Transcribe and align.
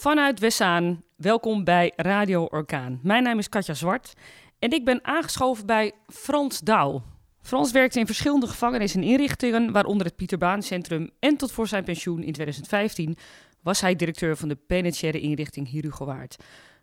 Vanuit 0.00 0.38
Wessaan, 0.40 1.02
welkom 1.16 1.64
bij 1.64 1.92
Radio 1.96 2.44
Orkaan. 2.44 3.00
Mijn 3.02 3.22
naam 3.22 3.38
is 3.38 3.48
Katja 3.48 3.74
Zwart 3.74 4.12
en 4.58 4.70
ik 4.70 4.84
ben 4.84 5.04
aangeschoven 5.04 5.66
bij 5.66 5.92
Frans 6.06 6.60
Douw. 6.60 7.02
Frans 7.42 7.72
werkte 7.72 7.98
in 7.98 8.06
verschillende 8.06 8.46
gevangenissen 8.46 9.02
en 9.02 9.08
inrichtingen, 9.08 9.72
waaronder 9.72 10.06
het 10.06 10.16
Pieter 10.16 10.38
Baan 10.38 10.62
Centrum. 10.62 11.10
En 11.18 11.36
tot 11.36 11.52
voor 11.52 11.66
zijn 11.66 11.84
pensioen 11.84 12.22
in 12.22 12.32
2015 12.32 13.16
was 13.62 13.80
hij 13.80 13.96
directeur 13.96 14.36
van 14.36 14.48
de 14.48 14.56
penitentiaire 14.66 15.20
inrichting 15.20 15.68
Hirugowaard. 15.68 16.36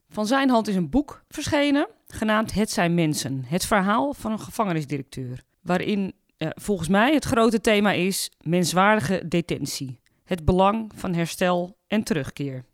Van 0.09 0.27
zijn 0.27 0.49
hand 0.49 0.68
is 0.68 0.75
een 0.75 0.89
boek 0.89 1.23
verschenen, 1.29 1.88
genaamd 2.07 2.54
Het 2.54 2.71
zijn 2.71 2.93
mensen. 2.93 3.43
Het 3.45 3.65
verhaal 3.65 4.13
van 4.13 4.31
een 4.31 4.39
gevangenisdirecteur. 4.39 5.43
Waarin 5.61 6.13
eh, 6.38 6.49
volgens 6.54 6.89
mij 6.89 7.13
het 7.13 7.25
grote 7.25 7.61
thema 7.61 7.91
is 7.91 8.31
menswaardige 8.41 9.27
detentie. 9.27 9.99
Het 10.23 10.45
belang 10.45 10.91
van 10.95 11.13
herstel 11.13 11.77
en 11.88 12.04
terugkeer. 12.04 12.65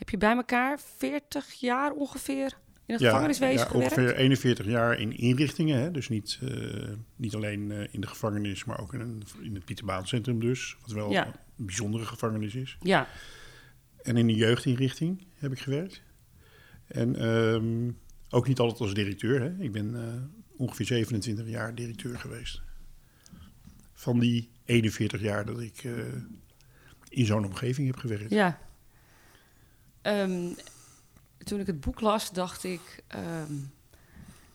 Heb 0.00 0.08
je 0.08 0.16
bij 0.16 0.36
elkaar 0.36 0.80
40 0.96 1.52
jaar 1.52 1.92
ongeveer 1.92 2.56
in 2.86 2.94
het 2.94 3.02
gevangeniswezen 3.02 3.58
ja, 3.58 3.70
gewerkt? 3.70 3.92
ongeveer 3.96 4.16
41 4.16 4.66
jaar 4.66 4.98
in 4.98 5.16
inrichtingen. 5.16 5.80
Hè? 5.80 5.90
Dus 5.90 6.08
niet, 6.08 6.38
uh, 6.42 6.88
niet 7.16 7.34
alleen 7.34 7.70
uh, 7.70 7.86
in 7.90 8.00
de 8.00 8.06
gevangenis, 8.06 8.64
maar 8.64 8.80
ook 8.80 8.94
in, 8.94 9.00
een, 9.00 9.22
in 9.42 9.54
het 9.54 9.64
Pieterbaancentrum 9.64 10.40
dus. 10.40 10.76
Wat 10.80 10.90
wel 10.90 11.10
ja. 11.10 11.26
een 11.26 11.66
bijzondere 11.66 12.04
gevangenis 12.04 12.54
is. 12.54 12.76
Ja. 12.80 13.08
En 14.02 14.16
in 14.16 14.26
de 14.26 14.34
jeugdinrichting 14.34 15.26
heb 15.34 15.52
ik 15.52 15.58
gewerkt. 15.58 16.02
En 16.86 17.26
um, 17.26 17.98
ook 18.30 18.48
niet 18.48 18.58
altijd 18.58 18.80
als 18.80 18.94
directeur. 18.94 19.40
Hè? 19.40 19.62
Ik 19.62 19.72
ben 19.72 19.94
uh, 19.94 20.60
ongeveer 20.60 20.86
27 20.86 21.48
jaar 21.48 21.74
directeur 21.74 22.18
geweest. 22.18 22.62
Van 23.92 24.18
die 24.18 24.50
41 24.64 25.20
jaar 25.20 25.46
dat 25.46 25.60
ik 25.60 25.82
in 27.08 27.26
zo'n 27.26 27.44
omgeving 27.44 27.86
heb 27.86 27.96
gewerkt. 27.96 28.30
Ja. 28.30 28.69
Um, 30.02 30.56
toen 31.44 31.60
ik 31.60 31.66
het 31.66 31.80
boek 31.80 32.00
las, 32.00 32.30
dacht 32.30 32.64
ik... 32.64 32.80
Um, 33.46 33.72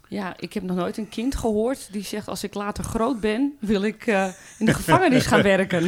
ja, 0.07 0.33
ik 0.37 0.53
heb 0.53 0.63
nog 0.63 0.75
nooit 0.77 0.97
een 0.97 1.09
kind 1.09 1.35
gehoord 1.35 1.87
die 1.91 2.03
zegt... 2.03 2.27
als 2.27 2.43
ik 2.43 2.53
later 2.53 2.83
groot 2.83 3.19
ben, 3.19 3.57
wil 3.59 3.81
ik 3.81 4.07
uh, 4.07 4.27
in 4.57 4.65
de 4.65 4.73
gevangenis 4.73 5.25
gaan 5.25 5.41
werken. 5.41 5.83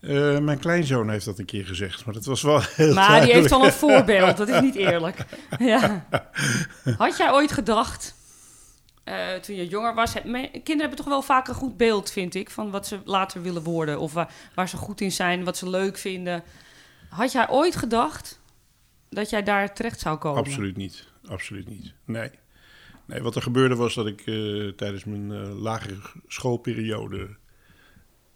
Uh, 0.00 0.38
mijn 0.48 0.58
kleinzoon 0.58 1.10
heeft 1.10 1.24
dat 1.24 1.38
een 1.38 1.44
keer 1.44 1.64
gezegd, 1.64 2.04
maar 2.04 2.14
dat 2.14 2.24
was 2.24 2.42
wel 2.42 2.60
heel 2.76 2.94
Maar 2.94 3.20
die 3.20 3.32
heeft 3.32 3.52
al 3.52 3.64
een 3.64 3.72
voorbeeld, 3.72 4.36
dat 4.36 4.48
is 4.48 4.60
niet 4.60 4.74
eerlijk. 4.90 5.24
Ja. 5.58 6.06
Had 6.96 7.16
jij 7.16 7.32
ooit 7.32 7.52
gedacht, 7.52 8.14
uh, 9.04 9.34
toen 9.34 9.56
je 9.56 9.68
jonger 9.68 9.94
was... 9.94 10.12
kinderen 10.12 10.62
hebben 10.64 10.96
toch 10.96 11.06
wel 11.06 11.22
vaak 11.22 11.48
een 11.48 11.54
goed 11.54 11.76
beeld, 11.76 12.10
vind 12.10 12.34
ik... 12.34 12.50
van 12.50 12.70
wat 12.70 12.86
ze 12.86 13.00
later 13.04 13.42
willen 13.42 13.62
worden 13.62 14.00
of 14.00 14.12
waar, 14.12 14.32
waar 14.54 14.68
ze 14.68 14.76
goed 14.76 15.00
in 15.00 15.12
zijn, 15.12 15.44
wat 15.44 15.56
ze 15.56 15.70
leuk 15.70 15.98
vinden. 15.98 16.42
Had 17.08 17.32
jij 17.32 17.48
ooit 17.48 17.76
gedacht 17.76 18.40
dat 19.12 19.30
jij 19.30 19.42
daar 19.42 19.74
terecht 19.74 20.00
zou 20.00 20.18
komen? 20.18 20.38
Absoluut 20.38 20.76
niet. 20.76 21.08
Absoluut 21.26 21.68
niet. 21.68 21.92
Nee. 22.04 22.30
Nee, 23.06 23.22
wat 23.22 23.36
er 23.36 23.42
gebeurde 23.42 23.74
was 23.74 23.94
dat 23.94 24.06
ik 24.06 24.26
uh, 24.26 24.72
tijdens 24.72 25.04
mijn 25.04 25.30
uh, 25.30 25.60
lagere 25.60 25.96
schoolperiode 26.26 27.36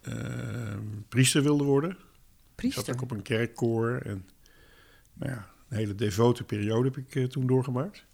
uh, 0.09 0.15
priester 1.09 1.43
wilde 1.43 1.65
worden. 1.65 1.97
Priester? 2.55 2.81
Ik 2.81 2.87
zat 2.87 2.97
ook 2.97 3.03
op 3.03 3.11
een 3.11 3.23
kerkkoor 3.23 4.01
en 4.05 4.29
nou 5.13 5.33
ja, 5.33 5.47
een 5.69 5.77
hele 5.77 5.95
devote 5.95 6.45
periode 6.45 6.89
heb 6.89 6.97
ik 6.97 7.31
toen 7.31 7.47
doorgemaakt. 7.47 8.05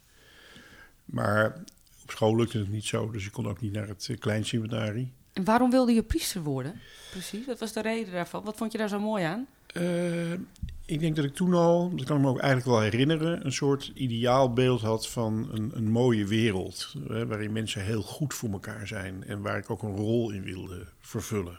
Maar 1.05 1.65
op 2.03 2.11
school 2.11 2.37
lukte 2.37 2.59
het 2.59 2.69
niet 2.69 2.85
zo, 2.85 3.11
dus 3.11 3.27
ik 3.27 3.33
kon 3.33 3.49
ook 3.49 3.61
niet 3.61 3.73
naar 3.73 3.89
het 3.89 4.17
kleinseminarie. 4.19 5.13
En 5.33 5.45
waarom 5.45 5.71
wilde 5.71 5.93
je 5.93 6.03
priester 6.03 6.43
worden? 6.43 6.81
Precies, 7.11 7.47
wat 7.47 7.59
was 7.59 7.73
de 7.73 7.83
reden 7.83 8.13
daarvan? 8.13 8.45
Wat 8.45 8.57
vond 8.57 8.73
je 8.73 8.79
daar 8.79 8.89
zo 8.89 9.01
mooi 9.01 9.25
aan? 9.25 9.47
Ik 10.93 11.01
denk 11.01 11.17
dat 11.17 11.25
ik 11.25 11.35
toen 11.35 11.55
al, 11.55 11.97
dat 11.97 12.07
kan 12.07 12.17
ik 12.17 12.23
me 12.23 12.29
ook 12.29 12.39
eigenlijk 12.39 12.71
wel 12.71 12.81
herinneren, 12.81 13.45
een 13.47 13.53
soort 13.53 13.91
ideaalbeeld 13.95 14.81
had 14.81 15.09
van 15.09 15.49
een, 15.53 15.71
een 15.75 15.91
mooie 15.91 16.27
wereld. 16.27 16.95
Hè, 17.09 17.27
waarin 17.27 17.53
mensen 17.53 17.85
heel 17.85 18.03
goed 18.03 18.35
voor 18.35 18.51
elkaar 18.51 18.87
zijn 18.87 19.25
en 19.25 19.41
waar 19.41 19.59
ik 19.59 19.71
ook 19.71 19.83
een 19.83 19.97
rol 19.97 20.31
in 20.31 20.43
wilde 20.43 20.87
vervullen. 21.01 21.59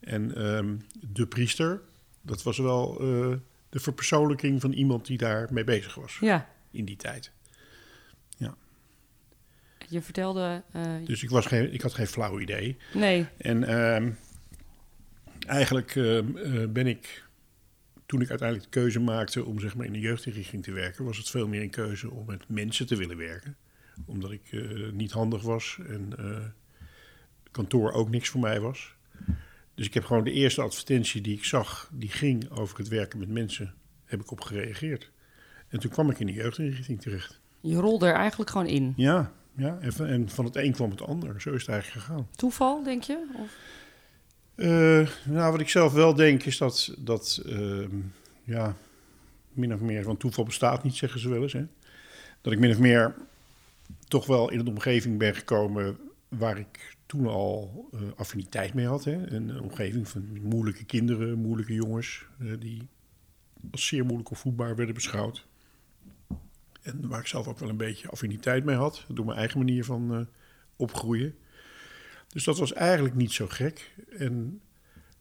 En 0.00 0.46
um, 0.46 0.80
de 1.12 1.26
priester, 1.26 1.80
dat 2.22 2.42
was 2.42 2.58
wel 2.58 3.02
uh, 3.02 3.36
de 3.68 3.80
verpersoonlijking 3.80 4.60
van 4.60 4.72
iemand 4.72 5.06
die 5.06 5.18
daarmee 5.18 5.64
bezig 5.64 5.94
was. 5.94 6.16
Ja. 6.20 6.48
In 6.70 6.84
die 6.84 6.96
tijd. 6.96 7.30
Ja. 8.36 8.54
Je 9.88 10.02
vertelde. 10.02 10.62
Uh, 10.76 10.82
dus 11.04 11.22
ik, 11.22 11.30
was 11.30 11.46
geen, 11.46 11.72
ik 11.72 11.80
had 11.80 11.94
geen 11.94 12.06
flauw 12.06 12.40
idee. 12.40 12.76
Nee. 12.94 13.26
En 13.36 13.62
uh, 13.62 14.12
eigenlijk 15.46 15.94
uh, 15.94 16.22
ben 16.68 16.86
ik 16.86 17.21
toen 18.12 18.20
ik 18.20 18.30
uiteindelijk 18.30 18.72
de 18.72 18.80
keuze 18.80 19.00
maakte 19.00 19.44
om 19.44 19.60
zeg 19.60 19.76
maar, 19.76 19.86
in 19.86 19.92
de 19.92 20.00
jeugdinrichting 20.00 20.62
te 20.62 20.72
werken, 20.72 21.04
was 21.04 21.16
het 21.16 21.30
veel 21.30 21.48
meer 21.48 21.62
een 21.62 21.70
keuze 21.70 22.10
om 22.10 22.24
met 22.26 22.48
mensen 22.48 22.86
te 22.86 22.96
willen 22.96 23.16
werken. 23.16 23.56
Omdat 24.06 24.30
ik 24.30 24.52
uh, 24.52 24.92
niet 24.92 25.12
handig 25.12 25.42
was 25.42 25.78
en 25.86 26.12
uh, 26.20 26.36
kantoor 27.50 27.92
ook 27.92 28.10
niks 28.10 28.28
voor 28.28 28.40
mij 28.40 28.60
was. 28.60 28.94
Dus 29.74 29.86
ik 29.86 29.94
heb 29.94 30.04
gewoon 30.04 30.24
de 30.24 30.32
eerste 30.32 30.62
advertentie 30.62 31.20
die 31.20 31.36
ik 31.36 31.44
zag, 31.44 31.90
die 31.92 32.08
ging 32.08 32.50
over 32.50 32.78
het 32.78 32.88
werken 32.88 33.18
met 33.18 33.28
mensen, 33.28 33.74
heb 34.04 34.20
ik 34.20 34.30
op 34.30 34.40
gereageerd. 34.40 35.10
En 35.68 35.80
toen 35.80 35.90
kwam 35.90 36.10
ik 36.10 36.18
in 36.18 36.26
de 36.26 36.32
jeugdinrichting 36.32 37.00
terecht. 37.00 37.40
Je 37.60 37.76
rolde 37.76 38.06
er 38.06 38.14
eigenlijk 38.14 38.50
gewoon 38.50 38.66
in? 38.66 38.92
Ja, 38.96 39.32
ja 39.56 39.78
en, 39.80 40.08
en 40.08 40.28
van 40.28 40.44
het 40.44 40.56
een 40.56 40.72
kwam 40.72 40.90
het 40.90 41.02
ander. 41.02 41.40
Zo 41.40 41.52
is 41.52 41.60
het 41.60 41.70
eigenlijk 41.70 42.06
gegaan. 42.06 42.28
Toeval, 42.36 42.82
denk 42.82 43.02
je? 43.02 43.24
Of? 43.38 43.56
Uh, 44.62 45.08
nou, 45.24 45.52
wat 45.52 45.60
ik 45.60 45.68
zelf 45.68 45.92
wel 45.92 46.14
denk 46.14 46.42
is 46.42 46.58
dat, 46.58 46.94
dat 46.98 47.42
uh, 47.46 47.86
ja, 48.44 48.76
min 49.52 49.74
of 49.74 49.80
meer, 49.80 50.04
want 50.04 50.20
toeval 50.20 50.44
bestaat 50.44 50.82
niet, 50.82 50.94
zeggen 50.94 51.20
ze 51.20 51.28
wel 51.28 51.42
eens. 51.42 51.52
Hè? 51.52 51.66
Dat 52.40 52.52
ik 52.52 52.58
min 52.58 52.70
of 52.70 52.78
meer 52.78 53.14
toch 54.08 54.26
wel 54.26 54.50
in 54.50 54.58
een 54.58 54.68
omgeving 54.68 55.18
ben 55.18 55.34
gekomen 55.34 55.98
waar 56.28 56.58
ik 56.58 56.96
toen 57.06 57.26
al 57.26 57.88
uh, 57.94 58.00
affiniteit 58.16 58.74
mee 58.74 58.86
had. 58.86 59.04
Hè? 59.04 59.30
Een 59.30 59.60
omgeving 59.60 60.08
van 60.08 60.38
moeilijke 60.42 60.84
kinderen, 60.84 61.38
moeilijke 61.38 61.74
jongens, 61.74 62.24
die 62.58 62.88
als 63.70 63.86
zeer 63.86 64.04
moeilijk 64.04 64.30
of 64.30 64.38
voetbaar 64.38 64.76
werden 64.76 64.94
beschouwd. 64.94 65.46
En 66.82 67.08
waar 67.08 67.20
ik 67.20 67.26
zelf 67.26 67.48
ook 67.48 67.58
wel 67.58 67.68
een 67.68 67.76
beetje 67.76 68.10
affiniteit 68.10 68.64
mee 68.64 68.76
had, 68.76 69.04
door 69.08 69.24
mijn 69.24 69.38
eigen 69.38 69.58
manier 69.58 69.84
van 69.84 70.28
opgroeien. 70.76 71.34
Dus 72.32 72.44
dat 72.44 72.58
was 72.58 72.72
eigenlijk 72.72 73.14
niet 73.14 73.32
zo 73.32 73.46
gek. 73.48 73.94
En 74.18 74.60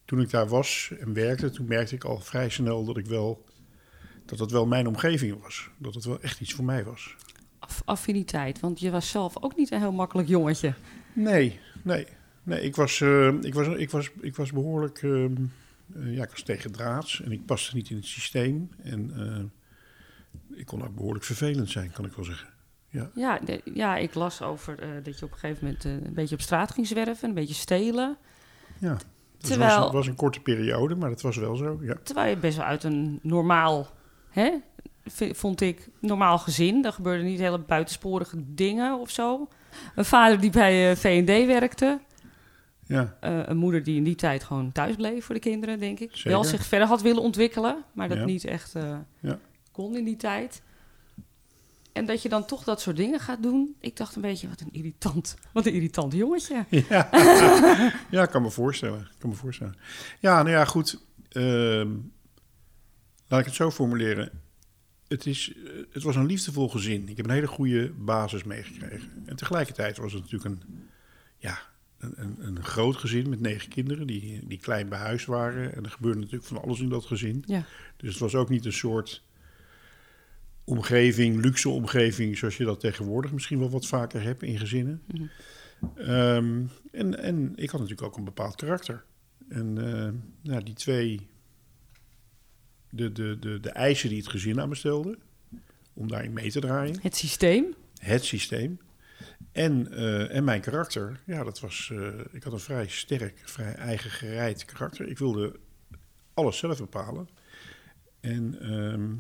toen 0.06 0.22
ik 0.22 0.30
daar 0.30 0.48
was 0.48 0.92
en 1.00 1.14
werkte, 1.14 1.50
toen 1.50 1.68
merkte 1.68 1.96
ik 1.96 2.04
al 2.04 2.20
vrij 2.20 2.50
snel 2.50 2.86
dat 2.86 2.98
ik 2.98 3.06
wel 3.06 3.46
dat 4.26 4.40
het 4.40 4.52
wel 4.52 4.66
mijn 4.66 4.88
omgeving 4.88 5.42
was. 5.42 5.70
Dat 5.78 5.94
het 5.94 6.06
wel 6.06 6.22
echt 6.22 6.42
iets 6.42 6.54
voor 6.54 6.66
mij 6.66 6.84
was. 6.84 7.16
affiniteit, 7.86 8.60
want 8.60 8.80
je 8.80 8.92
was 8.92 9.10
zelf 9.10 9.44
ook 9.44 9.56
niet 9.56 9.72
een 9.72 9.80
heel 9.80 9.92
makkelijk 9.92 10.28
jongetje. 10.28 10.74
Nee, 11.14 11.60
nee. 11.82 12.08
Nee, 12.44 12.62
ik 12.62 12.76
was, 12.76 13.00
uh, 13.00 13.28
ik 13.42 13.54
was, 13.54 13.68
ik 13.68 13.90
was, 13.90 14.10
ik 14.22 14.36
was 14.36 14.52
behoorlijk. 14.52 15.02
Uh, 15.02 15.26
ja, 15.96 16.24
ik 16.24 16.30
was 16.30 16.44
tegen 16.44 16.72
draads 16.72 17.22
en 17.22 17.32
ik 17.32 17.46
paste 17.46 17.76
niet 17.76 17.90
in 17.90 17.96
het 17.96 18.06
systeem. 18.06 18.70
En 18.84 19.12
uh, 19.18 20.60
ik 20.60 20.66
kon 20.66 20.84
ook 20.84 20.96
behoorlijk 20.96 21.26
vervelend 21.26 21.70
zijn, 21.70 21.92
kan 21.92 22.06
ik 22.06 22.14
wel 22.14 22.26
zeggen. 22.26 22.48
Ja, 22.92 23.10
ja, 23.16 23.40
ja 23.74 23.98
ik 23.98 24.14
las 24.14 24.42
over 24.42 24.84
uh, 24.84 24.90
dat 25.04 25.20
je 25.20 25.26
op 25.26 25.32
een 25.32 25.38
gegeven 25.38 25.66
moment 25.66 25.86
uh, 25.86 25.92
een 25.92 26.14
beetje 26.14 26.36
op 26.36 26.42
straat 26.42 26.72
ging 26.72 26.88
zwerven, 26.88 27.30
een 27.30 27.36
beetje 27.36 27.54
stelen. 27.54 28.18
Ja, 28.80 28.92
het 28.92 29.06
terwijl, 29.38 29.80
was, 29.80 29.92
was, 29.92 30.08
een 30.08 30.16
korte 30.16 30.40
periode, 30.40 30.96
maar 30.96 31.10
dat 31.10 31.22
was 31.22 31.38
wel 31.38 31.56
zo. 31.56 31.80
Ja. 31.82 31.96
Terwijl 32.04 32.30
je 32.30 32.38
best 32.38 32.58
wel 32.58 32.66
uit 32.66 32.84
een 32.84 33.20
normaal, 33.22 33.88
hè, 34.30 34.52
vond 35.32 35.62
ik, 35.62 35.90
normaal 36.00 36.38
gezin. 36.38 36.86
Er 36.86 36.94
gebeurden 36.94 37.26
niet 37.26 37.40
hele 37.40 37.60
buitensporige 37.60 38.38
dingen 38.54 39.00
of 39.00 39.10
zo. 39.10 39.48
Een 39.96 40.06
vader 40.06 40.40
die 40.40 40.52
bij 40.52 40.90
uh, 40.90 40.96
V&D 40.96 41.46
werkte. 41.46 42.00
Ja. 42.86 43.18
een 43.20 43.58
moeder 43.58 43.84
die 43.84 43.98
in 43.98 44.04
die 44.04 44.16
tijd 44.16 44.44
gewoon 44.44 44.72
thuis 44.72 44.96
bleef 44.96 45.26
voor 45.26 45.36
de 45.36 45.42
kinderen, 45.42 45.80
denk 45.80 46.00
ik. 46.00 46.10
Zeker. 46.12 46.32
Wel 46.32 46.44
zich 46.44 46.66
verder 46.66 46.88
had 46.88 47.02
willen 47.02 47.22
ontwikkelen, 47.22 47.84
maar 47.94 48.10
dat 48.10 48.18
ja. 48.18 48.26
niet 48.26 48.46
echt 48.46 48.74
ja. 49.20 49.40
kon 49.72 49.98
in 49.98 50.04
die 50.04 50.16
tijd. 50.16 50.62
En 51.94 52.06
dat 52.06 52.22
je 52.22 52.30
dan 52.30 52.46
toch 52.46 52.64
dat 52.64 52.82
soort 52.82 52.96
dingen 52.96 53.20
gaat 53.20 53.44
doen. 53.44 53.76
Ik 53.80 53.98
dacht 53.98 54.16
een 54.16 54.22
beetje, 54.22 54.48
wat 54.48 54.62
een 54.62 54.72
irritant, 54.72 55.36
wat 55.54 55.66
een 55.66 55.74
irritant 55.74 56.14
jongetje. 56.14 56.66
Ja, 56.70 57.10
ja 58.10 58.26
kan 58.26 58.42
me 58.42 58.50
voorstellen. 58.50 59.08
Kan 59.18 59.30
me 59.30 59.36
voorstellen. 59.36 59.76
Ja, 60.20 60.44
nou 60.44 60.56
ja, 60.56 60.66
goed. 60.66 61.00
Uh, 61.32 61.86
laat 63.28 63.40
ik 63.40 63.46
het 63.46 63.56
zo 63.56 63.72
formuleren. 63.72 64.42
Het, 65.08 65.26
is, 65.26 65.54
het 65.92 66.04
was 66.04 66.16
een 66.16 66.26
liefdevol 66.26 66.70
gezin. 66.70 67.10
Ik 67.10 67.18
heb 67.18 67.26
een 67.26 67.32
hele 67.32 67.48
goede 67.48 67.92
basis 67.92 68.44
meegekregen. 68.44 69.24
En 69.26 69.36
tegelijkertijd 69.36 69.98
was 69.98 70.14
het 70.14 70.22
natuurlijk 70.22 70.50
een, 70.56 70.90
ja, 71.38 71.60
een, 71.98 72.38
een, 72.40 72.64
groot 72.64 72.96
gezin 72.96 73.30
met 73.30 73.40
negen 73.40 73.70
kinderen 73.70 74.08
die, 74.08 74.48
die 74.48 74.60
klein 74.60 74.90
behuisd 74.90 75.26
waren. 75.26 75.76
En 75.76 75.84
er 75.84 75.92
gebeurde 75.92 76.20
natuurlijk 76.20 76.46
van 76.46 76.62
alles 76.62 76.80
in 76.80 76.90
dat 76.90 77.06
gezin. 77.06 77.44
Ja. 77.46 77.66
Dus 77.98 78.10
het 78.10 78.20
was 78.20 78.36
ook 78.36 78.50
niet 78.50 78.66
een 78.66 78.74
soort 78.74 79.24
omgeving, 80.64 81.42
luxe 81.42 81.70
omgeving, 81.70 82.38
zoals 82.38 82.58
je 82.58 82.64
dat 82.64 82.80
tegenwoordig 82.80 83.32
misschien 83.32 83.60
wel 83.60 83.70
wat 83.70 83.88
vaker 83.88 84.22
hebt 84.22 84.44
in 84.44 84.60
gezinnen. 84.60 85.02
Mhm. 85.08 85.24
Um, 86.10 86.70
en, 86.92 87.20
en 87.20 87.54
ik 87.56 87.70
had 87.70 87.80
natuurlijk 87.80 88.08
ook 88.08 88.18
een 88.18 88.24
bepaald 88.24 88.56
karakter. 88.56 89.04
En 89.50 89.78
uh, 89.80 90.10
nou, 90.42 90.64
die 90.64 90.74
twee 90.74 91.28
de, 92.90 93.12
de, 93.12 93.38
de, 93.40 93.60
de 93.60 93.70
eisen 93.70 94.10
die 94.10 94.18
het 94.18 94.28
gezin 94.28 94.62
aan 94.62 94.70
me 94.70 94.76
stelde, 94.76 95.18
om 95.94 96.08
daarin 96.08 96.34
mee 96.34 96.52
te 96.52 96.60
draaien. 96.60 97.00
Het 97.02 97.16
systeem? 97.16 97.74
Het 98.00 98.24
systeem. 98.24 98.80
En, 99.52 99.92
eh, 99.92 100.36
en 100.36 100.44
mijn 100.44 100.62
karakter, 100.62 101.20
ja, 101.26 101.44
dat 101.44 101.60
was. 101.60 101.90
eh, 101.94 102.08
ik 102.32 102.44
had 102.44 102.54
een 102.54 102.60
vrij 102.60 102.88
sterk, 102.88 103.42
vrij 103.44 103.74
eigen 103.74 104.10
gereid 104.10 104.66
karakter. 104.66 105.08
Ik 105.08 105.18
wilde 105.18 105.60
alles 106.34 106.58
zelf 106.58 106.78
bepalen. 106.78 107.30
En 108.20 108.60
ehm, 108.62 109.12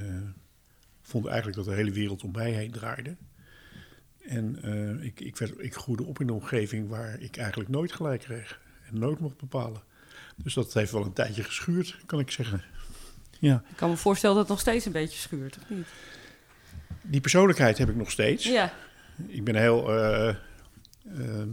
eh, 0.00 0.28
vond 1.08 1.26
eigenlijk 1.26 1.56
dat 1.56 1.64
de 1.66 1.74
hele 1.74 1.90
wereld 1.90 2.22
om 2.22 2.30
mij 2.32 2.50
heen 2.50 2.70
draaide. 2.70 3.16
En 4.18 4.62
eh, 4.62 5.04
ik, 5.06 5.20
ik, 5.20 5.36
werd, 5.36 5.52
ik 5.58 5.74
groeide 5.74 6.04
op 6.04 6.20
in 6.20 6.28
een 6.28 6.34
omgeving 6.34 6.88
waar 6.88 7.20
ik 7.20 7.36
eigenlijk 7.36 7.70
nooit 7.70 7.92
gelijk 7.92 8.20
kreeg. 8.20 8.60
En 8.90 8.98
nooit 8.98 9.18
mocht 9.18 9.36
bepalen. 9.36 9.82
Dus 10.36 10.54
dat 10.54 10.72
heeft 10.72 10.92
wel 10.92 11.04
een 11.04 11.12
tijdje 11.12 11.42
geschuurd, 11.42 11.96
kan 12.06 12.18
ik 12.18 12.30
zeggen. 12.30 12.62
Ja. 13.38 13.62
Ik 13.70 13.76
kan 13.76 13.90
me 13.90 13.96
voorstellen 13.96 14.36
dat 14.36 14.44
het 14.44 14.52
nog 14.54 14.62
steeds 14.62 14.84
een 14.84 14.92
beetje 14.92 15.18
schuurt, 15.18 15.58
of 15.58 15.68
niet? 15.70 15.86
Die 17.02 17.20
persoonlijkheid 17.20 17.78
heb 17.78 17.88
ik 17.88 17.96
nog 17.96 18.10
steeds. 18.10 18.44
Ja, 18.44 18.72
Ik 19.26 19.44
ben 19.44 19.54
heel. 19.54 19.92
eh, 19.94 20.28
ehm, 21.14 21.48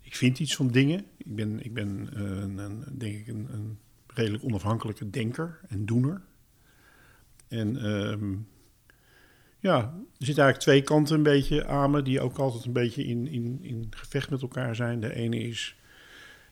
ik 0.00 0.16
vind 0.16 0.38
iets 0.38 0.56
van 0.56 0.68
dingen. 0.68 1.04
Ik 1.16 1.34
ben, 1.34 1.64
ik 1.64 1.74
ben 1.74 2.08
eh, 2.14 2.20
een, 2.22 2.58
een, 2.58 2.84
denk 2.98 3.14
ik 3.16 3.26
een, 3.26 3.48
een 3.52 3.78
redelijk 4.06 4.44
onafhankelijke 4.44 5.10
denker 5.10 5.60
en 5.68 5.86
doener. 5.86 6.22
En 7.48 7.76
ehm, 7.76 8.36
ja, 9.60 9.78
er 10.18 10.26
zitten 10.26 10.44
eigenlijk 10.44 10.58
twee 10.58 10.82
kanten 10.82 11.16
een 11.16 11.22
beetje 11.22 11.66
aan 11.66 11.90
me, 11.90 12.02
die 12.02 12.20
ook 12.20 12.38
altijd 12.38 12.64
een 12.64 12.72
beetje 12.72 13.04
in, 13.04 13.26
in, 13.26 13.58
in 13.62 13.86
gevecht 13.90 14.30
met 14.30 14.42
elkaar 14.42 14.76
zijn. 14.76 15.00
De 15.00 15.14
ene 15.14 15.38
is 15.38 15.76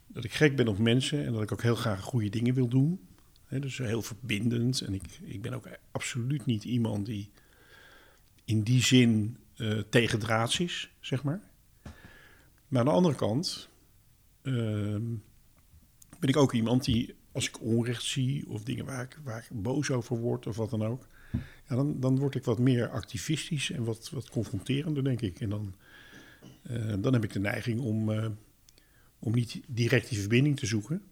dat 0.07 0.25
ik 0.25 0.33
gek 0.33 0.57
ben 0.57 0.69
op 0.69 0.79
mensen 0.79 1.25
en 1.27 1.33
dat 1.33 1.43
ik 1.43 1.53
ook 1.53 1.63
heel 1.63 1.75
graag 1.75 2.03
goede 2.03 2.29
dingen 2.29 2.55
wil 2.55 2.69
doen. 2.69 3.01
Hè, 3.47 3.59
dus 3.59 3.79
heel 3.79 4.03
verbindend. 4.03 4.81
En 4.81 4.95
ik, 4.95 5.03
ik 5.23 5.43
ben 5.43 5.53
ook 5.53 5.69
absoluut 5.91 6.47
niet 6.47 6.65
iemand 6.65 7.07
die 7.07 7.31
in 8.45 8.63
die 8.63 8.83
zin 8.83 9.37
eh 9.57 9.79
tegendraads 9.91 10.61
is, 10.61 10.91
zeg 11.01 11.23
maar. 11.23 11.41
Maar 12.69 12.81
aan 12.81 12.87
de 12.87 12.93
andere 12.93 13.15
kant 13.15 13.69
ehm, 14.43 15.05
ben 16.19 16.29
ik 16.29 16.37
ook 16.37 16.53
iemand 16.53 16.85
die, 16.85 17.15
als 17.37 17.49
ik 17.49 17.61
onrecht 17.61 18.03
zie 18.03 18.49
of 18.49 18.62
dingen 18.62 18.85
waar 18.85 19.03
ik, 19.03 19.19
waar 19.25 19.47
ik 19.50 19.62
boos 19.62 19.91
over 19.91 20.17
word 20.17 20.47
of 20.47 20.56
wat 20.56 20.71
dan 20.71 20.85
ook, 20.85 21.06
ja, 21.69 21.77
dan, 21.77 22.00
dan 22.00 22.19
word 22.19 22.35
ik 22.35 22.44
wat 22.44 22.59
meer 22.59 22.88
activistisch 22.88 23.71
en 23.71 23.85
wat, 23.85 24.11
wat 24.11 24.31
confronterender, 24.31 25.05
denk 25.05 25.21
ik. 25.21 25.41
En 25.41 25.49
dan, 25.49 25.75
eh, 26.62 26.94
dan 26.99 27.12
heb 27.12 27.25
ik 27.25 27.33
de 27.33 27.41
neiging 27.41 27.81
om, 27.81 28.12
eh, 28.12 28.29
om 29.19 29.33
niet 29.33 29.61
direct 29.69 30.09
die 30.09 30.19
verbinding 30.19 30.59
te 30.59 30.67
zoeken. 30.67 31.03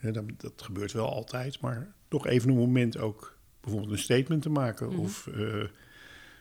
Dat, 0.00 0.24
dat 0.36 0.62
gebeurt 0.62 0.92
wel 0.92 1.12
altijd, 1.12 1.60
maar 1.60 1.94
toch 2.08 2.26
even 2.26 2.48
een 2.48 2.56
moment 2.56 2.98
ook 2.98 3.38
bijvoorbeeld 3.60 3.92
een 3.92 3.98
statement 3.98 4.42
te 4.42 4.50
maken 4.50 4.88
Mhm. 4.88 4.98
of, 4.98 5.26
eh, 5.26 5.64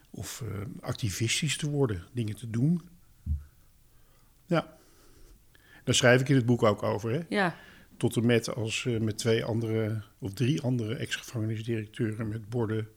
of 0.09 0.43
activistisch 0.79 1.57
te 1.57 1.69
worden, 1.69 2.03
dingen 2.13 2.35
te 2.35 2.49
doen. 2.49 2.81
Ja. 4.45 4.77
Daar 5.83 5.95
schrijf 5.95 6.21
ik 6.21 6.29
in 6.29 6.35
het 6.35 6.45
boek 6.45 6.63
ook 6.63 6.83
over. 6.83 7.11
Hè? 7.11 7.19
ja. 7.29 7.55
Tot 7.99 8.15
en 8.15 8.25
met 8.25 8.55
als 8.55 8.85
eh, 8.85 8.99
met 8.99 9.17
twee 9.17 9.43
andere 9.43 10.01
of 10.19 10.33
drie 10.33 10.61
andere 10.61 10.95
ex-gevangenisdirecteuren 10.95 12.27
met 12.27 12.49
borden 12.49 12.87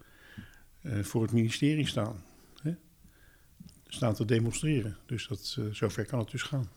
eh, 0.83 0.99
voor 1.03 1.23
het 1.23 1.33
ministerie 1.33 1.87
staan. 1.87 2.23
Hè? 2.63 2.75
Staan 3.87 4.15
te 4.15 4.25
demonstreren. 4.25 4.97
Dus 5.07 5.27
dat, 5.27 5.57
eh, 5.59 5.65
zover 5.73 6.05
kan 6.05 6.19
het 6.19 6.31
dus 6.31 6.43
gaan. 6.43 6.69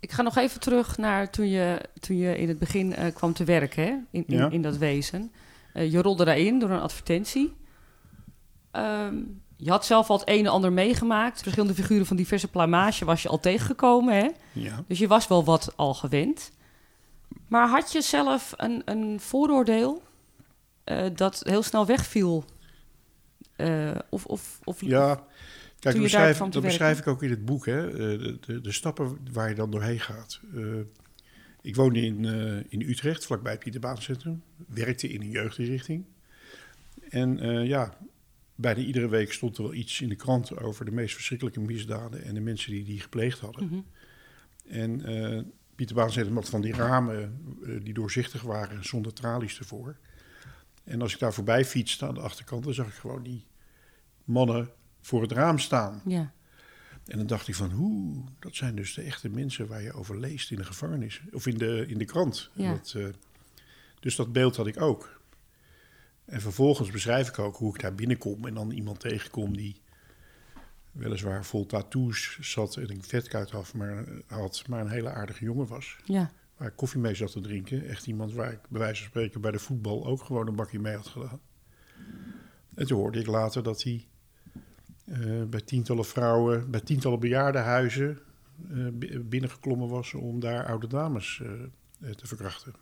Ik 0.00 0.12
ga 0.12 0.22
nog 0.22 0.36
even 0.36 0.60
terug 0.60 0.96
naar 0.96 1.30
toen 1.30 1.48
je, 1.48 1.80
toen 2.00 2.16
je 2.16 2.38
in 2.38 2.48
het 2.48 2.58
begin 2.58 2.94
kwam 3.14 3.32
te 3.32 3.44
werken, 3.44 3.84
hè? 3.84 3.90
In, 4.10 4.24
in, 4.26 4.36
Ja. 4.36 4.50
in 4.50 4.62
dat 4.62 4.76
wezen. 4.76 5.30
Je 5.74 6.02
rolde 6.02 6.24
daarin 6.24 6.58
door 6.58 6.70
een 6.70 6.80
advertentie. 6.80 7.52
Ehm, 8.70 9.14
je 9.56 9.70
had 9.70 9.86
zelf 9.86 10.10
al 10.10 10.18
het 10.18 10.28
een 10.28 10.44
en 10.44 10.50
ander 10.52 10.72
meegemaakt. 10.72 11.42
Verschillende 11.42 11.74
figuren 11.74 12.06
van 12.06 12.16
diverse 12.16 12.48
plamage 12.48 13.04
was 13.04 13.22
je 13.22 13.28
al 13.28 13.40
tegengekomen, 13.40 14.14
hè? 14.14 14.28
Ja. 14.52 14.84
Dus 14.88 14.98
je 14.98 15.06
was 15.06 15.28
wel 15.28 15.44
wat 15.44 15.72
al 15.76 15.94
gewend. 15.94 16.50
Maar 17.48 17.68
had 17.68 17.92
je 17.92 18.00
zelf 18.00 18.52
een, 18.56 18.82
een 18.84 19.20
vooroordeel 19.20 20.02
eh, 20.86 21.06
dat 21.14 21.40
heel 21.44 21.62
snel 21.62 21.86
wegviel? 21.86 22.44
Eh, 23.56 23.98
of, 24.08 24.26
of, 24.26 24.60
of 24.64 24.80
Ja, 24.80 25.14
kijk, 25.78 25.94
dat, 25.94 26.02
beschrijf, 26.02 26.38
dat 26.38 26.62
beschrijf 26.62 26.98
ik 26.98 27.06
ook 27.06 27.22
in 27.22 27.30
het 27.30 27.44
boek. 27.44 27.66
Hè? 27.66 27.86
Eh, 27.86 28.18
de, 28.18 28.38
de, 28.40 28.60
de 28.60 28.72
stappen 28.72 29.18
waar 29.32 29.48
je 29.48 29.54
dan 29.54 29.70
doorheen 29.70 30.00
gaat. 30.00 30.40
Ik 31.62 31.76
woonde 31.76 32.00
in, 32.00 32.24
in 32.68 32.80
Utrecht, 32.80 33.26
vlakbij 33.26 33.52
het 33.52 33.60
Pieterbaancentrum. 33.60 34.42
Werkte 34.66 35.08
in 35.08 35.20
een 35.20 35.30
jeugdinrichting. 35.30 36.04
En 37.08 37.38
ja, 37.66 37.96
bijna 38.54 38.80
iedere 38.80 39.08
week 39.08 39.32
stond 39.32 39.56
er 39.56 39.62
wel 39.62 39.74
iets 39.74 40.00
in 40.00 40.08
de 40.08 40.14
krant 40.14 40.58
over 40.58 40.84
de 40.84 40.90
meest 40.90 41.14
verschrikkelijke 41.14 41.60
misdaden 41.60 42.24
en 42.24 42.34
de 42.34 42.40
mensen 42.40 42.72
die 42.72 42.84
die 42.84 43.00
gepleegd 43.00 43.38
hadden. 43.38 43.64
Mhm. 43.64 43.80
En 44.66 45.00
eh 45.76 45.84
Pieterbaancentrum 45.84 46.36
had 46.36 46.48
van 46.48 46.60
die 46.60 46.74
ramen 46.74 47.40
eh, 47.64 47.84
die 47.84 47.94
doorzichtig 47.94 48.42
waren 48.42 48.84
zonder 48.84 49.12
tralies 49.12 49.58
ervoor. 49.58 49.96
En 50.84 51.02
als 51.02 51.12
ik 51.12 51.18
daar 51.18 51.34
voorbij 51.34 51.64
fietste 51.64 52.06
aan 52.06 52.14
de 52.14 52.20
achterkant, 52.20 52.64
dan 52.64 52.74
zag 52.74 52.86
ik 52.86 52.94
gewoon 52.94 53.22
die 53.22 53.46
mannen 54.24 54.70
voor 55.00 55.22
het 55.22 55.32
raam 55.32 55.58
staan. 55.58 56.02
Ja. 56.04 56.34
En 57.06 57.18
dan 57.18 57.26
dacht 57.26 57.48
ik 57.48 57.54
van, 57.54 57.70
hoe, 57.70 58.24
dat 58.38 58.54
zijn 58.54 58.76
dus 58.76 58.94
de 58.94 59.02
echte 59.02 59.28
mensen 59.28 59.66
waar 59.66 59.82
je 59.82 59.92
over 59.92 60.20
leest 60.20 60.50
in 60.50 60.56
de 60.56 60.64
gevangenis. 60.64 61.20
Of 61.32 61.46
in 61.46 61.58
de, 61.58 61.84
in 61.88 61.98
de 61.98 62.04
krant. 62.04 62.50
Ja. 62.52 62.72
Dat, 62.72 62.92
eh, 62.96 63.06
dus 64.00 64.16
dat 64.16 64.32
beeld 64.32 64.56
had 64.56 64.66
ik 64.66 64.80
ook. 64.80 65.20
En 66.24 66.40
vervolgens 66.40 66.90
beschrijf 66.90 67.28
ik 67.28 67.38
ook 67.38 67.56
hoe 67.56 67.74
ik 67.74 67.80
daar 67.80 67.94
binnenkom 67.94 68.46
en 68.46 68.54
dan 68.54 68.70
iemand 68.70 69.00
tegenkom 69.00 69.56
die 69.56 69.80
weliswaar 70.96 71.44
vol 71.44 71.66
tattoos 71.66 72.38
zat 72.40 72.76
en 72.76 72.90
een 72.90 73.02
vetkuit 73.02 73.50
af, 73.54 73.74
maar, 73.74 74.04
had, 74.26 74.64
maar 74.68 74.80
een 74.80 74.90
hele 74.90 75.10
aardige 75.10 75.44
jongen 75.44 75.66
was. 75.66 75.96
ja. 76.04 76.30
Waar 76.56 76.68
ik 76.68 76.76
koffie 76.76 77.00
mee 77.00 77.14
zat 77.14 77.32
te 77.32 77.40
drinken. 77.40 77.88
Echt 77.88 78.06
iemand 78.06 78.32
waar 78.32 78.52
ik 78.52 78.58
bij 78.68 78.80
wijze 78.80 79.00
van 79.00 79.10
spreken 79.10 79.40
bij 79.40 79.50
de 79.50 79.58
voetbal 79.58 80.06
ook 80.06 80.22
gewoon 80.22 80.46
een 80.48 80.56
bakje 80.56 80.78
mee 80.78 80.96
had 80.96 81.06
gedaan. 81.06 81.40
En 82.74 82.86
toen 82.86 82.98
hoorde 82.98 83.18
ik 83.20 83.26
later 83.26 83.62
dat 83.62 83.82
hij 83.82 84.06
eh, 85.04 85.42
bij 85.48 85.60
tientallen 85.60 86.04
vrouwen, 86.04 86.70
bij 86.70 86.80
tientallen 86.80 87.20
bejaardenhuizen 87.20 88.18
bi- 88.92 89.18
binnengeklommen 89.18 89.88
was 89.88 90.14
om 90.14 90.40
daar 90.40 90.66
oude 90.66 90.86
dames 90.86 91.42
eh, 92.00 92.10
te 92.10 92.26
verkrachten. 92.26 92.72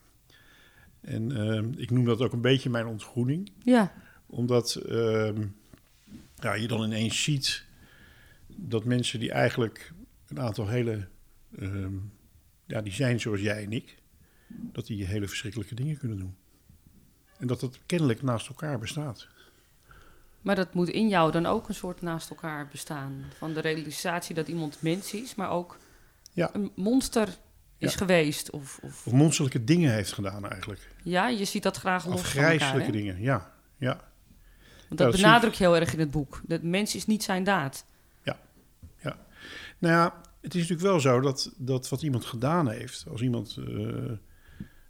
En 1.01 1.75
ik 1.79 1.91
noem 1.91 2.05
dat 2.05 2.21
ook 2.21 2.33
een 2.33 2.41
beetje 2.41 2.71
mijn 2.71 2.87
ontgroening 2.87 3.53
Ja. 3.65 3.93
omdat 4.27 4.75
ehm, 4.75 5.47
ja, 6.37 6.55
je 6.55 6.69
dan 6.69 6.83
ineens 6.85 7.23
ziet 7.23 7.65
dat 8.57 8.85
mensen 8.85 9.21
die 9.21 9.33
eigenlijk 9.33 9.93
een 10.29 10.41
aantal 10.41 10.69
hele... 10.69 11.09
ehm, 11.59 11.95
ja, 12.67 12.81
die 12.83 12.93
zijn 12.93 13.21
zoals 13.21 13.41
jij 13.41 13.65
en 13.65 13.73
ik. 13.73 14.03
Dat 14.49 14.87
die 14.87 15.05
hele 15.07 15.29
verschrikkelijke 15.29 15.75
dingen 15.75 15.99
kunnen 15.99 16.19
doen. 16.19 16.37
En 17.39 17.47
dat 17.47 17.61
het 17.61 17.79
kennelijk 17.87 18.23
naast 18.23 18.49
elkaar 18.49 18.79
bestaat. 18.79 19.29
Maar 20.41 20.55
dat 20.57 20.75
moet 20.75 20.89
in 20.89 21.09
jou 21.09 21.33
dan 21.33 21.47
ook 21.47 21.69
een 21.69 21.75
soort 21.75 22.01
naast 22.03 22.31
elkaar 22.31 22.69
bestaan. 22.69 23.25
Van 23.37 23.53
de 23.53 23.61
realisatie 23.61 24.35
dat 24.35 24.49
iemand 24.49 24.83
mens 24.83 25.13
is, 25.15 25.35
maar 25.35 25.51
ook 25.51 25.79
Ja. 26.33 26.51
een 26.53 26.71
monster 26.77 27.29
is 27.79 27.91
Ja. 27.93 27.97
geweest. 27.99 28.51
Of, 28.51 28.79
of 28.83 29.07
Of 29.07 29.13
monsterlijke 29.13 29.65
dingen 29.65 29.93
heeft 29.93 30.13
gedaan 30.13 30.49
eigenlijk. 30.49 30.95
ja, 31.03 31.29
je 31.29 31.45
ziet 31.45 31.63
dat 31.63 31.77
graag 31.77 32.07
los. 32.07 32.21
Afgrijzelijke 32.21 32.93
dingen, 32.93 33.21
ja. 33.21 33.53
ja. 33.77 33.89
Want 33.89 34.01
Ja, 34.89 34.89
dat 34.89 34.99
dat 34.99 35.15
zie 35.15 35.23
benadruk 35.25 35.53
je 35.55 35.65
heel 35.65 35.77
erg 35.77 35.93
in 35.93 35.99
het 35.99 36.11
boek. 36.11 36.41
Dat 36.47 36.63
mens 36.63 36.95
is 36.95 37.07
niet 37.07 37.23
zijn 37.23 37.45
daad. 37.45 37.87
Nou 39.85 39.97
ja, 39.97 40.21
het 40.41 40.55
is 40.55 40.61
natuurlijk 40.61 40.89
wel 40.89 41.01
zo 41.01 41.21
dat, 41.21 41.55
dat 41.57 41.89
wat 41.89 42.03
iemand 42.03 42.25
gedaan 42.25 42.69
heeft, 42.71 43.05
als 43.11 43.23
iemand 43.23 43.57
eh, 43.69 44.13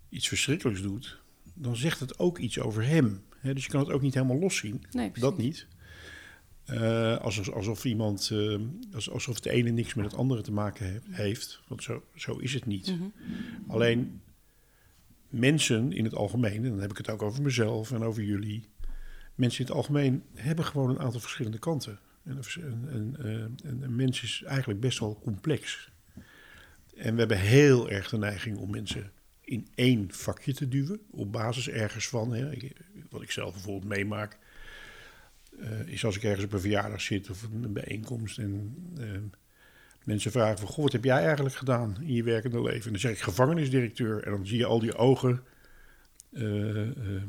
iets 0.08 0.28
verschrikkelijks 0.28 0.82
doet, 0.82 1.20
dan 1.54 1.76
zegt 1.76 2.00
het 2.00 2.18
ook 2.18 2.38
iets 2.38 2.60
over 2.60 2.84
hem. 2.86 3.22
Dus 3.42 3.64
je 3.64 3.70
kan 3.70 3.80
het 3.80 3.90
ook 3.90 4.00
niet 4.02 4.14
helemaal 4.14 4.38
loszien. 4.38 4.84
Nee. 4.90 5.10
Dat 5.14 5.36
niet. 5.38 5.66
Eh, 6.64 7.16
alsof, 7.18 7.48
alsof 7.50 7.84
iemand, 7.84 8.30
eh, 8.32 8.56
als- 8.94 9.10
alsof 9.10 9.34
het 9.34 9.46
ene 9.46 9.70
niks 9.70 9.94
met 9.94 10.04
het 10.04 10.14
andere 10.14 10.42
te 10.42 10.52
maken 10.52 10.86
he- 10.92 11.00
heeft. 11.22 11.60
Want 11.68 11.82
zo, 11.82 12.02
zo 12.14 12.36
is 12.38 12.54
het 12.54 12.66
niet. 12.66 12.86
Mhm. 12.86 13.04
Alleen 13.66 14.20
mensen 15.28 15.92
in 15.92 16.04
het 16.04 16.14
algemeen, 16.14 16.64
en 16.64 16.70
dan 16.70 16.80
heb 16.80 16.90
ik 16.90 16.96
het 16.96 17.10
ook 17.10 17.22
over 17.22 17.42
mezelf 17.42 17.92
en 17.92 18.02
over 18.02 18.22
jullie. 18.22 18.68
Mensen 19.34 19.60
in 19.60 19.66
het 19.66 19.74
algemeen 19.76 20.22
hebben 20.34 20.64
gewoon 20.64 20.90
een 20.90 21.00
aantal 21.00 21.20
verschillende 21.20 21.58
kanten. 21.58 21.98
En 22.24 22.38
een, 22.86 23.16
een 23.62 23.96
mens 23.96 24.22
is 24.22 24.42
eigenlijk 24.46 24.80
best 24.80 24.98
wel 24.98 25.20
complex. 25.22 25.92
En 26.96 27.12
we 27.12 27.18
hebben 27.18 27.40
heel 27.40 27.90
erg 27.90 28.08
de 28.08 28.18
neiging 28.18 28.56
om 28.56 28.70
mensen 28.70 29.12
in 29.40 29.68
één 29.74 30.12
vakje 30.12 30.54
te 30.54 30.68
duwen. 30.68 31.00
Op 31.10 31.32
basis 31.32 31.68
ergens 31.68 32.08
van, 32.08 32.34
hè, 32.34 32.50
wat 33.10 33.22
ik 33.22 33.30
zelf 33.30 33.52
bijvoorbeeld 33.52 33.92
meemaak. 33.92 34.38
eh, 35.60 35.86
is 35.86 36.04
als 36.04 36.16
ik 36.16 36.22
ergens 36.22 36.44
op 36.44 36.52
een 36.52 36.60
verjaardag 36.60 37.00
zit 37.00 37.30
of 37.30 37.42
een 37.42 37.72
bijeenkomst. 37.72 38.38
En 38.38 38.74
eh, 38.98 39.08
mensen 40.04 40.30
vragen 40.30 40.58
van, 40.58 40.68
goh, 40.68 40.84
wat 40.84 40.92
heb 40.92 41.04
jij 41.04 41.24
eigenlijk 41.24 41.54
gedaan 41.54 41.96
in 42.00 42.12
je 42.12 42.22
werkende 42.22 42.62
leven? 42.62 42.84
En 42.84 42.90
dan 42.90 43.00
zeg 43.00 43.12
ik 43.12 43.20
gevangenisdirecteur. 43.20 44.22
En 44.22 44.30
dan 44.30 44.46
zie 44.46 44.58
je 44.58 44.66
al 44.66 44.78
die 44.78 44.96
ogen 44.96 45.42
eh, 46.32 46.88
eh, 46.88 47.22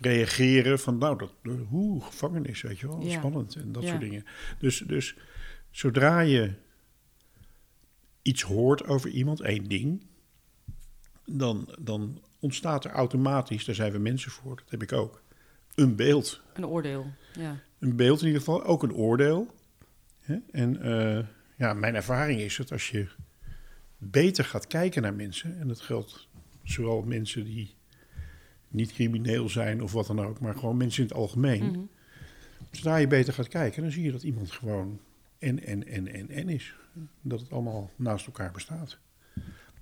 reageren 0.00 0.78
van, 0.78 0.98
nou, 0.98 1.18
dat, 1.18 1.32
hoe, 1.68 2.04
gevangenis, 2.04 2.62
weet 2.62 2.78
je 2.78 2.86
wel, 2.86 3.02
Ja. 3.02 3.18
spannend 3.18 3.54
en 3.54 3.72
dat 3.72 3.82
Ja. 3.82 3.88
soort 3.88 4.00
dingen. 4.00 4.24
Dus, 4.58 4.78
dus 4.78 5.16
zodra 5.70 6.20
je 6.20 6.52
iets 8.22 8.42
hoort 8.42 8.84
over 8.86 9.10
iemand, 9.10 9.40
één 9.40 9.64
ding, 9.64 10.06
dan, 11.24 11.74
dan 11.80 12.22
ontstaat 12.38 12.84
er 12.84 12.90
automatisch, 12.90 13.64
daar 13.64 13.74
zijn 13.74 13.92
we 13.92 13.98
mensen 13.98 14.30
voor, 14.30 14.56
dat 14.56 14.70
heb 14.70 14.82
ik 14.82 14.92
ook, 14.92 15.22
een 15.74 15.96
beeld. 15.96 16.40
Een 16.54 16.66
oordeel. 16.66 17.06
Ja. 17.34 17.60
Een 17.78 17.96
beeld 17.96 18.20
in 18.20 18.26
ieder 18.26 18.40
geval, 18.42 18.64
ook 18.64 18.82
een 18.82 18.92
oordeel. 18.94 19.54
Hè? 20.20 20.36
En 20.50 20.82
eh, 20.82 21.24
ja, 21.56 21.74
mijn 21.74 21.94
ervaring 21.94 22.40
is 22.40 22.56
dat 22.56 22.72
als 22.72 22.90
je 22.90 23.06
beter 23.98 24.44
gaat 24.44 24.66
kijken 24.66 25.02
naar 25.02 25.14
mensen, 25.14 25.58
en 25.60 25.68
dat 25.68 25.80
geldt 25.80 26.28
zowel 26.62 27.02
mensen 27.02 27.44
die 27.44 27.74
niet 28.68 28.92
crimineel 28.92 29.48
zijn 29.48 29.82
of 29.82 29.92
wat 29.92 30.06
dan 30.06 30.20
ook, 30.20 30.40
maar 30.40 30.54
gewoon 30.54 30.76
mensen 30.76 31.02
in 31.02 31.08
het 31.08 31.18
algemeen. 31.18 31.70
Mhm. 31.70 31.80
Zodra 32.70 32.96
je 32.96 33.06
beter 33.06 33.32
gaat 33.32 33.48
kijken, 33.48 33.82
dan 33.82 33.90
zie 33.90 34.02
je 34.02 34.12
dat 34.12 34.22
iemand 34.22 34.50
gewoon 34.50 35.00
en, 35.38 35.64
en, 35.64 35.86
en, 35.86 36.08
en, 36.08 36.30
en 36.30 36.48
is. 36.48 36.74
Dat 37.20 37.40
het 37.40 37.52
allemaal 37.52 37.90
naast 37.96 38.26
elkaar 38.26 38.52
bestaat. 38.52 38.98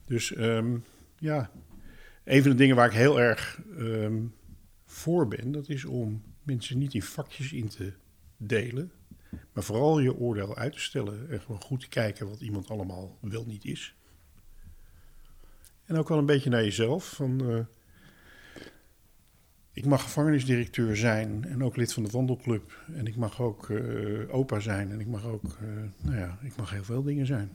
Dus 0.05 0.35
ehm, 0.35 0.79
ja, 1.19 1.51
een 2.25 2.43
van 2.43 2.51
de 2.51 2.57
dingen 2.57 2.77
waar 2.77 2.87
ik 2.87 2.93
heel 2.93 3.21
erg 3.21 3.61
ehm, 3.79 4.23
voor 4.85 5.29
ben, 5.29 5.53
dat 5.53 5.69
is 5.69 5.85
om 5.85 6.23
mensen 6.43 6.79
niet 6.79 6.95
in 6.95 7.03
vakjes 7.03 7.53
in 7.53 7.69
te 7.69 7.93
delen. 8.37 8.93
Maar 9.53 9.65
vooral 9.65 9.99
je 9.99 10.17
oordeel 10.17 10.57
uit 10.57 10.73
te 10.73 10.81
stellen 10.81 11.31
en 11.31 11.41
gewoon 11.41 11.61
goed 11.61 11.81
te 11.81 11.89
kijken 11.89 12.29
wat 12.29 12.41
iemand 12.41 12.71
allemaal 12.71 13.19
wel 13.21 13.45
niet 13.47 13.65
is. 13.65 13.95
En 15.85 15.97
ook 15.97 16.09
wel 16.09 16.19
een 16.19 16.27
beetje 16.27 16.51
naar 16.51 16.63
jezelf. 16.63 17.09
Van, 17.09 17.51
eh, 17.51 17.65
ik 19.77 19.85
mag 19.85 20.03
gevangenisdirecteur 20.03 20.97
zijn 20.97 21.45
en 21.45 21.65
ook 21.65 21.77
lid 21.77 21.93
van 21.93 22.03
de 22.03 22.11
wandelclub. 22.11 22.85
En 22.95 23.07
ik 23.07 23.17
mag 23.17 23.41
ook 23.41 23.71
eh, 23.71 24.35
opa 24.35 24.61
zijn 24.61 24.91
en 24.91 25.01
ik 25.01 25.07
mag 25.07 25.25
ook, 25.25 25.45
eh, 25.45 25.67
nou 26.01 26.17
ja, 26.17 26.39
ik 26.43 26.57
mag 26.57 26.71
heel 26.71 26.85
veel 26.85 27.03
dingen 27.03 27.27
zijn. 27.27 27.51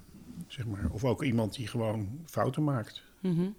Zeg 0.47 0.65
maar. 0.65 0.89
Of 0.91 1.03
ook 1.03 1.23
iemand 1.23 1.55
die 1.55 1.67
gewoon 1.67 2.19
fouten 2.25 2.63
maakt. 2.63 3.03
Mhm. 3.21 3.49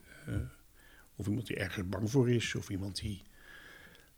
Of 1.17 1.27
iemand 1.27 1.47
die 1.47 1.57
ergens 1.57 1.89
bang 1.89 2.11
voor 2.11 2.31
is. 2.31 2.55
Of 2.55 2.71
iemand 2.71 3.01
die 3.01 3.23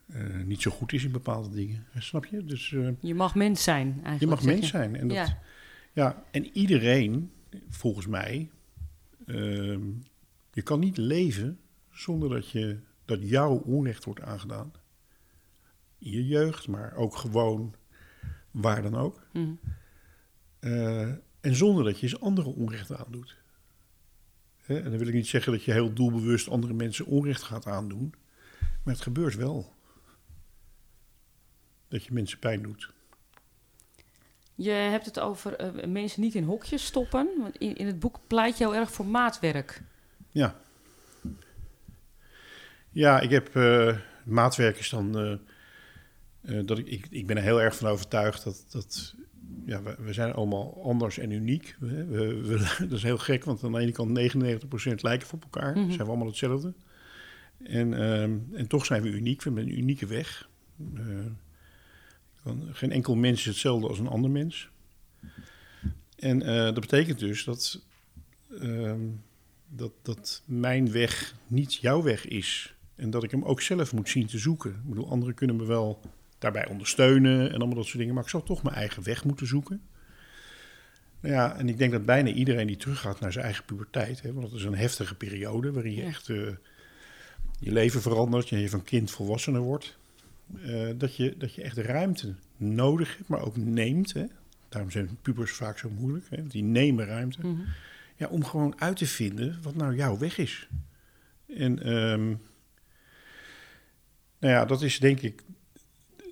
eh, 0.06 0.42
niet 0.44 0.62
zo 0.62 0.70
goed 0.70 0.92
is 0.92 1.04
in 1.04 1.12
bepaalde 1.12 1.50
dingen. 1.50 1.86
Eh, 1.92 2.00
Snap 2.00 2.26
je? 2.26 2.44
Dus 2.44 2.72
eh, 2.72 2.88
Je 3.00 3.14
mag 3.14 3.34
mens 3.34 3.62
zijn 3.62 3.92
eigenlijk. 3.92 4.20
je 4.20 4.26
mag 4.26 4.42
mens 4.42 4.68
zijn. 4.68 4.96
En, 4.96 5.08
dat, 5.08 5.16
ja. 5.16 5.38
Ja. 5.92 6.24
en 6.30 6.56
iedereen, 6.56 7.30
volgens 7.68 8.06
mij, 8.06 8.50
ehm, 9.26 9.80
je 10.52 10.62
kan 10.62 10.80
niet 10.80 10.96
leven 10.96 11.58
zonder 11.90 12.28
dat, 12.28 12.50
je, 12.50 12.78
dat 13.04 13.28
jouw 13.28 13.54
onrecht 13.54 14.04
wordt 14.04 14.20
aangedaan. 14.20 14.73
In 15.99 16.11
je 16.11 16.26
jeugd, 16.26 16.68
maar 16.68 16.94
ook 16.94 17.16
gewoon 17.16 17.75
waar 18.50 18.82
dan 18.82 18.94
ook. 18.94 19.26
Mhm. 19.32 19.54
Eh, 20.58 21.08
en 21.40 21.54
zonder 21.54 21.84
dat 21.84 21.99
je 21.99 22.02
eens 22.02 22.20
andere 22.20 22.49
onrecht 22.49 22.92
aandoet. 22.96 23.37
Hè, 24.56 24.76
en 24.76 24.90
dan 24.90 24.99
wil 24.99 25.08
ik 25.08 25.14
niet 25.14 25.26
zeggen 25.26 25.52
dat 25.52 25.64
je 25.64 25.73
heel 25.73 25.92
doelbewust 25.92 26.49
andere 26.49 26.73
mensen 26.73 27.06
onrecht 27.06 27.42
gaat 27.42 27.66
aandoen. 27.66 28.14
Maar 28.82 28.94
het 28.94 29.02
gebeurt 29.02 29.34
wel. 29.34 29.75
Dat 31.88 32.04
je 32.04 32.12
mensen 32.12 32.38
pijn 32.38 32.62
doet. 32.62 32.92
Je 34.54 34.70
hebt 34.70 35.06
het 35.06 35.20
over 35.20 35.56
eh, 35.56 35.87
mensen 35.87 36.20
niet 36.20 36.34
in 36.34 36.44
hokjes 36.44 36.84
stoppen. 36.84 37.28
Want 37.38 37.56
in, 37.56 37.76
in 37.76 37.87
het 37.87 37.99
boek 37.99 38.18
pleit 38.26 38.58
je 38.58 38.64
heel 38.64 38.75
erg 38.75 38.92
voor 38.92 39.06
maatwerk. 39.06 39.82
Ja. 40.30 40.61
Ja, 42.94 43.20
ik 43.20 43.30
heb 43.30 43.54
uh, 43.54 43.96
maatwerk 44.24 44.78
is 44.78 44.90
dan. 44.90 45.20
Uh, 45.20 45.36
uh, 46.42 46.66
dat 46.66 46.78
ik, 46.78 46.86
ik, 46.86 47.06
ik 47.10 47.26
ben 47.26 47.36
er 47.36 47.42
heel 47.42 47.62
erg 47.62 47.76
van 47.76 47.88
overtuigd 47.88 48.44
dat. 48.44 48.66
dat 48.70 49.14
ja, 49.66 49.82
we, 49.82 49.96
we 49.98 50.12
zijn 50.12 50.32
allemaal 50.32 50.82
anders 50.84 51.18
en 51.18 51.30
uniek. 51.30 51.76
We, 51.80 52.04
we, 52.06 52.58
dat 52.88 52.92
is 52.92 53.02
heel 53.02 53.18
gek, 53.18 53.44
want 53.44 53.64
aan 53.64 53.72
de 53.72 53.78
ene 53.78 53.92
kant 53.92 54.18
99% 54.18 54.94
lijken 54.96 55.32
op 55.32 55.42
elkaar. 55.42 55.76
Mm 55.76 55.82
-hmm. 55.82 55.90
Zijn 55.90 56.02
we 56.02 56.08
allemaal 56.08 56.26
hetzelfde. 56.26 56.72
En, 57.62 57.94
en 58.52 58.66
toch 58.68 58.84
zijn 58.84 59.02
we 59.02 59.08
uniek. 59.08 59.42
We 59.42 59.50
hebben 59.50 59.68
een 59.68 59.78
unieke 59.78 60.06
weg. 60.06 60.48
geen 62.70 62.92
enkel 62.92 63.14
mens 63.14 63.38
is 63.38 63.44
hetzelfde 63.44 63.88
als 63.88 63.98
een 63.98 64.08
ander 64.08 64.30
mens. 64.30 64.68
En 66.16 66.38
dat 66.74 66.80
betekent 66.80 67.18
dus 67.18 67.44
dat 67.44 67.82
dat, 69.76 69.92
dat 70.02 70.42
mijn 70.44 70.92
weg 70.92 71.34
niet 71.46 71.74
jouw 71.74 72.02
weg 72.02 72.26
is. 72.26 72.74
En 72.96 73.10
dat 73.10 73.22
ik 73.22 73.30
hem 73.30 73.44
ook 73.44 73.60
zelf 73.60 73.92
moet 73.92 74.08
zien 74.08 74.26
te 74.26 74.38
zoeken. 74.38 74.70
Ik 74.70 74.88
bedoel, 74.88 75.10
anderen 75.10 75.34
kunnen 75.34 75.56
me 75.56 75.64
wel 75.64 76.00
daarbij 76.38 76.68
ondersteunen 76.68 77.52
en 77.52 77.56
allemaal 77.56 77.76
dat 77.76 77.84
soort 77.84 77.98
dingen. 77.98 78.14
Maar 78.14 78.22
ik 78.22 78.28
zal 78.28 78.42
toch 78.42 78.62
mijn 78.62 78.76
eigen 78.76 79.02
weg 79.02 79.24
moeten 79.24 79.46
zoeken. 79.46 79.82
Nou 81.20 81.34
ja, 81.34 81.56
en 81.56 81.68
ik 81.68 81.78
denk 81.78 81.92
dat 81.92 82.04
bijna 82.04 82.30
iedereen 82.30 82.66
die 82.66 82.76
teruggaat 82.76 83.20
naar 83.20 83.32
zijn 83.32 83.44
eigen 83.44 83.64
puberteit... 83.64 84.22
Hè, 84.22 84.32
want 84.32 84.50
dat 84.50 84.58
is 84.58 84.64
een 84.64 84.76
heftige 84.76 85.14
periode 85.14 85.72
waarin 85.72 85.94
je 85.94 86.02
echt 86.02 86.28
uh, 86.28 86.50
je 87.58 87.72
leven 87.72 88.02
verandert... 88.02 88.50
en 88.50 88.58
je 88.58 88.68
van 88.68 88.84
kind 88.84 89.10
volwassener 89.10 89.60
wordt... 89.60 89.96
Uh, 90.56 90.90
dat, 90.96 91.16
je, 91.16 91.34
dat 91.38 91.54
je 91.54 91.62
echt 91.62 91.76
ruimte 91.76 92.34
nodig 92.56 93.16
hebt, 93.16 93.28
maar 93.28 93.42
ook 93.42 93.56
neemt. 93.56 94.12
Hè. 94.12 94.24
Daarom 94.68 94.90
zijn 94.90 95.18
pubers 95.22 95.52
vaak 95.52 95.78
zo 95.78 95.90
moeilijk. 95.90 96.26
Hè, 96.30 96.36
want 96.36 96.50
die 96.50 96.62
nemen 96.62 97.06
ruimte. 97.06 97.38
Mm 97.42 97.54
-hmm. 97.54 97.66
Ja, 98.16 98.26
om 98.28 98.44
gewoon 98.44 98.80
uit 98.80 98.96
te 98.96 99.06
vinden 99.06 99.58
wat 99.62 99.74
nou 99.74 99.96
jouw 99.96 100.18
weg 100.18 100.38
is. 100.38 100.68
En 101.56 101.92
um, 101.92 102.40
nou 104.44 104.56
ja, 104.56 104.64
dat 104.64 104.82
is 104.82 104.98
denk 104.98 105.20
ik, 105.20 105.42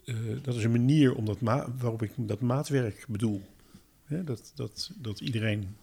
uh, 0.04 0.16
dat 0.42 0.54
is 0.54 0.64
een 0.64 0.70
manier 0.70 1.14
om 1.14 1.24
dat 1.24 1.38
waarop 1.78 2.02
ik 2.02 2.10
dat 2.16 2.40
maatwerk 2.40 3.04
bedoel. 3.08 3.42
Dat, 4.06 4.52
dat, 4.54 4.90
dat 4.94 5.20
iedereen 5.20 5.76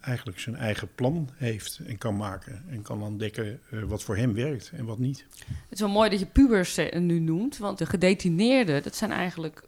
eigenlijk 0.00 0.38
zijn 0.38 0.56
eigen 0.56 0.94
plan 0.94 1.28
heeft 1.34 1.80
en 1.86 1.98
kan 1.98 2.16
maken. 2.16 2.64
En 2.68 2.82
kan 2.82 3.02
ontdekken 3.02 3.60
uh, 3.70 3.82
wat 3.82 4.02
voor 4.02 4.16
hem 4.16 4.34
werkt 4.34 4.70
en 4.74 4.84
wat 4.84 4.98
niet. 4.98 5.26
Het 5.46 5.72
is 5.72 5.80
wel 5.80 5.88
mooi 5.88 6.10
dat 6.10 6.18
je 6.18 6.26
pubers 6.26 6.78
nu 6.98 7.18
noemt, 7.18 7.58
want 7.58 7.78
de 7.78 7.86
gedetineerden, 7.86 8.82
dat 8.82 8.96
zijn 8.96 9.10
eigenlijk... 9.10 9.64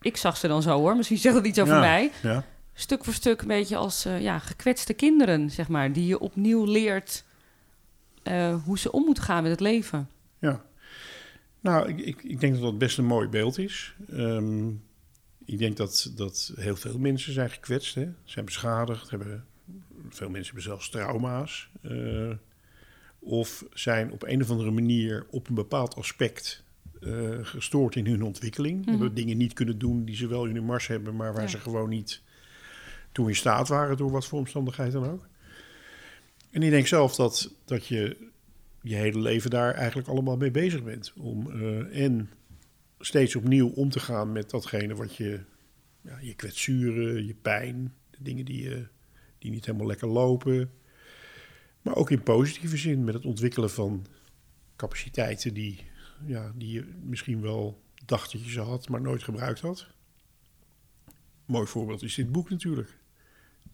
Ik 0.00 0.16
zag 0.16 0.36
ze 0.36 0.48
dan 0.48 0.62
zo 0.62 0.78
hoor, 0.78 0.96
misschien 0.96 1.18
zegt 1.18 1.34
dat 1.34 1.46
iets 1.46 1.60
over 1.60 1.74
ja, 1.74 1.80
mij. 1.80 2.10
Ja 2.22 2.44
stuk 2.74 3.04
voor 3.04 3.12
stuk 3.12 3.40
een 3.40 3.48
beetje 3.48 3.76
als 3.76 4.06
uh, 4.06 4.20
ja, 4.20 4.38
gekwetste 4.38 4.94
kinderen, 4.94 5.50
zeg 5.50 5.68
maar, 5.68 5.92
die 5.92 6.06
je 6.06 6.18
opnieuw 6.18 6.64
leert 6.64 7.24
uh, 8.24 8.64
hoe 8.64 8.78
ze 8.78 8.92
om 8.92 9.04
moeten 9.04 9.24
gaan 9.24 9.42
met 9.42 9.50
het 9.50 9.60
leven. 9.60 10.08
Ja, 10.38 10.62
nou, 11.62 11.88
ik, 11.88 11.98
ik, 11.98 12.22
ik 12.22 12.40
denk 12.40 12.52
dat 12.52 12.62
dat 12.62 12.78
best 12.78 12.98
een 12.98 13.04
mooi 13.04 13.28
beeld 13.28 13.58
is. 13.58 13.94
Um, 14.12 14.82
ik 15.44 15.58
denk 15.58 15.76
dat, 15.76 16.12
dat 16.16 16.52
heel 16.56 16.76
veel 16.76 16.98
mensen 16.98 17.32
zijn 17.32 17.50
gekwetst, 17.50 17.94
hè? 17.94 18.08
zijn 18.24 18.44
beschadigd, 18.44 19.10
hebben, 19.10 19.44
veel 20.08 20.28
mensen 20.28 20.54
hebben 20.54 20.62
zelfs 20.62 20.90
trauma's. 20.90 21.70
Uh, 21.82 22.32
of 23.18 23.64
zijn 23.72 24.12
op 24.12 24.22
een 24.22 24.42
of 24.42 24.50
andere 24.50 24.70
manier 24.70 25.26
op 25.30 25.48
een 25.48 25.54
bepaald 25.54 25.94
aspect 25.94 26.64
gestoord 27.42 27.96
in 27.96 28.06
hun 28.06 28.22
ontwikkeling. 28.22 28.76
Mm 28.76 28.82
-hmm. 28.82 28.90
Hebben 28.90 29.14
dingen 29.14 29.36
niet 29.36 29.52
kunnen 29.52 29.78
doen 29.78 30.04
die 30.04 30.16
ze 30.16 30.26
wel 30.26 30.44
in 30.44 30.54
hun 30.54 30.64
mars 30.64 30.86
hebben, 30.86 31.16
maar 31.16 31.32
waar 31.32 31.42
ja. 31.42 31.48
ze 31.48 31.58
gewoon 31.58 31.88
niet 31.88 32.22
toen 33.12 33.28
in 33.28 33.36
staat 33.36 33.68
waren 33.68 33.96
door 33.96 34.10
wat 34.10 34.26
voor 34.26 34.38
omstandigheid 34.38 34.92
dan 34.92 35.10
ook. 35.10 35.26
En 36.50 36.62
ik 36.62 36.70
denk 36.70 36.86
zelf 36.86 37.14
dat, 37.14 37.54
dat 37.64 37.86
je 37.86 38.16
je 38.82 38.94
hele 38.94 39.18
leven 39.18 39.50
daar 39.50 39.74
eigenlijk 39.74 40.08
allemaal 40.08 40.36
mee 40.36 40.50
bezig 40.50 40.82
bent. 40.82 41.12
Om 41.16 41.46
uh, 41.46 42.04
en 42.04 42.30
steeds 42.98 43.36
opnieuw 43.36 43.68
om 43.68 43.90
te 43.90 44.00
gaan 44.00 44.32
met 44.32 44.50
datgene 44.50 44.94
wat 44.94 45.16
je, 45.16 45.40
ja, 46.00 46.18
je 46.20 46.34
kwetsuren, 46.34 47.26
je 47.26 47.34
pijn, 47.34 47.94
de 48.10 48.18
dingen 48.22 48.44
die, 48.44 48.62
je, 48.62 48.86
die 49.38 49.50
niet 49.50 49.66
helemaal 49.66 49.86
lekker 49.86 50.08
lopen. 50.08 50.70
Maar 51.82 51.96
ook 51.96 52.10
in 52.10 52.22
positieve 52.22 52.76
zin 52.76 53.04
met 53.04 53.14
het 53.14 53.24
ontwikkelen 53.24 53.70
van 53.70 54.06
capaciteiten 54.76 55.54
die, 55.54 55.84
ja, 56.26 56.52
die 56.54 56.72
je 56.72 56.84
misschien 57.02 57.40
wel 57.40 57.82
dacht 58.04 58.32
dat 58.32 58.44
je 58.44 58.50
ze 58.50 58.60
had, 58.60 58.88
maar 58.88 59.00
nooit 59.00 59.22
gebruikt 59.22 59.60
had. 59.60 59.86
Mooi 61.44 61.66
voorbeeld 61.66 62.02
is 62.02 62.14
dit 62.14 62.32
boek 62.32 62.50
natuurlijk. 62.50 62.98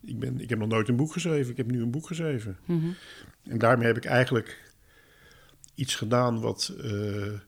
Ik, 0.01 0.19
ben, 0.19 0.41
ik 0.41 0.49
heb 0.49 0.59
nog 0.59 0.69
nooit 0.69 0.89
een 0.89 0.97
boek 0.97 1.13
geschreven. 1.13 1.51
Ik 1.51 1.57
heb 1.57 1.71
nu 1.71 1.83
een 1.83 1.91
boek 1.91 2.07
geschreven. 2.07 2.59
Mhm. 2.65 2.73
Mm 2.73 2.81
-hmm. 2.81 2.95
En 3.43 3.59
daarmee 3.59 3.87
heb 3.87 3.97
ik 3.97 4.05
eigenlijk 4.05 4.68
iets 5.79 5.95
gedaan 5.95 6.41
wat, 6.41 6.75
uh, 6.81 7.39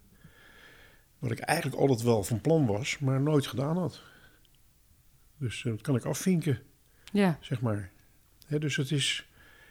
wat 1.18 1.30
ik 1.30 1.38
eigenlijk 1.38 1.80
altijd 1.80 2.02
wel 2.02 2.22
van 2.22 2.40
plan 2.40 2.66
was, 2.66 2.98
maar 2.98 3.20
nooit 3.20 3.46
gedaan 3.46 3.76
had. 3.76 4.02
Dus 5.38 5.64
uh, 5.64 5.72
dat 5.72 5.80
kan 5.80 5.96
ik 5.96 6.04
afvinken, 6.04 6.58
ja. 7.12 7.38
zeg 7.40 7.60
maar. 7.60 7.90
Hè, 8.46 8.58
dus 8.58 8.76
het 8.76 8.90
is... 8.90 9.28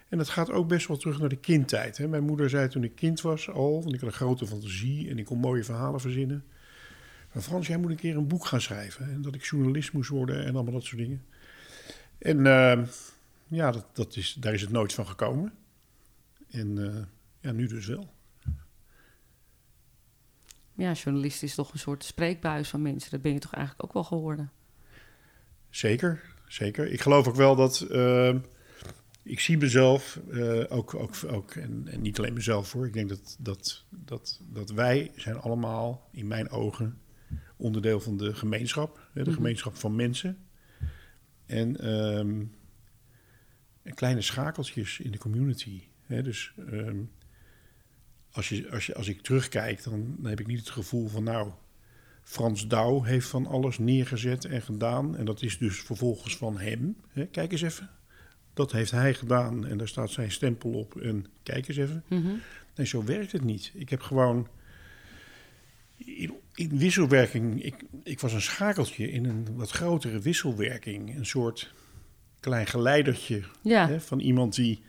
En 0.10 0.18
het 0.18 0.30
gaat 0.30 0.52
ook 0.52 0.68
best 0.68 0.88
wel 0.88 0.98
terug 0.98 1.20
naar 1.20 1.30
de 1.30 1.36
kindtijd. 1.36 1.98
Hè. 1.98 2.08
Mijn 2.08 2.24
moeder 2.24 2.50
zei 2.50 2.68
toen 2.68 2.84
ik 2.84 2.96
kind 2.96 3.22
was 3.22 3.50
al, 3.50 3.82
want 3.82 3.94
ik 3.94 4.00
had 4.00 4.10
een 4.10 4.16
grote 4.16 4.48
fantasie 4.48 5.10
en 5.10 5.18
ik 5.18 5.26
kon 5.26 5.40
mooie 5.40 5.64
verhalen 5.64 6.00
verzinnen. 6.00 6.44
Maar 7.34 7.44
Frans, 7.44 7.68
jij 7.68 7.78
moet 7.78 7.90
een 7.90 7.96
keer 7.96 8.18
een 8.18 8.28
boek 8.28 8.46
gaan 8.46 8.62
schrijven. 8.62 9.12
En 9.12 9.22
dat 9.22 9.36
ik 9.36 9.44
journalist 9.44 9.94
moest 9.94 10.10
worden 10.10 10.46
en 10.46 10.54
allemaal 10.54 10.74
dat 10.74 10.84
soort 10.84 11.02
dingen. 11.02 11.26
En 12.18 12.38
uh, 12.38 12.86
ja, 13.48 13.72
dat, 13.72 13.86
dat 13.94 14.16
is, 14.16 14.34
daar 14.34 14.54
is 14.54 14.62
het 14.62 14.72
nooit 14.72 14.94
van 14.94 15.08
gekomen. 15.08 15.54
En 16.50 16.78
uh, 16.78 16.96
ja, 17.40 17.52
nu 17.52 17.68
dus 17.68 17.86
wel. 17.86 18.14
Ja, 20.80 20.92
journalist 20.92 21.44
is 21.44 21.56
toch 21.56 21.74
een 21.74 21.80
soort 21.80 22.04
spreekbuis 22.04 22.70
van 22.70 22.82
mensen. 22.82 23.12
Dat 23.12 23.22
ben 23.22 23.34
je 23.34 23.40
toch 23.40 23.54
eigenlijk 23.54 23.84
ook 23.86 23.94
wel 23.94 24.04
geworden? 24.04 24.52
Zeker, 25.70 26.22
zeker. 26.48 26.92
Ik 26.92 27.02
geloof 27.02 27.28
ook 27.28 27.36
wel 27.36 27.56
dat... 27.56 27.82
eh, 27.82 28.36
ik 29.24 29.40
zie 29.40 29.58
mezelf, 29.58 30.20
eh, 30.32 30.64
ook, 30.70 30.94
ook, 30.94 31.14
ook 31.28 31.52
en, 31.52 31.88
en 31.88 32.02
niet 32.02 32.18
alleen 32.18 32.34
mezelf 32.34 32.72
hoor. 32.72 32.86
Ik 32.88 32.94
denk 32.94 33.10
dat, 33.10 33.36
dat, 33.40 33.86
dat, 33.90 34.42
dat 34.50 34.70
wij 34.72 35.12
zijn 35.16 35.36
allemaal, 35.38 36.10
in 36.12 36.28
mijn 36.28 36.50
ogen, 36.50 37.02
onderdeel 37.58 38.00
van 38.00 38.18
de 38.18 38.34
gemeenschap. 38.36 39.08
Hè, 39.14 39.24
de 39.24 39.30
Mhm. 39.30 39.38
gemeenschap 39.38 39.76
van 39.76 39.96
mensen. 39.96 40.38
En 41.46 41.80
ehm, 41.80 42.44
kleine 43.94 44.22
schakeltjes 44.22 45.00
in 45.00 45.12
de 45.12 45.18
community. 45.18 45.84
Hè, 46.06 46.22
dus 46.24 46.54
ehm, 46.72 46.98
als, 48.32 48.50
je, 48.50 48.72
als, 48.72 48.86
je, 48.86 48.96
als 48.96 49.08
ik 49.08 49.22
terugkijk, 49.22 49.84
dan, 49.84 50.16
dan 50.18 50.30
heb 50.30 50.40
ik 50.40 50.48
niet 50.48 50.60
het 50.60 50.70
gevoel 50.70 51.08
van... 51.08 51.24
nou, 51.24 51.52
Frans 52.30 52.68
Douw 52.68 53.04
heeft 53.04 53.28
van 53.28 53.48
alles 53.48 53.78
neergezet 53.78 54.46
en 54.46 54.62
gedaan. 54.62 55.18
En 55.18 55.26
dat 55.26 55.42
is 55.42 55.58
dus 55.58 55.80
vervolgens 55.80 56.38
van 56.38 56.60
hem. 56.60 56.96
Hè, 57.12 57.26
kijk 57.26 57.52
eens 57.52 57.62
even. 57.62 57.90
Dat 58.54 58.72
heeft 58.72 58.92
hij 58.92 59.14
gedaan 59.14 59.66
en 59.68 59.78
daar 59.78 59.88
staat 59.88 60.12
zijn 60.12 60.32
stempel 60.32 60.72
op. 60.72 60.98
En 60.98 61.26
kijk 61.44 61.68
eens 61.68 61.78
even. 61.78 62.04
Nee, 62.76 62.86
zo 62.86 63.04
werkt 63.04 63.32
het 63.32 63.44
niet. 63.44 63.72
Ik 63.74 63.90
heb 63.90 64.02
gewoon 64.02 64.48
in, 65.98 66.34
in 66.54 66.78
wisselwerking. 66.78 67.64
Ik, 67.64 67.76
ik 68.04 68.20
was 68.20 68.34
een 68.34 68.42
schakeltje 68.42 69.12
in 69.12 69.26
een 69.26 69.48
wat 69.56 69.72
grotere 69.72 70.20
wisselwerking. 70.20 71.16
Een 71.16 71.26
soort 71.26 71.74
klein 72.40 72.68
geleidertje 72.68 73.44
Ja, 73.62 73.88
hè, 73.88 74.00
van 74.00 74.20
iemand 74.20 74.56
die 74.56 74.82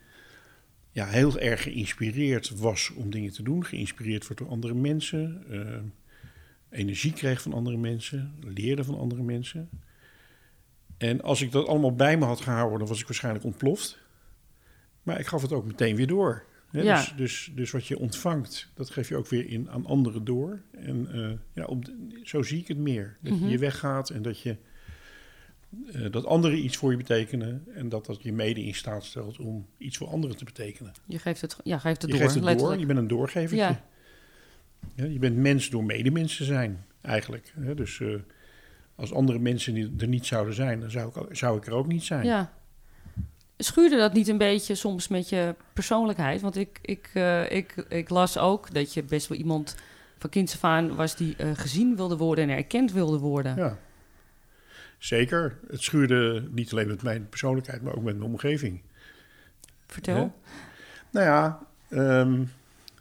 ja, 0.90 1.06
heel 1.06 1.38
erg 1.38 1.62
geïnspireerd 1.62 2.50
was 2.50 2.90
om 2.94 3.11
dingen 3.11 3.32
te 3.32 3.42
doen. 3.42 3.64
Geïnspireerd 3.64 4.26
wordt 4.26 4.42
door 4.42 4.50
andere 4.50 4.75
mensen. 4.75 5.44
eh, 5.50 6.78
energie 6.78 7.12
kreeg 7.12 7.42
van 7.42 7.52
andere 7.52 7.76
mensen. 7.76 8.35
Leerde 8.40 8.85
van 8.85 8.99
andere 8.99 9.23
mensen. 9.23 9.68
En 10.99 11.23
als 11.23 11.42
ik 11.42 11.52
dat 11.52 11.66
allemaal 11.66 11.94
bij 11.94 12.18
me 12.18 12.25
had 12.25 12.40
gehouden, 12.40 12.78
dan 12.78 12.88
was 12.88 13.00
ik 13.00 13.06
waarschijnlijk 13.06 13.44
ontploft. 13.44 13.99
Maar 15.02 15.18
ik 15.20 15.26
gaf 15.26 15.42
het 15.42 15.52
ook 15.52 15.66
meteen 15.66 15.97
weer 15.97 16.06
door. 16.06 16.44
Hè? 16.70 16.80
Ja. 16.82 16.97
Dus, 16.97 17.14
dus, 17.16 17.50
dus 17.54 17.70
wat 17.70 17.87
je 17.87 17.99
ontvangt, 17.99 18.70
dat 18.75 18.90
geef 18.90 19.09
je 19.09 19.16
ook 19.16 19.28
weer 19.28 19.47
in, 19.49 19.70
aan 19.70 19.87
anderen 19.87 20.25
door. 20.25 20.61
En 20.70 21.12
eh, 21.12 21.30
ja, 21.52 21.64
op, 21.64 21.85
de- 21.85 22.20
zo 22.23 22.42
zie 22.42 22.59
ik 22.61 22.68
het 22.68 22.78
meer. 22.78 23.16
Dat 23.23 23.32
Mhm. 23.32 23.49
je 23.49 23.59
weggaat 23.59 24.11
en 24.11 24.23
dat 24.23 24.40
je 24.40 24.56
eh, 25.92 26.10
dat 26.10 26.26
anderen 26.26 26.64
iets 26.64 26.76
voor 26.76 26.90
je 26.90 26.96
betekenen. 26.96 27.64
En 27.74 27.88
dat 27.88 28.06
dat 28.06 28.22
je 28.22 28.32
mede 28.32 28.64
in 28.64 28.74
staat 28.74 29.04
stelt 29.04 29.38
om 29.38 29.66
iets 29.78 29.96
voor 29.96 30.08
anderen 30.08 30.36
te 30.36 30.44
betekenen. 30.44 30.92
je 31.06 31.18
geeft 31.18 31.40
het, 31.40 31.56
ja, 31.64 31.78
geeft 31.78 32.02
het 32.02 32.10
je 32.10 32.18
door. 32.18 32.28
geeft 32.28 32.46
het 32.46 32.58
door, 32.58 32.78
je 32.78 32.86
bent 32.86 32.98
een 32.98 33.08
doorgevertje. 33.08 33.56
Ja. 33.56 33.84
Ja, 34.94 35.04
je 35.04 35.18
bent 35.18 35.36
mens 35.36 35.70
door 35.70 35.84
medemens 35.84 36.36
te 36.36 36.44
zijn, 36.44 36.84
eigenlijk. 37.00 37.52
Hè? 37.60 37.74
Dus 37.74 38.00
eh, 38.00 38.08
als 38.94 39.12
andere 39.12 39.38
mensen 39.38 39.94
er 39.98 40.08
niet 40.08 40.26
zouden 40.26 40.54
zijn, 40.54 40.80
dan 40.80 40.90
zou 40.90 41.26
ik, 41.28 41.36
zou 41.36 41.56
ik 41.56 41.66
er 41.66 41.72
ook 41.72 41.86
niet 41.86 42.04
zijn. 42.04 42.26
Ja. 42.26 42.52
Schuurde 43.56 43.96
dat 43.96 44.12
niet 44.12 44.28
een 44.28 44.38
beetje 44.38 44.74
soms 44.74 45.08
met 45.08 45.28
je 45.28 45.54
persoonlijkheid? 45.72 46.40
Want 46.40 46.56
ik, 46.56 46.78
ik, 46.82 47.10
eh, 47.14 47.50
ik, 47.50 47.84
ik 47.88 48.08
las 48.08 48.38
ook 48.38 48.74
dat 48.74 48.94
je 48.94 49.02
best 49.02 49.26
wel 49.26 49.38
iemand 49.38 49.76
van 50.18 50.30
kinds 50.30 50.54
af 50.54 50.64
aan 50.64 50.94
was 50.94 51.16
die 51.16 51.36
gezien 51.54 51.96
wilde 51.96 52.16
worden 52.16 52.48
en 52.48 52.56
erkend 52.56 52.92
wilde 52.92 53.18
worden. 53.18 53.56
Ja. 53.56 53.78
Zeker. 55.00 55.59
Het 55.69 55.83
schuurde 55.83 56.49
niet 56.50 56.73
alleen 56.73 56.87
met 56.87 57.02
mijn 57.02 57.28
persoonlijkheid, 57.28 57.83
maar 57.83 57.97
ook 57.97 58.02
met 58.02 58.19
mijn 58.19 58.30
omgeving. 58.30 58.80
Vertel. 59.87 60.14
Hè? 60.16 60.26
Nou 61.11 61.26
ja, 61.26 61.66
ehm, 61.88 62.42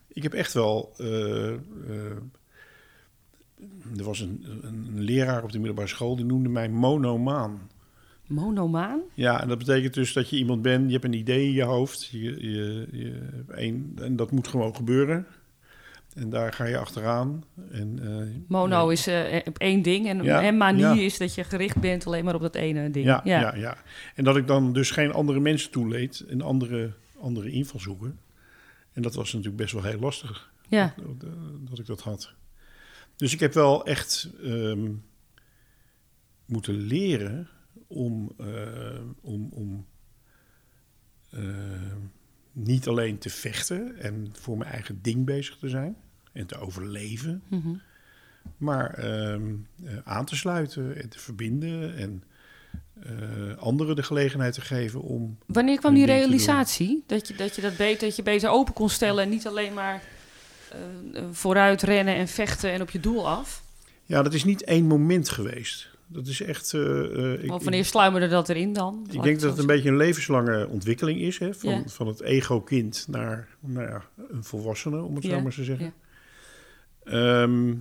ik 0.07 0.23
heb 0.23 0.33
echt 0.33 0.53
wel. 0.53 0.93
eh, 0.97 1.53
eh, 1.53 1.59
er 3.97 4.03
was 4.03 4.19
een, 4.19 4.45
een, 4.61 4.87
een 4.95 5.01
leraar 5.01 5.43
op 5.43 5.51
de 5.51 5.57
middelbare 5.57 5.87
school 5.87 6.15
die 6.15 6.25
noemde 6.25 6.49
mij 6.49 6.69
monomaan. 6.69 7.69
Monomaan? 8.27 9.01
Ja, 9.13 9.41
en 9.41 9.47
dat 9.47 9.57
betekent 9.57 9.93
dus 9.93 10.13
dat 10.13 10.29
je 10.29 10.35
iemand 10.37 10.61
bent, 10.61 10.85
je 10.85 10.91
hebt 10.91 11.03
een 11.03 11.13
idee 11.13 11.45
in 11.45 11.51
je 11.53 11.63
hoofd. 11.63 12.05
Je, 12.05 12.49
je, 12.51 12.87
je, 12.91 13.21
een, 13.47 13.97
en 14.01 14.15
dat 14.15 14.31
moet 14.31 14.47
gewoon 14.47 14.75
gebeuren. 14.75 15.25
En 16.19 16.29
daar 16.29 16.53
ga 16.53 16.65
je 16.65 16.77
achteraan. 16.77 17.43
En, 17.71 17.99
eh, 18.01 18.41
Mono 18.47 18.85
ja, 18.85 18.91
is 18.91 19.07
eh, 19.07 19.41
op 19.45 19.57
één 19.57 19.81
ding 19.81 20.07
en, 20.07 20.23
Ja, 20.23 20.41
en 20.43 20.57
manie 20.57 20.81
ja. 20.81 20.93
is 20.93 21.17
dat 21.17 21.35
je 21.35 21.43
gericht 21.43 21.79
bent 21.79 22.05
alleen 22.05 22.23
maar 22.23 22.35
op 22.35 22.41
dat 22.41 22.55
ene 22.55 22.91
ding. 22.91 23.05
Ja, 23.05 23.21
ja. 23.23 23.55
Ja, 23.55 23.77
En 24.15 24.23
dat 24.23 24.37
ik 24.37 24.47
dan 24.47 24.73
dus 24.73 24.91
geen 24.91 25.13
andere 25.13 25.39
mensen 25.39 25.71
toeleed 25.71 26.25
en 26.29 26.41
andere, 26.41 26.93
andere 27.19 27.51
invalshoeken. 27.51 28.19
En 28.93 29.01
dat 29.01 29.15
was 29.15 29.33
natuurlijk 29.33 29.61
best 29.61 29.73
wel 29.73 29.83
heel 29.83 29.99
lastig 29.99 30.51
Ja. 30.67 30.93
dat, 30.97 31.29
dat 31.59 31.79
ik 31.79 31.85
dat 31.85 32.01
had. 32.01 32.33
Dus 33.15 33.33
ik 33.33 33.39
heb 33.39 33.53
wel 33.53 33.85
echt 33.85 34.29
ehm, 34.43 34.91
moeten 36.45 36.75
leren 36.75 37.49
om, 37.87 38.31
eh, 38.37 39.01
om, 39.21 39.49
om 39.51 39.85
eh, 41.29 41.41
niet 42.51 42.87
alleen 42.87 43.17
te 43.17 43.29
vechten 43.29 43.97
en 43.97 44.29
voor 44.31 44.57
mijn 44.57 44.71
eigen 44.71 45.01
ding 45.01 45.25
bezig 45.25 45.57
te 45.57 45.69
zijn 45.69 45.97
en 46.31 46.45
te 46.45 46.57
overleven, 46.59 47.41
Mhm. 47.49 47.69
maar 48.57 48.93
ehm, 48.93 49.41
eh, 49.85 49.93
aan 50.03 50.25
te 50.25 50.35
sluiten 50.35 51.01
en 51.01 51.09
te 51.09 51.19
verbinden 51.19 51.95
en 51.95 52.23
eh, 53.03 53.57
anderen 53.57 53.95
de 53.95 54.03
gelegenheid 54.03 54.53
te 54.53 54.61
geven 54.61 55.01
om. 55.01 55.37
Wanneer 55.45 55.77
kwam 55.77 55.93
die 55.93 56.05
realisatie? 56.05 57.03
Dat 57.07 57.27
je 57.27 57.35
dat, 57.35 57.55
je 57.55 57.61
dat, 57.61 57.77
beter, 57.77 58.07
dat 58.07 58.15
je 58.15 58.23
beter 58.23 58.49
open 58.49 58.73
kon 58.73 58.89
stellen 58.89 59.23
en 59.23 59.29
niet 59.29 59.47
alleen 59.47 59.73
maar 59.73 60.01
eh, 60.71 60.79
vooruit 61.31 61.81
rennen 61.81 62.15
en 62.15 62.27
vechten 62.27 62.71
en 62.71 62.81
op 62.81 62.89
je 62.89 62.99
doel 62.99 63.27
af? 63.29 63.63
Ja, 64.05 64.21
dat 64.23 64.33
is 64.33 64.43
niet 64.43 64.63
één 64.63 64.85
moment 64.85 65.29
geweest. 65.29 65.89
Dat 66.07 66.27
is 66.27 66.41
echt. 66.41 66.73
ik- 66.73 67.49
Want 67.49 67.63
wanneer 67.63 67.85
sluimerde 67.85 68.27
dat 68.27 68.49
erin 68.49 68.73
dan? 68.73 69.07
Ik 69.11 69.21
denk 69.23 69.39
dat 69.39 69.49
het 69.49 69.59
een 69.59 69.65
beetje 69.65 69.89
een 69.89 69.97
levenslange 69.97 70.67
ontwikkeling 70.67 71.19
is. 71.19 71.37
Hè? 71.39 71.53
Van, 71.53 71.69
Ja. 71.69 71.83
van 71.85 72.07
het 72.07 72.21
ego-kind 72.21 73.05
naar 73.09 73.47
nou 73.59 73.87
ja, 73.87 74.01
een 74.31 74.43
volwassene, 74.43 75.01
om 75.01 75.15
het 75.15 75.23
Ja, 75.23 75.29
zo 75.29 75.41
maar 75.41 75.51
te 75.53 75.63
zeggen. 75.63 75.93
Ehm, 77.09 77.73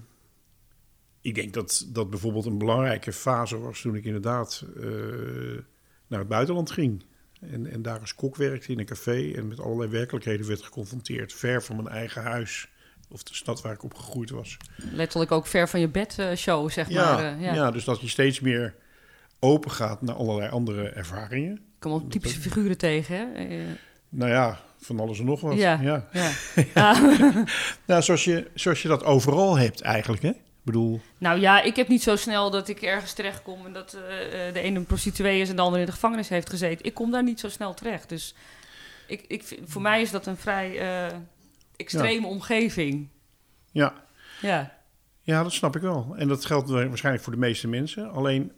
ik 1.21 1.35
denk 1.35 1.53
dat 1.53 1.87
dat 1.89 2.11
bijvoorbeeld 2.11 2.47
een 2.47 2.59
belangrijke 2.59 3.13
fase 3.13 3.59
was 3.59 3.81
toen 3.81 3.95
ik 3.95 4.05
inderdaad 4.05 4.65
eh, 4.77 4.85
naar 6.07 6.19
het 6.19 6.29
buitenland 6.29 6.71
ging. 6.71 7.05
En, 7.41 7.67
en 7.67 7.83
daar 7.83 8.01
als 8.01 8.15
kok 8.15 8.37
werkte 8.37 8.73
in 8.73 8.79
een 8.79 8.85
café 8.87 9.33
en 9.37 9.49
met 9.49 9.61
allerlei 9.61 9.91
werkelijkheden 9.91 10.47
werd 10.47 10.63
geconfronteerd. 10.63 11.33
Ver 11.33 11.63
van 11.63 11.77
mijn 11.77 11.89
eigen 11.89 12.23
huis 12.23 12.69
of 13.11 13.23
de 13.23 13.35
stad 13.35 13.63
waar 13.63 13.73
ik 13.73 13.83
opgegroeid 13.83 14.31
was. 14.31 14.57
Letterlijk 14.93 15.33
ook 15.33 15.47
ver 15.47 15.69
van 15.69 15.81
je 15.81 15.89
bed 15.89 16.19
eh, 16.19 16.35
show, 16.35 16.71
zeg 16.71 16.89
Ja, 16.89 17.15
maar. 17.15 17.35
eh, 17.35 17.43
ja. 17.43 17.55
ja. 17.55 17.71
dus 17.71 17.85
dat 17.85 18.01
je 18.01 18.09
steeds 18.09 18.41
meer 18.41 18.75
open 19.39 19.71
gaat 19.71 20.03
naar 20.03 20.15
allerlei 20.15 20.51
andere 20.51 20.89
ervaringen. 20.89 21.53
Ik 21.55 21.61
kom 21.79 21.93
ook 21.93 22.11
typische 22.11 22.41
figuren 22.41 22.79
tegen, 22.79 23.17
hè? 23.17 23.27
Nou 24.09 24.31
ja, 24.31 24.61
van 24.81 25.01
alles 25.01 25.19
en 25.19 25.25
nog 25.25 25.41
wat. 25.41 25.57
Ja. 25.57 25.79
ja. 25.83 26.07
ja. 26.13 26.31
Ah. 26.75 27.37
Nou, 27.87 28.03
zoals 28.03 28.25
je, 28.25 28.51
zoals 28.55 28.83
je 28.83 28.89
dat 28.89 29.05
overal 29.05 29.59
hebt 29.59 29.81
eigenlijk, 29.81 30.23
hè? 30.23 30.29
Ik 30.29 30.75
bedoel, 30.75 31.01
Nou 31.19 31.41
ja, 31.41 31.63
ik 31.63 31.77
heb 31.77 31.89
niet 31.89 32.03
zo 32.03 32.17
snel 32.17 32.51
dat 32.51 32.69
ik 32.69 32.81
ergens 32.83 33.13
terechtkom 33.13 33.67
en 33.67 33.73
dat 33.73 33.93
eh, 34.09 34.47
eh, 34.49 34.55
de 34.55 34.61
ene 34.61 34.79
een 34.79 34.85
prostituee 34.87 35.41
is 35.41 35.49
en 35.51 35.57
de 35.57 35.63
andere 35.63 35.81
in 35.81 35.87
de 35.87 35.93
gevangenis 35.93 36.29
heeft 36.29 36.51
gezeten. 36.51 36.87
Ik 36.87 36.95
kom 36.95 37.11
daar 37.11 37.23
niet 37.23 37.41
zo 37.41 37.49
snel 37.49 37.75
terecht. 37.75 38.09
Dus 38.09 38.35
ik, 39.07 39.25
ik, 39.29 39.43
vind- 39.43 39.61
voor 39.71 39.83
mij 39.83 40.01
is 40.03 40.11
dat 40.11 40.27
een 40.27 40.37
vrij 40.37 40.79
eh, 40.79 41.17
extreme 41.77 42.27
omgeving. 42.27 43.09
ja. 43.73 43.95
Ja. 44.41 44.77
ja, 45.23 45.43
dat 45.43 45.53
snap 45.53 45.77
ik 45.77 45.83
wel. 45.83 46.15
En 46.17 46.29
dat 46.29 46.45
geldt 46.45 46.71
waarschijnlijk 46.71 47.25
voor 47.25 47.33
de 47.33 47.39
meeste 47.39 47.69
mensen. 47.69 48.11
Alleen, 48.11 48.53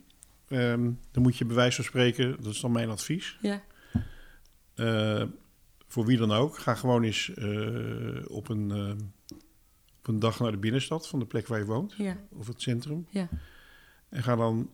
ehm, 0.49 0.91
dan 1.13 1.23
moet 1.23 1.37
je 1.39 1.45
bij 1.45 1.57
wijze 1.57 1.77
van 1.77 1.85
spreken, 1.85 2.37
dat 2.43 2.53
is 2.53 2.61
dan 2.61 2.73
mijn 2.73 2.91
advies, 2.91 3.39
Ja. 3.41 3.61
Voor 5.91 6.07
wie 6.07 6.17
dan 6.17 6.33
ook, 6.33 6.59
ga 6.59 6.75
gewoon 6.75 7.03
eens 7.03 7.35
eh, 7.35 8.25
op, 8.29 8.49
een, 8.49 8.71
eh, 8.71 8.93
op 9.99 10.09
een 10.09 10.19
dag 10.19 10.41
naar 10.41 10.51
de 10.51 10.59
binnenstad 10.59 11.09
van 11.09 11.19
de 11.19 11.27
plek 11.27 11.47
waar 11.47 11.59
je 11.59 11.65
woont, 11.65 11.95
Ja. 11.99 12.17
of 12.33 12.47
het 12.47 12.63
centrum. 12.63 13.07
Ja. 13.09 13.29
En 14.09 14.23
ga 14.23 14.37
dan 14.37 14.71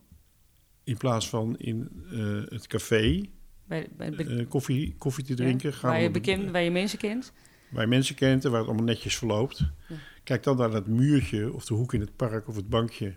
in 0.84 0.96
plaats 0.96 1.28
van 1.28 1.58
in 1.58 2.04
eh, 2.10 2.42
het 2.50 2.66
café 2.66 3.28
Bij, 3.64 3.88
bij, 3.96 4.46
koffie, 4.48 4.94
koffie 4.98 5.24
te 5.24 5.30
ja, 5.30 5.36
drinken, 5.36 5.72
ga 5.72 5.88
waar, 5.88 6.00
je 6.02 6.10
bekend, 6.10 6.50
waar 6.50 6.62
je 6.62 6.70
mensen 6.70 6.98
kent. 6.98 7.32
waar 7.70 7.82
je 7.82 7.88
mensen 7.88 8.14
kent 8.14 8.44
en 8.44 8.50
waar 8.50 8.60
het 8.60 8.68
allemaal 8.68 8.86
netjes 8.86 9.16
verloopt. 9.18 9.70
Kijk 10.24 10.42
dan 10.42 10.56
naar 10.56 10.70
dat 10.70 10.86
muurtje 10.86 11.52
of 11.52 11.64
de 11.64 11.74
hoek 11.74 11.94
in 11.94 12.00
het 12.00 12.16
park 12.16 12.48
of 12.48 12.56
het 12.56 12.68
bankje 12.68 13.16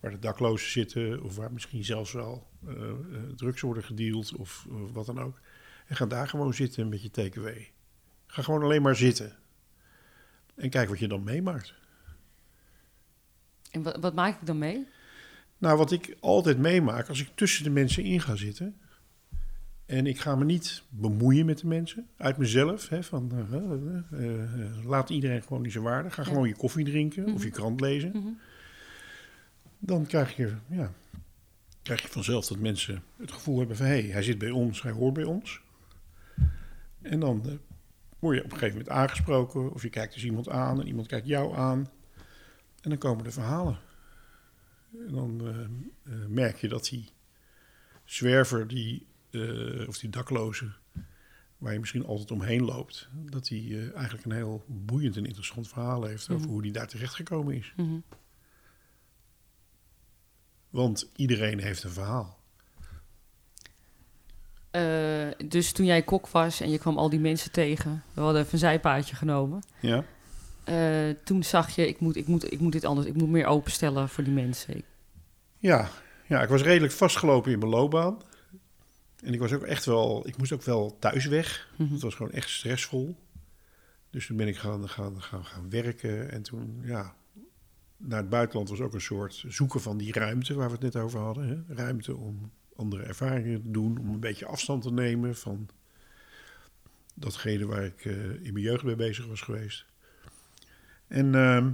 waar 0.00 0.10
de 0.10 0.18
daklozen 0.18 0.70
zitten 0.70 1.22
of 1.22 1.36
waar 1.36 1.52
misschien 1.52 1.84
zelfs 1.84 2.12
wel 2.12 2.46
drugs 3.36 3.60
worden 3.60 3.84
gedeeld 3.84 4.36
of 4.36 4.66
wat 4.92 5.06
dan 5.06 5.18
ook. 5.20 5.40
En 5.86 5.96
ga 5.96 6.06
daar 6.06 6.28
gewoon 6.28 6.54
zitten 6.54 6.88
met 6.88 7.02
je 7.02 7.10
TKW. 7.10 7.48
Ga 8.26 8.42
gewoon 8.42 8.62
alleen 8.62 8.82
maar 8.82 8.96
zitten. 8.96 9.32
En 10.54 10.70
kijk 10.70 10.88
wat 10.88 10.98
je 10.98 11.08
dan 11.08 11.22
meemaakt. 11.24 11.74
En 13.70 13.82
wat, 13.82 13.96
wat 14.00 14.14
maak 14.14 14.40
ik 14.40 14.46
dan 14.46 14.58
mee? 14.58 14.86
Nou, 15.58 15.76
wat 15.78 15.90
ik 15.92 16.16
altijd 16.20 16.58
meemaak 16.58 17.08
als 17.08 17.20
ik 17.20 17.28
tussen 17.34 17.64
de 17.64 17.70
mensen 17.70 18.02
in 18.04 18.20
ga 18.20 18.36
zitten 18.36 18.76
En 19.86 20.06
ik 20.06 20.20
ga 20.20 20.34
me 20.36 20.44
niet 20.44 20.82
bemoeien 20.88 21.46
met 21.46 21.58
de 21.58 21.66
mensen, 21.66 22.06
uit 22.16 22.36
mezelf. 22.36 22.88
Hè, 22.88 23.02
van, 23.02 23.30
eh, 23.32 23.54
eh, 24.20 24.42
eh, 24.42 24.84
laat 24.86 25.10
iedereen 25.10 25.42
gewoon 25.42 25.62
die 25.62 25.72
zijn 25.72 25.84
waarde. 25.84 26.10
Ga 26.10 26.22
Ja. 26.22 26.28
gewoon 26.28 26.48
je 26.48 26.56
koffie 26.56 26.84
drinken 26.84 27.24
of 27.26 27.32
Mhm. 27.34 27.42
je 27.44 27.50
krant 27.50 27.80
lezen. 27.80 28.10
Mhm. 28.10 28.28
Dan 29.78 30.06
krijg 30.06 30.36
je, 30.36 30.54
ja, 30.68 30.92
krijg 31.82 32.02
je 32.02 32.08
vanzelf 32.08 32.46
dat 32.46 32.58
mensen 32.58 33.02
het 33.16 33.32
gevoel 33.32 33.58
hebben 33.58 33.76
van... 33.76 33.86
hé, 33.86 34.00
hey, 34.00 34.10
hij 34.10 34.22
zit 34.22 34.38
bij 34.38 34.50
ons, 34.50 34.82
hij 34.82 34.92
hoort 34.92 35.14
bij 35.14 35.24
ons. 35.24 35.60
En 37.04 37.20
dan 37.20 37.48
eh, 37.48 37.54
word 38.18 38.36
je 38.36 38.44
op 38.44 38.50
een 38.52 38.58
gegeven 38.58 38.78
moment 38.78 38.96
aangesproken... 38.96 39.72
of 39.72 39.82
je 39.82 39.90
kijkt 39.90 40.14
dus 40.14 40.24
iemand 40.24 40.48
aan 40.48 40.80
en 40.80 40.86
iemand 40.86 41.06
kijkt 41.06 41.26
jou 41.26 41.56
aan. 41.56 41.88
En 42.80 42.90
dan 42.90 42.98
komen 42.98 43.24
de 43.24 43.30
verhalen. 43.30 43.78
En 44.98 45.12
dan 45.12 45.40
eh, 45.46 45.60
eh, 46.12 46.26
merk 46.28 46.56
je 46.56 46.68
dat 46.68 46.84
die 46.84 47.08
zwerver, 48.04 48.68
die, 48.68 49.06
of 49.86 49.98
die 49.98 50.10
dakloze... 50.10 50.72
waar 51.58 51.72
je 51.72 51.78
misschien 51.78 52.04
altijd 52.04 52.30
omheen 52.30 52.64
loopt... 52.64 53.08
dat 53.12 53.48
eh, 53.48 53.94
eigenlijk 53.94 54.24
een 54.24 54.32
heel 54.32 54.64
boeiend 54.66 55.16
en 55.16 55.26
interessant 55.26 55.68
verhaal 55.68 56.04
heeft... 56.04 56.30
over 56.30 56.44
Mhm. 56.44 56.52
hoe 56.52 56.62
die 56.62 56.72
daar 56.72 56.88
terecht 56.88 57.14
gekomen 57.14 57.54
is. 57.54 57.72
Mhm. 57.76 57.98
Want 60.70 61.10
iedereen 61.16 61.58
heeft 61.58 61.82
een 61.82 61.90
verhaal. 61.90 62.38
Eh, 64.74 65.46
dus 65.48 65.72
toen 65.72 65.86
jij 65.86 66.02
kok 66.02 66.28
was 66.28 66.60
en 66.60 66.70
je 66.70 66.78
kwam 66.78 66.98
al 66.98 67.10
die 67.10 67.20
mensen 67.20 67.52
tegen, 67.52 68.02
we 68.14 68.20
hadden 68.20 68.40
even 68.40 68.52
een 68.52 68.58
zijpaadje 68.58 69.16
genomen. 69.16 69.62
Ja? 69.80 70.04
Eh, 70.64 71.14
toen 71.24 71.44
zag 71.44 71.74
je, 71.74 71.88
ik 71.88 72.00
moet, 72.00 72.16
ik, 72.16 72.26
moet, 72.26 72.52
ik 72.52 72.60
moet 72.60 72.72
dit 72.72 72.84
anders, 72.84 73.06
ik 73.06 73.14
moet 73.14 73.28
meer 73.28 73.46
openstellen 73.46 74.08
voor 74.08 74.24
die 74.24 74.32
mensen. 74.32 74.82
Ja, 75.58 75.88
ja, 76.26 76.42
ik 76.42 76.48
was 76.48 76.62
redelijk 76.62 76.92
vastgelopen 76.92 77.52
in 77.52 77.58
mijn 77.58 77.70
loopbaan. 77.70 78.22
En 79.22 79.32
ik 79.32 79.40
was 79.40 79.52
ook 79.52 79.62
echt 79.62 79.84
wel, 79.84 80.26
ik 80.26 80.36
moest 80.36 80.52
ook 80.52 80.62
wel 80.62 80.96
thuis 80.98 81.26
weg. 81.26 81.68
Mhm. 81.76 81.92
Het 81.92 82.02
was 82.02 82.14
gewoon 82.14 82.32
echt 82.32 82.50
stressvol. 82.50 83.16
Dus 84.10 84.26
toen 84.26 84.36
ben 84.36 84.48
ik 84.48 84.56
gaan, 84.56 84.88
gaan, 84.88 85.22
gaan, 85.22 85.44
gaan 85.44 85.70
werken. 85.70 86.30
En 86.30 86.42
toen, 86.42 86.80
ja, 86.84 87.14
naar 87.96 88.20
het 88.20 88.28
buitenland 88.28 88.68
was 88.68 88.80
ook 88.80 88.94
een 88.94 89.00
soort 89.00 89.44
zoeken 89.48 89.80
van 89.80 89.96
die 89.96 90.12
ruimte 90.12 90.54
waar 90.54 90.66
we 90.66 90.72
het 90.72 90.82
net 90.82 90.96
over 90.96 91.20
hadden. 91.20 91.48
Hè? 91.48 91.74
Ruimte 91.74 92.16
om 92.16 92.50
andere 92.76 93.02
ervaringen 93.02 93.62
te 93.62 93.70
doen, 93.70 93.98
om 93.98 94.08
een 94.08 94.20
beetje 94.20 94.46
afstand 94.46 94.82
te 94.82 94.92
nemen 94.92 95.36
van 95.36 95.68
datgene 97.14 97.66
waar 97.66 97.84
ik 97.84 98.04
eh, 98.04 98.30
in 98.30 98.52
mijn 98.52 98.64
jeugd 98.64 98.84
mee 98.84 98.96
bezig 98.96 99.26
was 99.26 99.40
geweest. 99.40 99.86
En 101.06 101.34
ehm, 101.34 101.72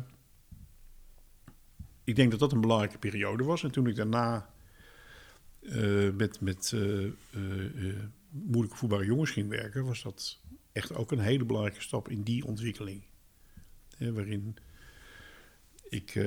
ik 2.04 2.16
denk 2.16 2.30
dat 2.30 2.40
dat 2.40 2.52
een 2.52 2.60
belangrijke 2.60 2.98
periode 2.98 3.44
was. 3.44 3.62
En 3.62 3.70
toen 3.70 3.86
ik 3.86 3.96
daarna 3.96 4.50
eh, 5.60 6.10
met, 6.10 6.40
met 6.40 6.72
eh, 6.74 7.10
moeilijke 8.30 8.76
voetbare 8.76 9.04
jongens 9.04 9.30
ging 9.30 9.48
werken, 9.48 9.84
was 9.84 10.02
dat 10.02 10.40
echt 10.72 10.94
ook 10.94 11.12
een 11.12 11.18
hele 11.18 11.44
belangrijke 11.44 11.82
stap 11.82 12.08
in 12.08 12.22
die 12.22 12.44
ontwikkeling. 12.44 13.02
Waarin 13.98 14.56
ik 15.88 16.20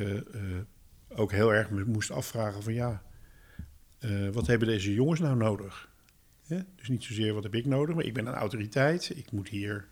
ook 1.10 1.32
heel 1.32 1.54
erg 1.54 1.70
moest 1.70 2.12
afvragen 2.12 2.64
van 2.64 2.74
ja, 2.74 3.04
eh, 4.04 4.30
wat 4.30 4.48
hebben 4.48 4.68
deze 4.68 4.94
jongens 4.94 5.20
nou 5.20 5.36
nodig? 5.36 5.90
Hè? 6.48 6.60
Dus 6.76 6.88
niet 6.88 7.04
zozeer 7.04 7.34
wat 7.34 7.44
heb 7.44 7.56
ik 7.56 7.66
nodig, 7.66 7.96
maar 7.96 8.04
ik 8.04 8.14
ben 8.14 8.28
een 8.28 8.34
autoriteit. 8.34 9.12
Ik 9.16 9.32
moet 9.32 9.50
hier 9.50 9.88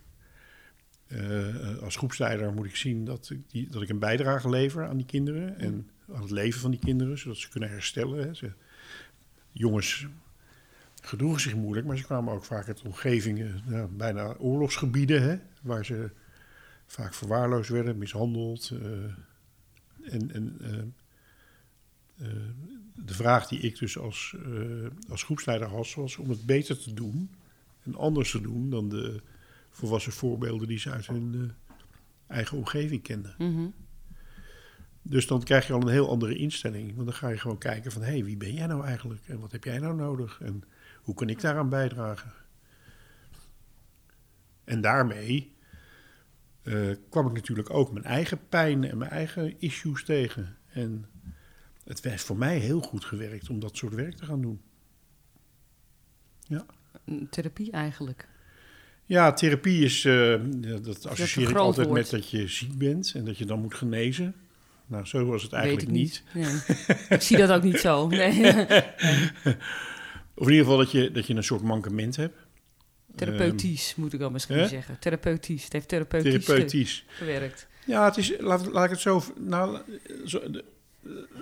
eh, 1.06 1.78
als 1.82 1.96
groepsleider 1.96 2.52
moet 2.52 2.66
ik 2.66 2.76
zien 2.76 3.04
dat 3.04 3.30
ik, 3.30 3.50
die, 3.50 3.68
dat 3.70 3.82
ik 3.82 3.88
een 3.88 3.98
bijdrage 3.98 4.48
lever 4.48 4.88
aan 4.88 4.96
die 4.96 5.06
kinderen 5.06 5.58
en 5.58 5.90
aan 6.12 6.22
het 6.22 6.30
leven 6.30 6.60
van 6.60 6.70
die 6.70 6.80
kinderen, 6.80 7.18
zodat 7.18 7.36
ze 7.36 7.48
kunnen 7.48 7.70
herstellen. 7.70 8.26
Hè. 8.26 8.34
Ze, 8.34 8.52
jongens 9.50 10.06
gedroegen 11.02 11.40
zich 11.40 11.54
moeilijk, 11.54 11.86
maar 11.86 11.96
ze 11.96 12.04
kwamen 12.04 12.34
ook 12.34 12.44
vaak 12.44 12.66
uit 12.66 12.82
omgevingen, 12.82 13.62
ja, 13.68 13.86
bijna 13.86 14.34
oorlogsgebieden, 14.34 15.22
hè, 15.22 15.36
waar 15.62 15.84
ze 15.84 16.10
vaak 16.86 17.14
verwaarloosd 17.14 17.70
werden, 17.70 17.98
mishandeld. 17.98 18.70
eh, 18.70 20.14
en 20.14 20.32
en 20.32 20.56
de 22.94 23.14
vraag 23.14 23.48
die 23.48 23.60
ik 23.60 23.78
dus 23.78 23.98
als, 23.98 24.34
eh, 24.44 25.10
als 25.10 25.22
groepsleider 25.22 25.68
had, 25.68 25.94
was 25.94 26.16
om 26.16 26.30
het 26.30 26.46
beter 26.46 26.78
te 26.78 26.92
doen 26.94 27.30
en 27.82 27.94
anders 27.94 28.30
te 28.30 28.40
doen 28.40 28.70
dan 28.70 28.88
de 28.88 29.20
volwassen 29.70 30.12
voorbeelden 30.12 30.68
die 30.68 30.78
ze 30.78 30.90
uit 30.90 31.06
hun 31.06 31.34
eh, 31.34 31.76
eigen 32.26 32.56
omgeving 32.56 33.02
kenden. 33.02 33.34
Mhm. 33.38 33.66
Dus 35.02 35.26
dan 35.26 35.42
krijg 35.42 35.66
je 35.66 35.72
al 35.72 35.80
een 35.80 35.88
heel 35.88 36.08
andere 36.08 36.36
instelling. 36.36 36.94
Want 36.94 37.06
dan 37.06 37.16
ga 37.16 37.28
je 37.28 37.38
gewoon 37.38 37.58
kijken 37.58 37.92
van... 37.92 38.02
hé, 38.02 38.10
hey, 38.10 38.24
wie 38.24 38.36
ben 38.36 38.54
jij 38.54 38.66
nou 38.66 38.84
eigenlijk? 38.84 39.22
En 39.26 39.38
wat 39.38 39.52
heb 39.52 39.64
jij 39.64 39.78
nou 39.78 39.94
nodig? 39.94 40.40
En 40.40 40.64
hoe 41.02 41.14
kan 41.14 41.28
ik 41.28 41.40
daaraan 41.40 41.68
bijdragen? 41.68 42.32
En 44.64 44.80
daarmee 44.80 45.52
eh, 46.62 46.90
kwam 47.08 47.26
ik 47.26 47.32
natuurlijk 47.32 47.70
ook 47.70 47.92
mijn 47.92 48.04
eigen 48.04 48.48
pijn 48.48 48.84
en 48.84 48.98
mijn 48.98 49.10
eigen 49.10 49.60
issues 49.60 50.04
tegen. 50.04 50.56
En 50.72 51.06
het 51.84 52.04
heeft 52.04 52.24
voor 52.24 52.36
mij 52.36 52.58
heel 52.58 52.80
goed 52.80 53.04
gewerkt 53.04 53.48
om 53.50 53.60
dat 53.60 53.76
soort 53.76 53.94
werk 53.94 54.14
te 54.16 54.24
gaan 54.24 54.40
doen. 54.40 54.60
Een 57.04 57.26
Therapie 57.30 57.70
eigenlijk. 57.70 58.28
Ja, 59.06 59.32
therapie 59.32 59.84
is... 59.84 60.04
eh, 60.04 60.30
ja, 60.60 60.76
dat 60.82 61.06
associeer 61.06 61.50
ik 61.50 61.56
altijd 61.56 61.86
woord. 61.86 61.98
met 61.98 62.10
dat 62.10 62.30
je 62.30 62.48
ziek 62.48 62.78
bent 62.78 63.12
en 63.14 63.24
dat 63.24 63.38
je 63.38 63.44
dan 63.44 63.60
moet 63.60 63.74
genezen. 63.74 64.34
Nou, 64.86 65.06
zo 65.06 65.24
was 65.24 65.42
het 65.42 65.52
eigenlijk 65.52 65.86
Weet 65.90 65.96
ik 65.96 66.02
niet. 66.02 66.22
niet. 66.32 66.46
Nee. 66.88 66.96
ik 67.08 67.20
zie 67.22 67.36
dat 67.36 67.50
ook 67.50 67.62
niet 67.62 67.78
zo. 67.78 68.08
Nee. 68.08 68.30
Of 70.34 70.46
in 70.46 70.52
ieder 70.52 70.64
geval 70.64 70.76
dat 70.76 70.90
je, 70.90 71.10
dat 71.10 71.26
je 71.26 71.34
een 71.34 71.44
soort 71.44 71.62
mankement 71.62 72.16
hebt. 72.16 72.36
Therapeutisch 73.16 73.94
moet 73.96 74.12
ik 74.12 74.18
dan 74.20 74.32
misschien 74.32 74.56
Hè? 74.56 74.68
zeggen. 74.68 74.98
Therapeutisch. 74.98 75.64
Het 75.64 75.72
heeft 75.72 75.92
Ehm, 75.92 76.04
therapeutisch, 76.04 76.44
therapeutisch. 76.44 77.04
gewerkt. 77.08 77.66
Ja, 77.86 78.04
het 78.04 78.16
is, 78.16 78.32
laat, 78.38 78.66
laat 78.72 78.84
ik 78.84 78.90
het 78.90 79.00
zo... 79.00 79.22
Nou, 79.40 79.78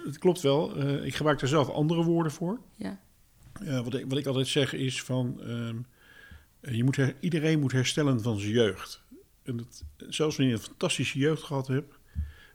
het 0.05 0.19
klopt 0.19 0.41
wel. 0.41 0.77
Eh, 0.77 1.05
ik 1.05 1.15
gebruik 1.15 1.39
daar 1.39 1.49
zelf 1.49 1.69
andere 1.69 2.05
woorden 2.05 2.33
voor. 2.33 2.61
Ja. 2.77 3.01
Eh, 3.53 3.81
wat, 3.85 3.95
ik, 3.95 4.05
wat 4.09 4.19
ik 4.19 4.27
altijd 4.27 4.47
zeg 4.47 4.73
is 4.73 5.03
van... 5.03 5.41
ehm, 5.43 5.77
eh, 6.61 6.75
je 6.75 6.85
moet 6.85 6.97
her- 6.97 7.17
iedereen 7.21 7.61
moet 7.61 7.73
herstellen 7.73 8.23
van 8.23 8.39
zijn 8.39 8.53
jeugd. 8.53 9.03
En 9.43 9.57
dat, 9.57 9.85
zelfs 10.09 10.37
wanneer 10.37 10.55
je 10.55 10.61
een 10.61 10.67
fantastische 10.69 11.19
jeugd 11.19 11.43
gehad 11.43 11.67
hebt... 11.67 11.95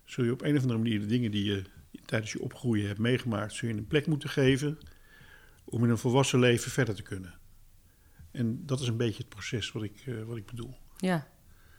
zul 0.06 0.24
je 0.24 0.32
op 0.32 0.42
een 0.42 0.56
of 0.56 0.62
andere 0.62 0.80
manier 0.80 1.00
de 1.00 1.06
dingen 1.06 1.32
die 1.32 1.44
je 1.44 1.64
tijdens 2.06 2.32
je 2.32 2.42
opgroeien 2.42 2.88
hebt 2.88 3.00
meegemaakt... 3.00 3.54
zul 3.54 3.70
je 3.70 3.76
een 3.76 3.88
plek 3.88 4.08
moeten 4.08 4.30
geven 4.30 4.78
om 5.64 5.84
in 5.84 5.90
een 5.90 5.98
volwassen 5.98 6.40
leven 6.40 6.72
verder 6.72 6.96
te 6.96 7.02
kunnen. 7.02 7.34
En 8.32 8.66
dat 8.66 8.80
is 8.80 8.88
een 8.88 8.98
beetje 8.98 9.18
het 9.24 9.30
proces 9.30 9.72
wat 9.72 9.84
ik, 9.84 10.04
eh, 10.06 10.24
wat 10.24 10.38
ik 10.38 10.46
bedoel. 10.46 10.78
Ja. 10.98 11.28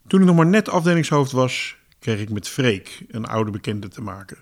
Toen 0.06 0.20
ik 0.20 0.26
nog 0.26 0.36
maar 0.36 0.46
net 0.46 0.68
afdelingshoofd 0.68 1.32
was, 1.32 1.76
kreeg 1.98 2.20
ik 2.20 2.30
met 2.30 2.48
Freek, 2.48 3.04
een 3.08 3.24
oude 3.24 3.50
bekende, 3.50 3.88
te 3.88 4.02
maken. 4.02 4.36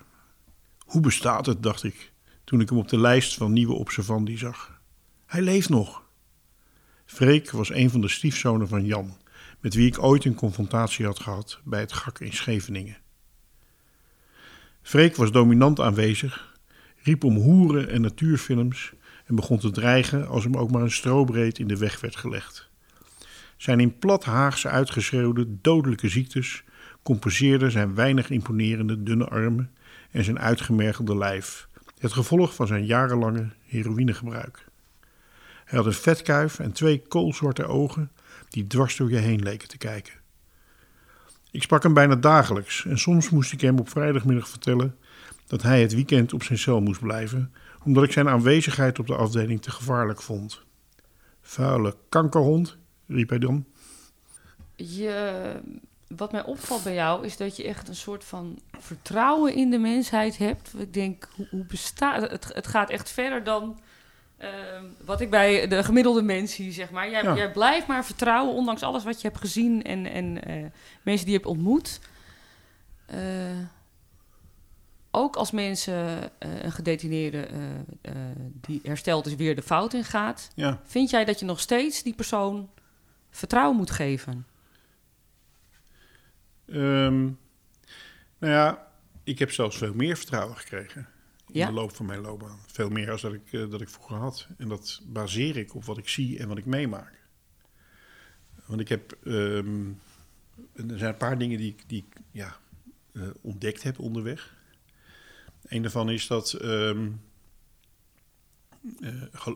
Hoe 0.85 1.01
bestaat 1.01 1.45
het, 1.45 1.63
dacht 1.63 1.83
ik, 1.83 2.11
toen 2.43 2.61
ik 2.61 2.69
hem 2.69 2.77
op 2.77 2.87
de 2.87 2.99
lijst 2.99 3.33
van 3.33 3.53
nieuwe 3.53 3.73
observandi 3.73 4.37
zag. 4.37 4.81
Hij 5.25 5.41
leeft 5.41 5.69
nog. 5.69 6.03
Freek 7.05 7.51
was 7.51 7.69
een 7.69 7.89
van 7.89 8.01
de 8.01 8.07
stiefzonen 8.07 8.67
van 8.67 8.85
Jan, 8.85 9.17
met 9.59 9.73
wie 9.73 9.87
ik 9.87 10.03
ooit 10.03 10.25
een 10.25 10.35
confrontatie 10.35 11.05
had 11.05 11.19
gehad 11.19 11.59
bij 11.63 11.79
het 11.79 11.93
GAK 11.93 12.19
in 12.19 12.33
Scheveningen. 12.33 12.97
Freek 14.81 15.15
was 15.15 15.31
dominant 15.31 15.79
aanwezig, 15.79 16.57
riep 17.03 17.23
om 17.23 17.35
hoeren 17.35 17.89
en 17.89 18.01
natuurfilms 18.01 18.93
en 19.25 19.35
begon 19.35 19.59
te 19.59 19.71
dreigen 19.71 20.27
als 20.27 20.43
hem 20.43 20.55
ook 20.55 20.71
maar 20.71 20.81
een 20.81 20.91
strobreed 20.91 21.59
in 21.59 21.67
de 21.67 21.77
weg 21.77 21.99
werd 21.99 22.15
gelegd. 22.15 22.69
Zijn 23.57 23.79
in 23.79 23.97
plat 23.97 24.23
Haagse 24.23 24.69
uitgeschreeuwde 24.69 25.61
dodelijke 25.61 26.09
ziektes 26.09 26.63
compenseerden 27.03 27.71
zijn 27.71 27.95
weinig 27.95 28.29
imponerende 28.29 29.03
dunne 29.03 29.25
armen 29.27 29.71
en 30.15 30.23
zijn 30.23 30.39
uitgemergelde 30.39 31.17
lijf, 31.17 31.67
het 31.97 32.13
gevolg 32.13 32.55
van 32.55 32.67
zijn 32.67 32.85
jarenlange 32.85 33.49
heroïnegebruik. 33.65 34.65
Hij 35.65 35.77
had 35.77 35.85
een 35.85 35.93
vetkuif 35.93 36.59
en 36.59 36.71
twee 36.71 37.01
koolzwarte 37.07 37.65
ogen 37.65 38.11
die 38.49 38.67
dwars 38.67 38.97
door 38.97 39.09
je 39.09 39.17
heen 39.17 39.43
leken 39.43 39.67
te 39.67 39.77
kijken. 39.77 40.13
Ik 41.51 41.61
sprak 41.61 41.83
hem 41.83 41.93
bijna 41.93 42.15
dagelijks 42.15 42.85
en 42.85 42.97
soms 42.97 43.29
moest 43.29 43.51
ik 43.51 43.61
hem 43.61 43.79
op 43.79 43.89
vrijdagmiddag 43.89 44.49
vertellen 44.49 44.95
dat 45.47 45.61
hij 45.61 45.81
het 45.81 45.93
weekend 45.93 46.33
op 46.33 46.43
zijn 46.43 46.59
cel 46.59 46.81
moest 46.81 47.01
blijven, 47.01 47.53
omdat 47.83 48.03
ik 48.03 48.11
zijn 48.11 48.29
aanwezigheid 48.29 48.99
op 48.99 49.07
de 49.07 49.15
afdeling 49.15 49.61
te 49.61 49.71
gevaarlijk 49.71 50.21
vond. 50.21 50.63
Vuile 51.41 51.95
kankerhond, 52.09 52.77
riep 53.07 53.29
hij 53.29 53.39
dan. 53.39 53.65
Je, 54.75 55.61
wat 56.07 56.31
mij 56.31 56.43
opvalt 56.43 56.83
bij 56.83 56.93
jou 56.93 57.25
is 57.25 57.37
dat 57.37 57.55
je 57.57 57.63
echt 57.63 57.87
een 57.87 57.95
soort 57.95 58.23
van 58.23 58.59
vertrouwen 58.79 59.53
in 59.55 59.69
de 59.69 59.77
mensheid 59.77 60.37
hebt. 60.37 60.73
Ik 60.79 60.93
denk, 60.93 61.27
hoe, 61.35 61.47
hoe 61.49 61.65
bestaat 61.65 62.29
het? 62.29 62.53
Het 62.53 62.67
gaat 62.67 62.89
echt 62.89 63.09
verder 63.09 63.43
dan 63.43 63.79
ehm, 64.37 64.83
wat 65.05 65.21
ik 65.21 65.29
bij 65.29 65.67
de 65.67 65.83
gemiddelde 65.83 66.21
mens 66.21 66.53
zie, 66.53 66.71
zeg 66.71 66.91
maar. 66.91 67.09
Jij, 67.09 67.23
Ja. 67.23 67.35
jij 67.35 67.51
blijft 67.51 67.87
maar 67.87 68.05
vertrouwen, 68.05 68.55
ondanks 68.55 68.81
alles 68.83 69.03
wat 69.03 69.21
je 69.21 69.27
hebt 69.27 69.39
gezien 69.39 69.83
en, 69.83 70.05
en 70.05 70.43
eh, 70.43 70.55
mensen 71.03 71.25
die 71.25 71.33
je 71.33 71.39
hebt 71.41 71.45
ontmoet. 71.45 71.99
Eh, 73.05 73.19
ook 75.11 75.35
als 75.35 75.51
mensen, 75.51 76.31
eh, 76.39 76.63
een 76.63 76.71
gedetineerde 76.71 77.47
die 78.61 78.79
hersteld 78.83 79.25
is, 79.25 79.35
weer 79.35 79.55
de 79.55 79.61
fout 79.61 79.93
in 79.93 80.03
gaat, 80.03 80.49
Ja, 80.55 80.79
vind 80.83 81.09
jij 81.09 81.25
dat 81.25 81.39
je 81.39 81.45
nog 81.45 81.59
steeds 81.59 82.03
die 82.03 82.13
persoon 82.13 82.69
vertrouwen 83.29 83.77
moet 83.77 83.91
geven? 83.91 84.45
Ehm, 86.67 87.23
nou 88.37 88.53
ja, 88.53 88.91
ik 89.23 89.39
heb 89.39 89.51
zelfs 89.51 89.77
veel 89.77 89.93
meer 89.93 90.17
vertrouwen 90.17 90.57
gekregen 90.57 91.07
in 91.47 91.59
Ja? 91.59 91.65
de 91.65 91.73
loop 91.73 91.95
van 91.95 92.05
mijn 92.05 92.21
loopbaan. 92.21 92.59
Veel 92.67 92.89
meer 92.89 93.05
dan 93.05 93.17
dat 93.21 93.33
ik, 93.33 93.53
eh, 93.53 93.69
dat 93.69 93.81
ik 93.81 93.89
vroeger 93.89 94.17
had. 94.17 94.47
En 94.57 94.67
dat 94.67 95.01
baseer 95.05 95.57
ik 95.57 95.75
op 95.75 95.85
wat 95.85 95.97
ik 95.97 96.07
zie 96.07 96.39
en 96.39 96.47
wat 96.47 96.57
ik 96.57 96.65
meemaak. 96.65 97.23
Want 98.65 98.81
ik 98.81 98.89
heb, 98.89 99.17
ehm, 99.23 99.87
er 100.73 100.97
zijn 100.97 101.11
een 101.11 101.17
paar 101.17 101.37
dingen 101.37 101.57
die 101.57 101.71
ik, 101.71 101.83
die 101.87 102.05
ik 102.07 102.21
ja, 102.31 102.57
eh, 103.11 103.21
ontdekt 103.41 103.83
heb 103.83 103.99
onderweg. 103.99 104.55
Een 105.65 105.81
daarvan 105.81 106.09
is 106.09 106.27
dat 106.27 106.53
ehm, 106.53 107.11
eh, 108.99 109.47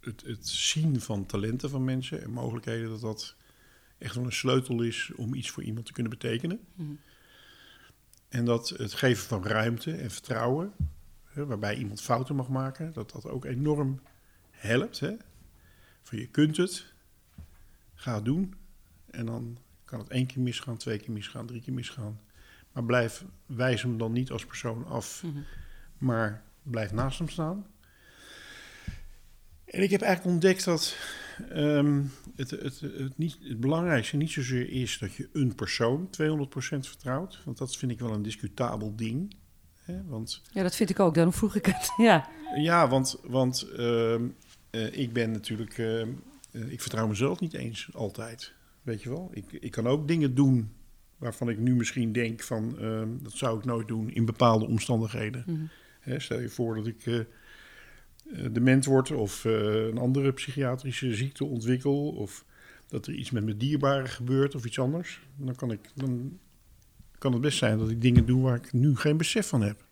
het, 0.00 0.22
het 0.22 0.48
zien 0.48 1.00
van 1.00 1.26
talenten 1.26 1.70
van 1.70 1.84
mensen 1.84 2.22
en 2.22 2.30
mogelijkheden, 2.30 2.88
dat 2.88 3.00
dat 3.00 3.36
echt 4.04 4.14
wel 4.14 4.24
een 4.24 4.32
sleutel 4.32 4.82
is 4.82 5.12
om 5.16 5.34
iets 5.34 5.50
voor 5.50 5.62
iemand 5.62 5.86
te 5.86 5.92
kunnen 5.92 6.12
betekenen. 6.12 6.60
Mhm. 6.74 6.92
En 8.28 8.44
dat 8.44 8.68
het 8.68 8.92
geven 8.94 9.26
van 9.28 9.44
ruimte 9.46 9.92
en 9.92 10.10
vertrouwen, 10.10 10.72
hè, 11.24 11.46
waarbij 11.46 11.76
iemand 11.76 12.02
fouten 12.02 12.36
mag 12.36 12.48
maken, 12.48 12.92
dat 12.92 13.10
dat 13.10 13.26
ook 13.26 13.44
enorm 13.44 14.00
helpt. 14.50 15.00
Hè? 15.00 15.12
Van 16.02 16.18
je 16.18 16.26
kunt 16.26 16.56
het, 16.56 16.92
ga 17.94 18.14
het 18.14 18.24
doen. 18.24 18.54
En 19.10 19.26
dan 19.26 19.58
kan 19.84 19.98
het 19.98 20.08
één 20.08 20.26
keer 20.26 20.42
misgaan, 20.42 20.76
twee 20.76 20.98
keer 20.98 21.12
misgaan, 21.12 21.46
drie 21.46 21.60
keer 21.62 21.74
misgaan. 21.74 22.20
Maar 22.72 22.84
blijf, 22.84 23.24
wijs 23.46 23.82
hem 23.82 23.98
dan 23.98 24.12
niet 24.12 24.30
als 24.30 24.46
persoon 24.46 24.86
af, 24.86 25.22
Mhm. 25.22 25.38
maar 25.98 26.42
blijf 26.62 26.92
naast 26.92 27.18
hem 27.18 27.28
staan. 27.28 27.66
En 29.64 29.82
ik 29.82 29.90
heb 29.90 30.00
eigenlijk 30.00 30.34
ontdekt 30.34 30.64
dat 30.64 30.96
ehm, 31.50 32.02
het, 32.36 32.50
het, 32.50 32.80
het, 32.80 33.18
niet, 33.18 33.38
het 33.42 33.60
belangrijkste 33.60 34.16
niet 34.16 34.30
zozeer 34.30 34.70
is 34.70 34.98
dat 34.98 35.14
je 35.14 35.28
een 35.32 35.54
persoon 35.54 36.08
200% 36.22 36.48
vertrouwt. 36.80 37.40
Want 37.44 37.58
dat 37.58 37.76
vind 37.76 37.92
ik 37.92 37.98
wel 37.98 38.12
een 38.12 38.22
discutabel 38.22 38.96
ding. 38.96 39.36
Hè? 39.82 40.04
Want, 40.04 40.42
Ja, 40.52 40.62
dat 40.62 40.76
vind 40.76 40.90
ik 40.90 41.00
ook. 41.00 41.14
Daarom 41.14 41.32
vroeg 41.32 41.54
ik 41.54 41.66
het. 41.66 41.92
ja. 42.06 42.28
ja, 42.56 42.88
want, 42.88 43.18
want 43.22 43.62
ehm, 43.76 44.28
eh, 44.70 44.98
ik 44.98 45.12
ben 45.12 45.30
natuurlijk... 45.30 45.78
ehm, 45.78 46.08
eh, 46.50 46.72
ik 46.72 46.80
vertrouw 46.80 47.06
mezelf 47.06 47.40
niet 47.40 47.54
eens 47.54 47.88
altijd. 47.92 48.52
Weet 48.82 49.02
je 49.02 49.08
wel? 49.08 49.30
Ik, 49.32 49.52
ik 49.52 49.70
kan 49.70 49.86
ook 49.86 50.08
dingen 50.08 50.34
doen 50.34 50.72
waarvan 51.16 51.48
ik 51.48 51.58
nu 51.58 51.74
misschien 51.74 52.12
denk 52.12 52.42
van... 52.42 52.78
ehm, 52.78 53.08
dat 53.22 53.32
zou 53.32 53.58
ik 53.58 53.64
nooit 53.64 53.88
doen 53.88 54.10
in 54.10 54.24
bepaalde 54.24 54.66
omstandigheden. 54.66 55.44
Mhm. 55.46 55.64
Hè, 56.04 56.20
stel 56.20 56.40
je 56.40 56.48
voor 56.48 56.74
dat 56.74 56.86
ik 56.86 57.06
eh, 57.06 57.18
eh, 57.18 57.24
dement 58.50 58.84
word 58.84 59.10
of 59.10 59.44
eh, 59.44 59.52
een 59.86 59.98
andere 59.98 60.32
psychiatrische 60.32 61.14
ziekte 61.14 61.44
ontwikkel... 61.44 62.08
of 62.08 62.44
dat 62.88 63.06
er 63.06 63.14
iets 63.14 63.30
met 63.30 63.44
mijn 63.44 63.58
dierbaren 63.58 64.08
gebeurt 64.08 64.54
of 64.54 64.64
iets 64.64 64.78
anders... 64.78 65.20
dan 65.36 65.54
kan, 65.54 65.70
ik, 65.70 65.80
dan 65.94 66.38
kan 67.18 67.32
het 67.32 67.40
best 67.40 67.58
zijn 67.58 67.78
dat 67.78 67.90
ik 67.90 68.02
dingen 68.02 68.26
doe 68.26 68.42
waar 68.42 68.56
ik 68.56 68.72
nu 68.72 68.96
geen 68.96 69.16
besef 69.16 69.46
van 69.48 69.62
heb. 69.62 69.84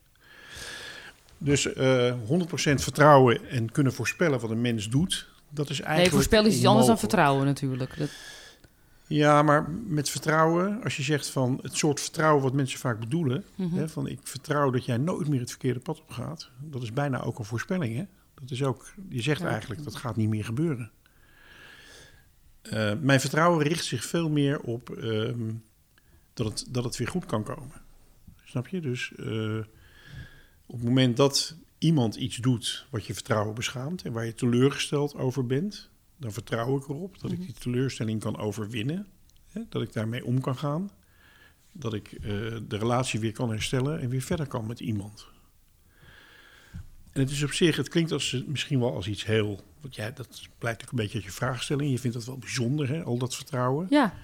Dus 1.39 1.73
eh 1.73 2.15
100% 2.15 2.15
vertrouwen 2.75 3.49
en 3.49 3.71
kunnen 3.73 3.93
voorspellen 3.93 4.41
wat 4.41 4.51
een 4.51 4.61
mens 4.61 4.89
doet... 4.89 5.29
dat 5.49 5.71
is 5.71 5.81
eigenlijk 5.81 6.03
Nee, 6.03 6.11
voorspellen 6.11 6.51
is 6.51 6.57
iets 6.57 6.67
anders 6.67 6.87
dan 6.87 6.99
vertrouwen 6.99 7.45
natuurlijk. 7.47 7.99
Dat, 7.99 8.11
Ja, 9.07 9.43
maar 9.43 9.71
met 9.87 10.11
vertrouwen, 10.11 10.83
als 10.83 10.97
je 10.97 11.03
zegt 11.03 11.29
van 11.31 11.59
het 11.63 11.77
soort 11.77 12.01
vertrouwen 12.01 12.43
wat 12.43 12.53
mensen 12.53 12.79
vaak 12.79 13.01
bedoelen, 13.01 13.45
Mhm. 13.55 13.77
hè, 13.77 13.89
van 13.89 14.07
ik 14.07 14.19
vertrouw 14.23 14.71
dat 14.71 14.85
jij 14.85 14.97
nooit 14.97 15.29
meer 15.29 15.41
het 15.41 15.51
verkeerde 15.51 15.81
pad 15.81 16.01
op 16.01 16.11
gaat, 16.11 16.51
dat 16.61 16.83
is 16.83 16.93
bijna 16.93 17.23
ook 17.23 17.39
een 17.39 17.45
voorspelling. 17.45 17.97
Hè? 17.97 18.05
Dat 18.43 18.51
is 18.51 18.63
ook, 18.63 18.95
je 19.09 19.23
zegt 19.23 19.41
Ja. 19.41 19.49
eigenlijk 19.49 19.85
dat 19.85 19.97
gaat 19.97 20.17
niet 20.17 20.29
meer 20.29 20.45
gebeuren. 20.45 20.91
Eh, 22.63 22.93
mijn 23.01 23.21
vertrouwen 23.21 23.67
richt 23.67 23.85
zich 23.85 24.05
veel 24.05 24.31
meer 24.31 24.61
op 24.61 24.91
ehm, 24.91 25.53
dat, 26.35 26.47
het, 26.47 26.67
dat 26.75 26.85
het 26.85 26.97
weer 26.97 27.09
goed 27.09 27.27
kan 27.27 27.45
komen. 27.45 27.81
Snap 28.45 28.69
je? 28.69 28.81
Dus 28.81 29.13
eh, 29.15 29.59
op 30.67 30.75
het 30.75 30.85
moment 30.85 31.17
dat 31.17 31.57
iemand 31.79 32.15
iets 32.17 32.37
doet 32.37 32.87
wat 32.91 33.07
je 33.07 33.15
vertrouwen 33.15 33.55
beschaamt 33.55 34.03
en 34.03 34.13
waar 34.13 34.27
je 34.27 34.35
teleurgesteld 34.35 35.15
over 35.15 35.47
bent, 35.47 35.91
dan 36.17 36.33
vertrouw 36.33 36.77
ik 36.77 36.89
erop 36.89 37.21
dat 37.21 37.33
ik 37.33 37.41
die 37.41 37.53
teleurstelling 37.53 38.21
kan 38.21 38.37
overwinnen. 38.37 39.07
Hè? 39.49 39.61
Dat 39.69 39.83
ik 39.83 39.93
daarmee 39.93 40.25
om 40.25 40.41
kan 40.41 40.57
gaan. 40.57 40.91
Dat 41.73 41.95
ik 41.95 42.13
eh, 42.13 42.21
de 42.69 42.77
relatie 42.79 43.21
weer 43.21 43.33
kan 43.33 43.51
herstellen 43.51 44.01
en 44.01 44.09
weer 44.09 44.23
verder 44.23 44.47
kan 44.47 44.67
met 44.67 44.81
iemand. 44.81 45.32
En 47.13 47.21
het 47.21 47.31
is 47.31 47.43
op 47.43 47.53
zich, 47.53 47.77
het 47.77 47.89
klinkt 47.89 48.13
als, 48.13 48.43
misschien 48.47 48.81
wel 48.81 48.95
als 48.95 49.07
iets 49.07 49.25
heel. 49.25 49.61
Want 49.81 49.95
ja, 49.95 50.11
dat 50.11 50.49
blijkt 50.59 50.83
ook 50.83 50.91
een 50.91 50.97
beetje 50.97 51.15
uit 51.15 51.25
je 51.25 51.31
vraagstelling. 51.31 51.91
Je 51.91 51.99
vindt 51.99 52.17
dat 52.17 52.27
wel 52.27 52.39
bijzonder, 52.39 52.89
hè, 52.89 53.03
al 53.03 53.19
dat 53.19 53.35
vertrouwen. 53.35 53.87
ja. 53.91 54.15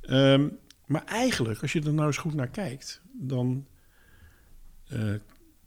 Ehm, 0.00 0.48
maar 0.86 1.04
eigenlijk, 1.04 1.62
als 1.62 1.72
je 1.72 1.82
er 1.82 1.92
nou 1.92 2.06
eens 2.06 2.16
goed 2.16 2.34
naar 2.34 2.48
kijkt, 2.48 3.00
dan 3.12 3.66
eh, 4.88 5.14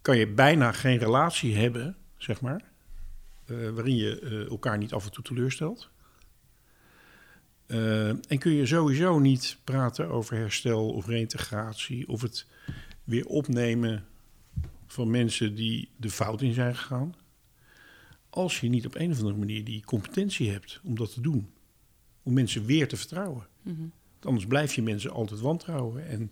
kan 0.02 0.18
je 0.18 0.28
bijna 0.28 0.72
geen 0.72 0.98
relatie 0.98 1.56
hebben, 1.56 1.96
zeg 2.18 2.42
maar, 2.42 2.62
eh, 3.46 3.70
waarin 3.70 3.96
je 3.96 4.20
eh, 4.20 4.50
elkaar 4.50 4.78
niet 4.78 4.94
af 4.94 5.06
en 5.06 5.12
toe 5.12 5.24
teleurstelt. 5.24 5.90
En 8.28 8.38
kun 8.40 8.52
je 8.52 8.66
sowieso 8.66 9.20
niet 9.20 9.58
praten 9.64 10.10
over 10.10 10.36
herstel 10.36 10.90
of 10.90 11.08
reintegratie 11.08 12.08
of 12.08 12.22
het 12.22 12.46
weer 13.04 13.26
opnemen 13.26 14.06
van 14.88 15.10
mensen 15.10 15.56
die 15.56 15.90
de 15.98 16.10
fout 16.10 16.42
in 16.42 16.54
zijn 16.54 16.76
gegaan. 16.76 17.16
Als 18.30 18.60
je 18.60 18.70
niet 18.70 18.86
op 18.86 18.96
een 18.96 19.12
of 19.12 19.18
andere 19.18 19.38
manier 19.38 19.64
die 19.64 19.84
competentie 19.84 20.52
hebt 20.52 20.80
om 20.84 20.96
dat 20.96 21.14
te 21.14 21.22
doen. 21.22 21.54
Om 22.24 22.34
mensen 22.34 22.66
weer 22.66 22.88
te 22.88 22.98
vertrouwen. 22.98 23.48
Want 23.64 24.26
Anders 24.26 24.46
blijf 24.46 24.74
je 24.74 24.82
mensen 24.82 25.12
altijd 25.12 25.40
wantrouwen. 25.40 26.08
En 26.08 26.32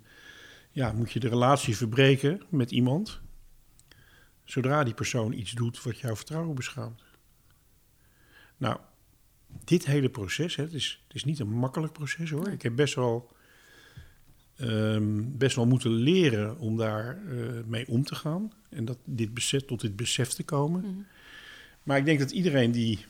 ja, 0.71 0.91
moet 0.91 1.11
je 1.11 1.19
de 1.19 1.29
relatie 1.29 1.77
verbreken 1.77 2.41
met 2.49 2.71
iemand. 2.71 3.21
Zodra 4.43 4.83
die 4.83 4.93
persoon 4.93 5.33
iets 5.33 5.51
doet 5.51 5.83
wat 5.83 5.99
jouw 5.99 6.15
vertrouwen 6.15 6.55
beschaamt. 6.55 7.03
Nou, 8.57 8.79
dit 9.63 9.85
hele 9.85 10.09
proces, 10.09 10.55
hè, 10.55 10.63
het, 10.63 10.73
is, 10.73 11.03
het 11.07 11.15
is 11.15 11.23
niet 11.23 11.39
een 11.39 11.51
makkelijk 11.51 11.93
proces 11.93 12.29
hoor. 12.29 12.47
Ik 12.47 12.61
heb 12.61 12.75
best 12.75 12.95
wel, 12.95 13.34
ehm, 14.57 15.23
best 15.37 15.55
wel 15.55 15.67
moeten 15.67 15.91
leren 15.91 16.57
om 16.57 16.77
daar 16.77 17.17
eh, 17.29 17.63
mee 17.65 17.87
om 17.87 18.03
te 18.03 18.15
gaan. 18.15 18.51
En 18.69 18.85
dat 18.85 18.97
dit 19.03 19.33
besef, 19.33 19.65
tot 19.65 19.81
dit 19.81 19.95
besef 19.95 20.29
te 20.29 20.43
komen. 20.43 20.81
Mhm. 20.81 21.01
Maar 21.83 21.97
ik 21.97 22.05
denk 22.05 22.19
dat 22.19 22.31
iedereen 22.31 22.71
die 22.71 23.05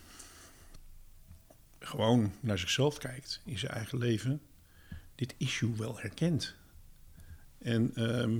gewoon 1.79 2.31
naar 2.39 2.59
zichzelf 2.59 2.97
kijkt 2.97 3.41
in 3.45 3.57
zijn 3.59 3.71
eigen 3.71 3.97
leven, 3.97 4.41
dit 5.15 5.35
issue 5.37 5.75
wel 5.77 5.99
herkent. 5.99 6.55
En 7.57 7.91
ehm, 7.95 8.37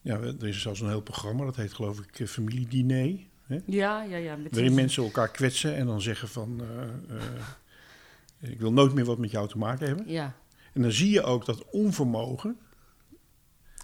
ja, 0.00 0.20
er 0.20 0.46
is 0.46 0.60
zelfs 0.62 0.80
een 0.80 0.88
heel 0.88 1.00
programma, 1.00 1.44
dat 1.44 1.56
heet 1.56 1.72
geloof 1.72 1.98
ik 1.98 2.20
eh, 2.20 2.26
Familiediner. 2.26 3.18
Hè? 3.46 3.58
Ja, 3.66 4.02
ja, 4.02 4.16
ja. 4.16 4.36
Met 4.36 4.54
Waarin 4.54 4.74
mensen 4.74 5.02
elkaar 5.02 5.30
kwetsen 5.30 5.76
en 5.76 5.86
dan 5.86 6.00
zeggen 6.00 6.28
van... 6.28 6.62
eh, 7.08 8.50
ik 8.50 8.60
wil 8.60 8.72
nooit 8.72 8.94
meer 8.94 9.04
wat 9.04 9.18
met 9.18 9.30
jou 9.30 9.48
te 9.48 9.58
maken 9.58 9.86
hebben. 9.86 10.08
Ja. 10.08 10.34
En 10.78 10.84
dan 10.84 10.92
zie 10.92 11.10
je 11.10 11.22
ook 11.22 11.44
dat 11.44 11.64
onvermogen 11.70 12.58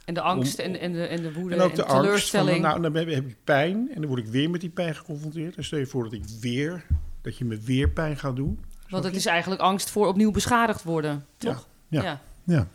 En 0.05 0.15
de 0.15 0.21
angst 0.21 0.59
Om- 0.59 0.65
en, 0.65 0.81
en, 0.81 0.93
de, 0.93 1.07
en 1.07 1.23
de 1.23 1.33
woede 1.33 1.55
en 1.55 1.61
ook 1.61 1.71
en 1.71 1.77
de 1.77 1.83
angst 1.83 1.95
van... 1.95 2.05
teleurstelling. 2.05 2.63
Nou, 2.63 2.81
dan 2.83 2.95
heb 2.95 3.09
ik 3.09 3.37
pijn 3.45 3.91
en 3.91 4.01
dan 4.01 4.07
word 4.07 4.21
ik 4.21 4.27
weer 4.27 4.51
met 4.51 4.61
die 4.61 4.71
pijn 4.71 4.95
geconfronteerd. 4.95 5.57
En 5.57 5.65
stel 5.65 5.79
je 5.79 5.87
voor 5.87 6.05
dat 6.05 6.13
ik 6.13 6.25
weer... 6.41 6.85
dat 7.23 7.37
je 7.37 7.45
me 7.45 7.59
weer 7.59 7.91
pijn 7.91 8.17
gaat 8.17 8.37
doen. 8.37 8.65
Want 8.89 9.05
het 9.05 9.17
is 9.17 9.27
eigenlijk 9.27 9.61
angst 9.61 9.91
voor 9.91 10.07
opnieuw 10.07 10.31
beschadigd 10.31 10.83
worden, 10.83 11.27
toch? 11.37 11.69
ja. 11.89 12.03
ja. 12.03 12.21
Ja. 12.45 12.69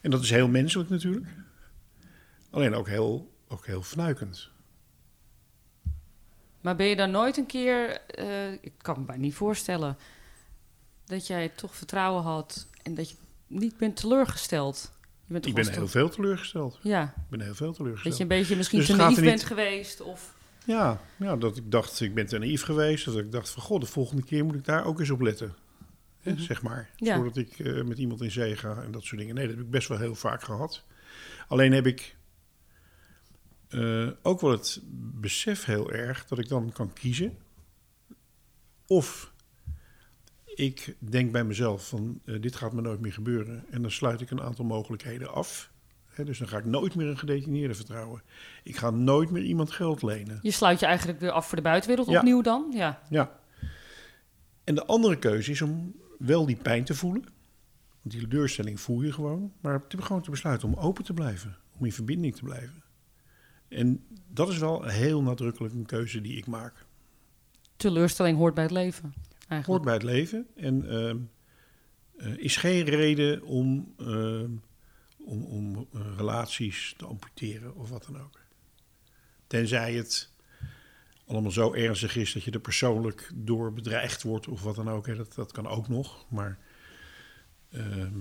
En 0.00 0.10
dat 0.10 0.22
is 0.22 0.30
heel 0.30 0.48
menselijk 0.48 0.90
natuurlijk. 0.90 1.26
Alleen 2.50 2.74
ook 2.74 2.88
heel, 2.88 3.32
ook 3.48 3.66
heel 3.66 3.82
fnuikend. 3.82 4.50
Maar 6.60 6.76
ben 6.76 6.86
je 6.86 6.96
dan 6.96 7.10
nooit 7.10 7.36
een 7.36 7.46
keer, 7.46 8.00
eh, 8.06 8.52
ik 8.52 8.72
kan 8.76 8.98
me 8.98 9.04
bijna 9.04 9.22
niet 9.22 9.34
voorstellen, 9.34 9.96
dat 11.04 11.26
jij 11.26 11.48
toch 11.48 11.74
vertrouwen 11.74 12.22
had 12.22 12.66
en 12.86 12.94
dat 12.94 13.10
je 13.10 13.16
niet 13.46 13.76
bent 13.76 13.96
teleurgesteld? 13.96 14.92
Je 15.26 15.32
bent 15.32 15.46
Ik 15.46 15.54
ben 15.54 15.72
heel 15.72 15.88
veel 15.88 16.08
teleurgesteld. 16.08 16.78
Ja, 16.82 17.02
Ik 17.02 17.28
ben 17.30 17.40
heel 17.40 17.54
veel 17.54 17.72
teleurgesteld. 17.72 18.18
dat 18.18 18.28
je 18.28 18.34
een 18.34 18.40
beetje 18.40 18.56
misschien 18.56 18.78
Dus 18.78 18.86
te 18.86 18.92
het 18.92 19.00
gaat 19.02 19.10
naïef 19.10 19.24
bent 19.24 19.36
niet- 19.38 19.46
geweest 19.46 20.00
of... 20.00 20.34
Ja, 20.66 21.00
ja, 21.16 21.36
dat 21.36 21.56
ik 21.56 21.70
dacht, 21.70 22.00
ik 22.00 22.14
ben 22.14 22.26
te 22.26 22.38
naïef 22.38 22.62
geweest. 22.62 23.04
Dat 23.04 23.16
ik 23.18 23.32
dacht 23.32 23.50
van, 23.50 23.62
god, 23.62 23.80
de 23.80 23.86
volgende 23.86 24.22
keer 24.24 24.44
moet 24.44 24.54
ik 24.54 24.64
daar 24.64 24.84
ook 24.84 25.00
eens 25.00 25.10
op 25.10 25.20
letten. 25.20 25.54
Hè, 26.20 26.32
Mhm. 26.32 26.40
Zeg 26.40 26.62
maar. 26.62 26.90
Ja. 26.96 27.14
Voordat 27.16 27.36
ik 27.36 27.58
eh, 27.58 27.82
met 27.82 27.98
iemand 27.98 28.20
in 28.22 28.30
zee 28.30 28.56
ga 28.56 28.82
en 28.82 28.90
dat 28.90 29.02
soort 29.04 29.20
dingen. 29.20 29.34
Nee, 29.34 29.46
dat 29.46 29.56
heb 29.56 29.64
ik 29.64 29.70
best 29.70 29.88
wel 29.88 29.98
heel 29.98 30.14
vaak 30.14 30.42
gehad. 30.42 30.84
Alleen 31.48 31.72
heb 31.72 31.86
ik 31.86 32.16
eh, 33.68 34.08
ook 34.22 34.40
wel 34.40 34.50
het 34.50 34.80
besef 35.20 35.64
heel 35.64 35.92
erg 35.92 36.26
dat 36.26 36.38
ik 36.38 36.48
dan 36.48 36.72
kan 36.72 36.92
kiezen. 36.92 37.38
Of 38.86 39.32
ik 40.56 40.96
denk 40.98 41.32
bij 41.32 41.44
mezelf 41.44 41.88
van, 41.88 42.20
eh, 42.24 42.40
dit 42.40 42.56
gaat 42.56 42.72
me 42.72 42.80
nooit 42.80 43.00
meer 43.00 43.12
gebeuren. 43.12 43.64
En 43.70 43.82
dan 43.82 43.90
sluit 43.90 44.20
ik 44.20 44.30
een 44.30 44.40
aantal 44.42 44.64
mogelijkheden 44.64 45.32
af. 45.32 45.70
Dus 46.24 46.38
dan 46.38 46.48
ga 46.48 46.58
ik 46.58 46.64
nooit 46.64 46.94
meer 46.94 47.06
een 47.06 47.18
gedetineerde 47.18 47.74
vertrouwen. 47.74 48.22
Ik 48.62 48.76
ga 48.76 48.90
nooit 48.90 49.30
meer 49.30 49.42
iemand 49.42 49.70
geld 49.70 50.02
lenen. 50.02 50.38
Je 50.42 50.50
sluit 50.50 50.80
je 50.80 50.86
eigenlijk 50.86 51.20
weer 51.20 51.30
af 51.30 51.46
voor 51.46 51.56
de 51.56 51.62
buitenwereld 51.62 52.08
Ja. 52.08 52.18
opnieuw 52.18 52.40
dan? 52.42 52.70
Ja. 52.74 53.02
Ja. 53.10 53.38
En 54.64 54.74
de 54.74 54.86
andere 54.86 55.18
keuze 55.18 55.50
is 55.50 55.62
om 55.62 55.94
wel 56.18 56.46
die 56.46 56.56
pijn 56.56 56.84
te 56.84 56.94
voelen. 56.94 57.22
Want 58.02 58.14
die 58.14 58.28
teleurstelling 58.28 58.80
voel 58.80 59.02
je 59.02 59.12
gewoon. 59.12 59.52
Maar 59.60 59.86
te, 59.86 60.02
gewoon 60.02 60.22
te 60.22 60.30
besluiten 60.30 60.68
om 60.68 60.74
open 60.74 61.04
te 61.04 61.12
blijven. 61.12 61.56
Om 61.78 61.84
in 61.84 61.92
verbinding 61.92 62.36
te 62.36 62.42
blijven. 62.44 62.82
En 63.68 64.04
dat 64.28 64.48
is 64.48 64.58
wel 64.58 64.82
heel 64.84 65.22
nadrukkelijk 65.22 65.74
een 65.74 65.86
keuze 65.86 66.20
die 66.20 66.36
ik 66.36 66.46
maak. 66.46 66.86
Teleurstelling 67.76 68.38
hoort 68.38 68.54
bij 68.54 68.62
het 68.64 68.72
leven. 68.72 69.14
Eigenlijk. 69.48 69.66
Hoort 69.66 69.82
bij 69.82 69.94
het 69.94 70.02
leven. 70.02 70.46
En 70.54 70.90
ehm, 70.90 71.18
eh, 72.16 72.44
is 72.44 72.56
geen 72.56 72.84
reden 72.84 73.42
om, 73.42 73.94
ehm, 73.98 74.50
om, 75.18 75.44
om 75.44 75.88
eh, 75.92 76.00
relaties 76.16 76.94
te 76.96 77.06
amputeren 77.06 77.76
of 77.76 77.88
wat 77.90 78.04
dan 78.10 78.20
ook. 78.20 78.40
Tenzij 79.46 79.94
het 79.94 80.32
allemaal 81.26 81.50
zo 81.50 81.72
ernstig 81.72 82.16
is 82.16 82.32
dat 82.32 82.42
je 82.42 82.50
er 82.50 82.60
persoonlijk 82.60 83.30
door 83.34 83.72
bedreigd 83.72 84.22
wordt 84.22 84.48
of 84.48 84.62
wat 84.62 84.76
dan 84.76 84.88
ook. 84.88 85.16
Dat, 85.16 85.34
dat 85.34 85.52
kan 85.52 85.66
ook 85.66 85.88
nog. 85.88 86.26
Maar 86.30 86.58
ehm, 87.70 88.20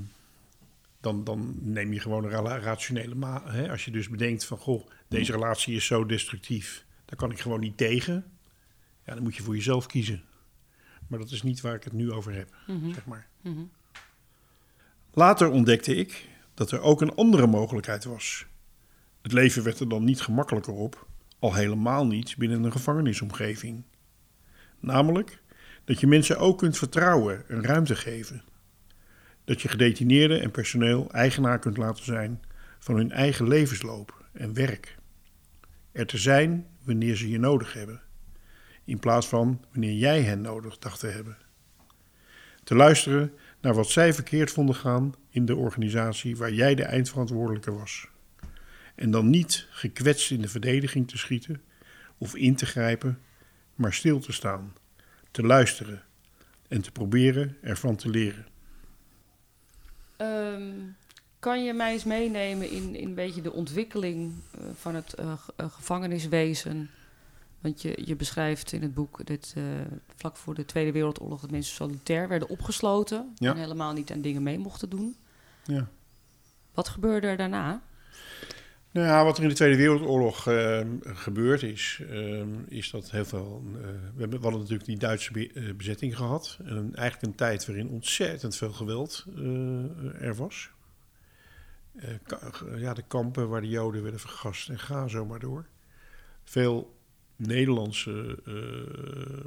dan, 0.99 1.23
dan 1.23 1.55
neem 1.61 1.93
je 1.93 1.99
gewoon 1.99 2.23
een 2.23 2.59
rationele 2.59 3.15
ma. 3.15 3.51
Hè. 3.51 3.71
Als 3.71 3.85
je 3.85 3.91
dus 3.91 4.09
bedenkt 4.09 4.45
van, 4.45 4.57
goh, 4.57 4.87
deze 5.07 5.31
relatie 5.31 5.75
is 5.75 5.85
zo 5.85 6.05
destructief. 6.05 6.85
Daar 7.05 7.17
kan 7.17 7.31
ik 7.31 7.39
gewoon 7.39 7.59
niet 7.59 7.77
tegen. 7.77 8.25
Ja, 9.05 9.13
dan 9.13 9.23
moet 9.23 9.35
je 9.35 9.43
voor 9.43 9.55
jezelf 9.55 9.85
kiezen. 9.85 10.23
Maar 11.07 11.19
dat 11.19 11.31
is 11.31 11.43
niet 11.43 11.61
waar 11.61 11.75
ik 11.75 11.83
het 11.83 11.93
nu 11.93 12.11
over 12.11 12.33
heb, 12.33 12.55
Mhm. 12.67 12.93
zeg 12.93 13.05
maar. 13.05 13.27
Mhm. 13.41 13.61
Later 15.13 15.49
ontdekte 15.49 15.95
ik 15.95 16.27
dat 16.53 16.71
er 16.71 16.81
ook 16.81 17.01
een 17.01 17.15
andere 17.15 17.47
mogelijkheid 17.47 18.03
was. 18.03 18.45
Het 19.21 19.31
leven 19.31 19.63
werd 19.63 19.79
er 19.79 19.89
dan 19.89 20.03
niet 20.03 20.21
gemakkelijker 20.21 20.73
op, 20.73 21.07
al 21.39 21.53
helemaal 21.53 22.07
niet 22.07 22.35
binnen 22.37 22.63
een 22.63 22.71
gevangenisomgeving. 22.71 23.83
Namelijk 24.79 25.41
dat 25.83 25.99
je 25.99 26.07
mensen 26.07 26.37
ook 26.37 26.57
kunt 26.57 26.77
vertrouwen 26.77 27.49
en 27.49 27.63
ruimte 27.63 27.95
geven. 27.95 28.43
Dat 29.43 29.61
je 29.61 29.67
gedetineerden 29.67 30.41
en 30.41 30.51
personeel 30.51 31.11
eigenaar 31.11 31.59
kunt 31.59 31.77
laten 31.77 32.03
zijn 32.03 32.41
van 32.79 32.95
hun 32.95 33.11
eigen 33.11 33.47
levensloop 33.47 34.25
en 34.33 34.53
werk. 34.53 34.97
Er 35.91 36.05
te 36.05 36.17
zijn 36.17 36.67
wanneer 36.83 37.15
ze 37.15 37.29
je 37.29 37.39
nodig 37.39 37.73
hebben, 37.73 38.01
in 38.85 38.99
plaats 38.99 39.27
van 39.27 39.65
wanneer 39.71 39.93
jij 39.93 40.21
hen 40.21 40.41
nodig 40.41 40.77
dacht 40.77 40.99
te 40.99 41.07
hebben. 41.07 41.37
Te 42.63 42.75
luisteren 42.75 43.33
naar 43.61 43.73
wat 43.73 43.89
zij 43.89 44.13
verkeerd 44.13 44.51
vonden 44.51 44.75
gaan 44.75 45.13
in 45.29 45.45
de 45.45 45.55
organisatie 45.55 46.37
waar 46.37 46.53
jij 46.53 46.75
de 46.75 46.83
eindverantwoordelijke 46.83 47.71
was. 47.71 48.07
En 48.95 49.11
dan 49.11 49.29
niet 49.29 49.67
gekwetst 49.69 50.31
in 50.31 50.41
de 50.41 50.47
verdediging 50.47 51.07
te 51.07 51.17
schieten 51.17 51.61
of 52.17 52.35
in 52.35 52.55
te 52.55 52.65
grijpen, 52.65 53.19
maar 53.75 53.93
stil 53.93 54.19
te 54.19 54.31
staan, 54.31 54.73
te 55.31 55.43
luisteren 55.43 56.03
en 56.67 56.81
te 56.81 56.91
proberen 56.91 57.57
ervan 57.61 57.95
te 57.95 58.09
leren. 58.09 58.45
Ehm, 60.17 60.73
kan 61.39 61.63
je 61.63 61.73
mij 61.73 61.91
eens 61.91 62.03
meenemen 62.03 62.69
in, 62.69 62.95
in 62.95 63.07
een 63.07 63.15
beetje 63.15 63.41
de 63.41 63.51
ontwikkeling 63.51 64.33
eh, 64.51 64.65
van 64.75 64.95
het 64.95 65.13
eh, 65.13 65.31
eh, 65.55 65.65
gevangeniswezen? 65.71 66.89
Want 67.65 67.81
je, 67.81 68.01
je 68.05 68.15
beschrijft 68.15 68.71
in 68.71 68.81
het 68.81 68.93
boek 68.93 69.25
dat 69.25 69.53
eh, 69.57 69.63
vlak 70.15 70.37
voor 70.37 70.53
de 70.55 70.65
Tweede 70.65 70.91
Wereldoorlog 70.91 71.41
dat 71.41 71.51
mensen 71.51 71.75
solitair 71.75 72.27
werden 72.27 72.49
opgesloten 72.49 73.31
Ja. 73.35 73.51
en 73.51 73.57
helemaal 73.57 73.93
niet 73.93 74.11
aan 74.11 74.21
dingen 74.21 74.43
mee 74.43 74.57
mochten 74.59 74.89
doen. 74.89 75.15
Ja. 75.63 75.87
Wat 76.73 76.87
gebeurde 76.87 77.27
er 77.27 77.37
daarna? 77.37 77.81
Nou 78.91 79.07
ja, 79.07 79.23
wat 79.23 79.37
er 79.37 79.43
in 79.43 79.49
de 79.49 79.55
Tweede 79.55 79.75
Wereldoorlog 79.77 80.47
eh, 80.47 80.81
gebeurd 81.03 81.63
is, 81.63 82.01
eh, 82.09 82.43
is 82.67 82.91
dat 82.91 83.11
heel 83.11 83.25
veel. 83.25 83.63
eh, 83.75 83.81
we, 83.81 84.19
hebben, 84.19 84.37
we 84.37 84.43
hadden 84.43 84.59
natuurlijk 84.61 84.85
die 84.85 84.97
Duitse 84.97 85.31
be- 85.31 85.73
bezetting 85.77 86.15
gehad. 86.15 86.57
En 86.65 86.91
eigenlijk 86.95 87.21
een 87.21 87.35
tijd 87.35 87.65
waarin 87.65 87.89
ontzettend 87.89 88.55
veel 88.55 88.71
geweld 88.71 89.25
er 90.19 90.35
was. 90.35 90.69
Ja, 92.77 92.93
de 92.93 93.03
kampen 93.07 93.49
waar 93.49 93.61
de 93.61 93.67
Joden 93.67 94.01
werden 94.01 94.19
vergast 94.19 94.69
en 94.69 94.79
ga 94.79 95.07
zo 95.07 95.25
maar 95.25 95.39
door. 95.39 95.65
Veel 96.43 96.94
Nederlandse 97.35 98.39
eh, 98.45 99.45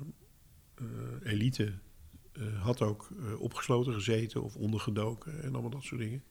eh, 0.74 1.33
elite 1.33 1.72
eh, 2.33 2.62
had 2.62 2.83
ook 2.83 3.09
opgesloten 3.38 3.94
gezeten 3.94 4.42
of 4.42 4.57
ondergedoken 4.57 5.42
en 5.42 5.53
allemaal 5.53 5.70
dat 5.70 5.83
soort 5.83 6.01
dingen. 6.01 6.22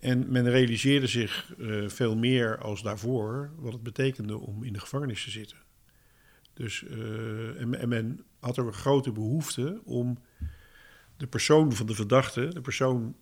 En 0.00 0.32
men 0.32 0.50
realiseerde 0.50 1.06
zich 1.06 1.54
veel 1.86 2.16
meer 2.16 2.58
als 2.58 2.82
daarvoor 2.82 3.52
wat 3.56 3.72
het 3.72 3.82
betekende 3.82 4.38
om 4.38 4.64
in 4.64 4.72
de 4.72 4.80
gevangenis 4.80 5.24
te 5.24 5.30
zitten. 5.30 5.56
Dus, 6.54 6.84
en, 7.56 7.74
en 7.74 7.88
men 7.88 8.24
had 8.38 8.58
ook 8.58 8.66
een 8.66 8.72
grote 8.72 9.12
behoefte 9.12 9.80
om 9.84 10.18
de 11.16 11.26
persoon 11.26 11.72
van 11.72 11.86
de 11.86 11.94
verdachte, 11.94 12.48
de 12.48 12.60
persoon 12.60 13.16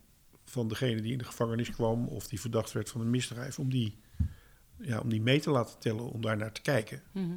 van 0.45 0.67
degene 0.67 1.01
die 1.01 1.11
in 1.11 1.17
de 1.17 1.23
gevangenis 1.23 1.69
kwam 1.69 2.07
of 2.07 2.27
die 2.27 2.39
verdacht 2.39 2.71
werd 2.71 2.89
van 2.89 3.01
een 3.01 3.09
misdrijf, 3.09 3.59
om 3.59 3.69
die, 3.69 3.97
ja, 4.81 4.99
om 4.99 5.09
die 5.09 5.21
mee 5.21 5.39
te 5.39 5.49
laten 5.49 5.79
tellen, 5.79 6.11
om 6.11 6.21
daar 6.21 6.37
naar 6.37 6.51
te 6.51 6.61
kijken. 6.61 7.01
Mhm. 7.11 7.35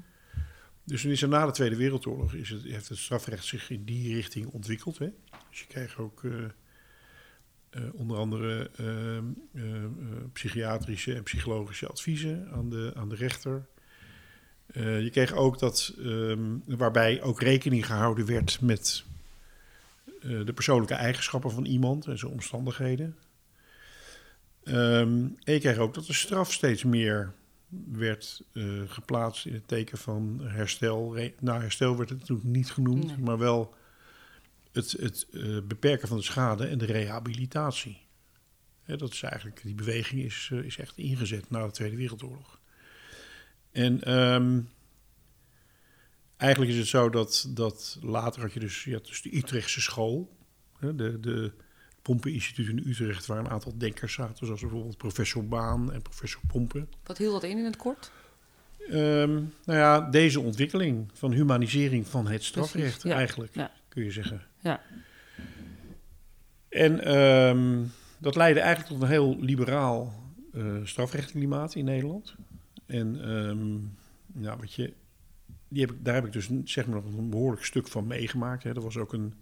Dus 0.85 1.03
toen 1.03 1.11
is 1.11 1.23
er 1.23 1.29
na 1.29 1.47
de 1.47 1.53
Tweede 1.53 1.77
Wereldoorlog 1.77 2.35
is 2.35 2.51
het, 2.51 2.63
heeft 2.63 2.89
het 2.89 2.99
strafrecht 2.99 3.45
zich 3.45 3.71
in 3.71 3.85
die 3.85 4.15
richting 4.15 4.47
ontwikkeld. 4.47 4.99
Hè? 4.99 5.09
Dus 5.51 5.61
je 5.61 5.67
kreeg 5.67 5.99
ook 5.99 6.25
eh, 6.25 6.33
eh, 7.75 7.83
onder 7.93 8.17
andere 8.17 8.71
eh, 8.77 9.17
eh, 9.17 9.23
psychiatrische 10.33 11.15
en 11.15 11.23
psychologische 11.23 11.89
adviezen 11.89 12.49
aan 12.53 12.71
de, 12.71 12.93
aan 12.97 13.09
de 13.09 13.15
rechter. 13.15 13.67
Je 14.75 15.09
kreeg 15.13 15.33
ook 15.33 15.59
dat, 15.59 15.95
ehm, 15.99 16.59
waarbij 16.67 17.23
ook 17.23 17.41
rekening 17.41 17.87
gehouden 17.87 18.27
werd 18.27 18.61
met 18.61 19.05
de 20.23 20.53
persoonlijke 20.55 20.95
eigenschappen 20.95 21.51
van 21.51 21.65
iemand 21.65 22.07
en 22.07 22.19
zijn 22.19 22.33
omstandigheden. 22.33 23.17
Ehm, 24.65 25.27
en 25.45 25.53
je 25.53 25.59
kreeg 25.61 25.77
ook 25.79 25.95
dat 25.95 26.07
de 26.07 26.13
straf 26.13 26.53
steeds 26.53 26.85
meer 26.85 27.33
werd 27.93 28.43
eh, 28.53 28.65
geplaatst 28.87 29.47
in 29.47 29.55
het 29.55 29.69
teken 29.69 29.99
van 29.99 30.41
herstel. 30.43 31.17
Re- 31.17 31.35
nou, 31.41 31.61
herstel 31.61 31.97
werd 31.97 32.11
het 32.11 32.25
toen 32.25 32.41
niet 32.43 32.71
genoemd, 32.71 33.07
Nee. 33.07 33.19
maar 33.19 33.39
wel 33.39 33.75
het, 34.73 34.91
het 34.91 35.27
eh, 35.33 35.59
beperken 35.65 36.09
van 36.09 36.17
de 36.17 36.23
schade 36.23 36.67
en 36.67 36.79
de 36.79 36.85
rehabilitatie. 36.85 38.03
Hè, 38.83 38.97
dat 38.97 39.13
is 39.13 39.23
eigenlijk, 39.23 39.61
die 39.63 39.75
beweging 39.75 40.23
is, 40.23 40.49
eh, 40.53 40.59
is 40.59 40.79
echt 40.79 40.97
ingezet 40.97 41.51
na 41.51 41.65
de 41.67 41.73
Tweede 41.73 41.97
Wereldoorlog. 41.97 42.61
En 43.73 44.03
ehm, 44.03 44.61
eigenlijk 46.37 46.73
is 46.73 46.79
het 46.79 46.87
zo 46.87 47.11
dat, 47.11 47.47
dat 47.49 47.99
later 48.03 48.41
had 48.41 48.53
je 48.53 48.61
dus, 48.61 48.85
ja, 48.85 48.99
dus 49.03 49.23
de 49.23 49.37
Utrechtse 49.37 49.81
school, 49.81 50.37
hè, 50.79 50.95
de, 50.95 51.21
de 51.21 51.53
Pompeninstituut 52.05 52.69
in 52.69 52.83
Utrecht, 52.87 53.27
waar 53.27 53.39
een 53.39 53.51
aantal 53.51 53.79
denkers 53.79 54.13
zaten, 54.13 54.47
zoals 54.47 54.61
bijvoorbeeld 54.61 54.97
professor 54.97 55.49
Baan 55.49 55.93
en 55.93 56.03
professor 56.03 56.41
Pompen. 56.47 56.89
Wat 57.03 57.19
hield 57.19 57.33
dat 57.33 57.43
in 57.43 57.59
in 57.59 57.65
het 57.65 57.77
kort? 57.77 58.11
Ehm, 58.79 59.33
nou 59.65 59.79
ja, 59.79 60.01
deze 60.01 60.41
ontwikkeling 60.41 61.11
van 61.13 61.33
humanisering 61.33 62.07
van 62.07 62.27
het 62.27 62.45
strafrecht 62.45 62.85
Precies, 62.85 63.11
ja, 63.11 63.17
eigenlijk, 63.17 63.55
ja. 63.55 63.71
kun 63.89 64.05
je 64.05 64.11
zeggen. 64.11 64.43
Ja. 64.61 64.81
En 66.69 67.05
ehm, 67.05 67.83
dat 68.19 68.37
leidde 68.37 68.61
eigenlijk 68.61 68.93
tot 68.93 69.03
een 69.03 69.09
heel 69.09 69.37
liberaal 69.41 70.23
eh 70.53 70.77
strafrechtenklimaat 70.85 71.75
in 71.75 71.85
Nederland. 71.85 72.35
En 72.87 73.21
ehm, 73.23 73.77
ja, 74.45 74.57
wat 74.57 74.73
je, 74.73 74.93
die 75.69 75.81
heb 75.81 75.91
ik, 75.91 76.05
daar 76.05 76.15
heb 76.15 76.27
ik 76.27 76.33
dus 76.33 76.51
zeg 76.65 76.87
maar 76.87 77.05
een 77.05 77.31
behoorlijk 77.31 77.65
stuk 77.65 77.89
van 77.89 78.07
meegemaakt. 78.07 78.63
Hè. 78.63 78.75
Er 78.75 78.81
was 78.81 78.97
ook 78.97 79.13
een 79.13 79.35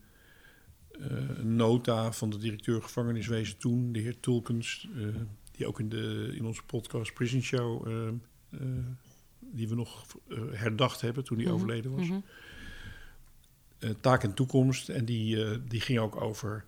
nota 1.43 2.13
van 2.13 2.31
de 2.31 2.39
directeur 2.39 2.83
gevangeniswezen 2.83 3.59
toen, 3.59 3.93
de 3.93 3.99
heer 3.99 4.21
Tulkens, 4.21 4.89
eh, 4.97 5.07
die 5.53 5.67
ook 5.67 5.81
in, 5.81 5.89
de, 5.89 6.33
in 6.35 6.45
onze 6.45 6.63
podcast 6.63 7.15
Prison 7.15 7.43
Show, 7.43 7.89
eh, 7.89 8.09
eh, 8.51 8.69
die 9.41 9.69
we 9.69 9.75
nog 9.75 10.07
eh, 10.29 10.39
herdacht 10.53 11.01
hebben 11.01 11.25
toen 11.25 11.37
hij 11.37 11.47
Mhm, 11.47 11.55
overleden 11.55 11.97
was. 11.97 12.09
mhm. 12.09 12.19
Eh, 13.79 13.91
taak 14.01 14.23
en 14.23 14.35
toekomst. 14.35 14.89
En 14.89 15.05
die, 15.05 15.45
eh, 15.45 15.59
die 15.69 15.81
ging 15.81 15.99
ook 15.99 16.21
over 16.21 16.65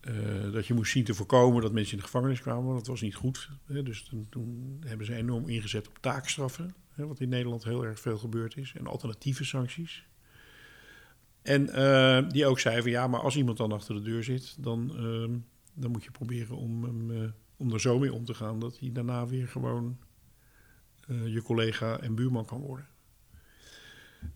eh, 0.00 0.52
dat 0.52 0.66
je 0.66 0.74
moest 0.74 0.92
zien 0.92 1.04
te 1.04 1.14
voorkomen 1.14 1.62
dat 1.62 1.72
mensen 1.72 1.92
in 1.92 1.98
de 1.98 2.04
gevangenis 2.04 2.40
kwamen. 2.40 2.74
Dat 2.74 2.86
was 2.86 3.00
niet 3.00 3.14
goed. 3.14 3.50
Hè. 3.66 3.82
Dus 3.82 4.02
toen, 4.02 4.26
toen 4.30 4.76
hebben 4.86 5.06
ze 5.06 5.14
enorm 5.14 5.48
ingezet 5.48 5.88
op 5.88 5.98
taakstraffen. 6.00 6.74
Hè, 6.90 7.06
wat 7.06 7.20
in 7.20 7.28
Nederland 7.28 7.64
heel 7.64 7.84
erg 7.84 8.00
veel 8.00 8.18
gebeurd 8.18 8.56
is. 8.56 8.72
En 8.76 8.86
alternatieve 8.86 9.44
sancties. 9.44 10.06
En 11.46 11.70
eh, 11.70 12.28
die 12.28 12.46
ook 12.46 12.60
zei 12.60 12.82
van 12.82 12.90
ja, 12.90 13.06
maar 13.06 13.20
als 13.20 13.36
iemand 13.36 13.56
dan 13.56 13.72
achter 13.72 13.94
de 13.94 14.02
deur 14.02 14.24
zit, 14.24 14.56
dan, 14.58 14.96
ehm, 14.96 15.38
dan 15.74 15.90
moet 15.90 16.04
je 16.04 16.10
proberen 16.10 16.56
om, 16.56 17.10
eh, 17.10 17.28
om 17.56 17.72
er 17.72 17.80
zo 17.80 17.98
mee 17.98 18.12
om 18.12 18.24
te 18.24 18.34
gaan 18.34 18.58
dat 18.60 18.78
hij 18.78 18.92
daarna 18.92 19.26
weer 19.26 19.48
gewoon 19.48 19.98
eh, 21.08 21.26
je 21.26 21.42
collega 21.42 22.00
en 22.00 22.14
buurman 22.14 22.44
kan 22.44 22.60
worden. 22.60 22.88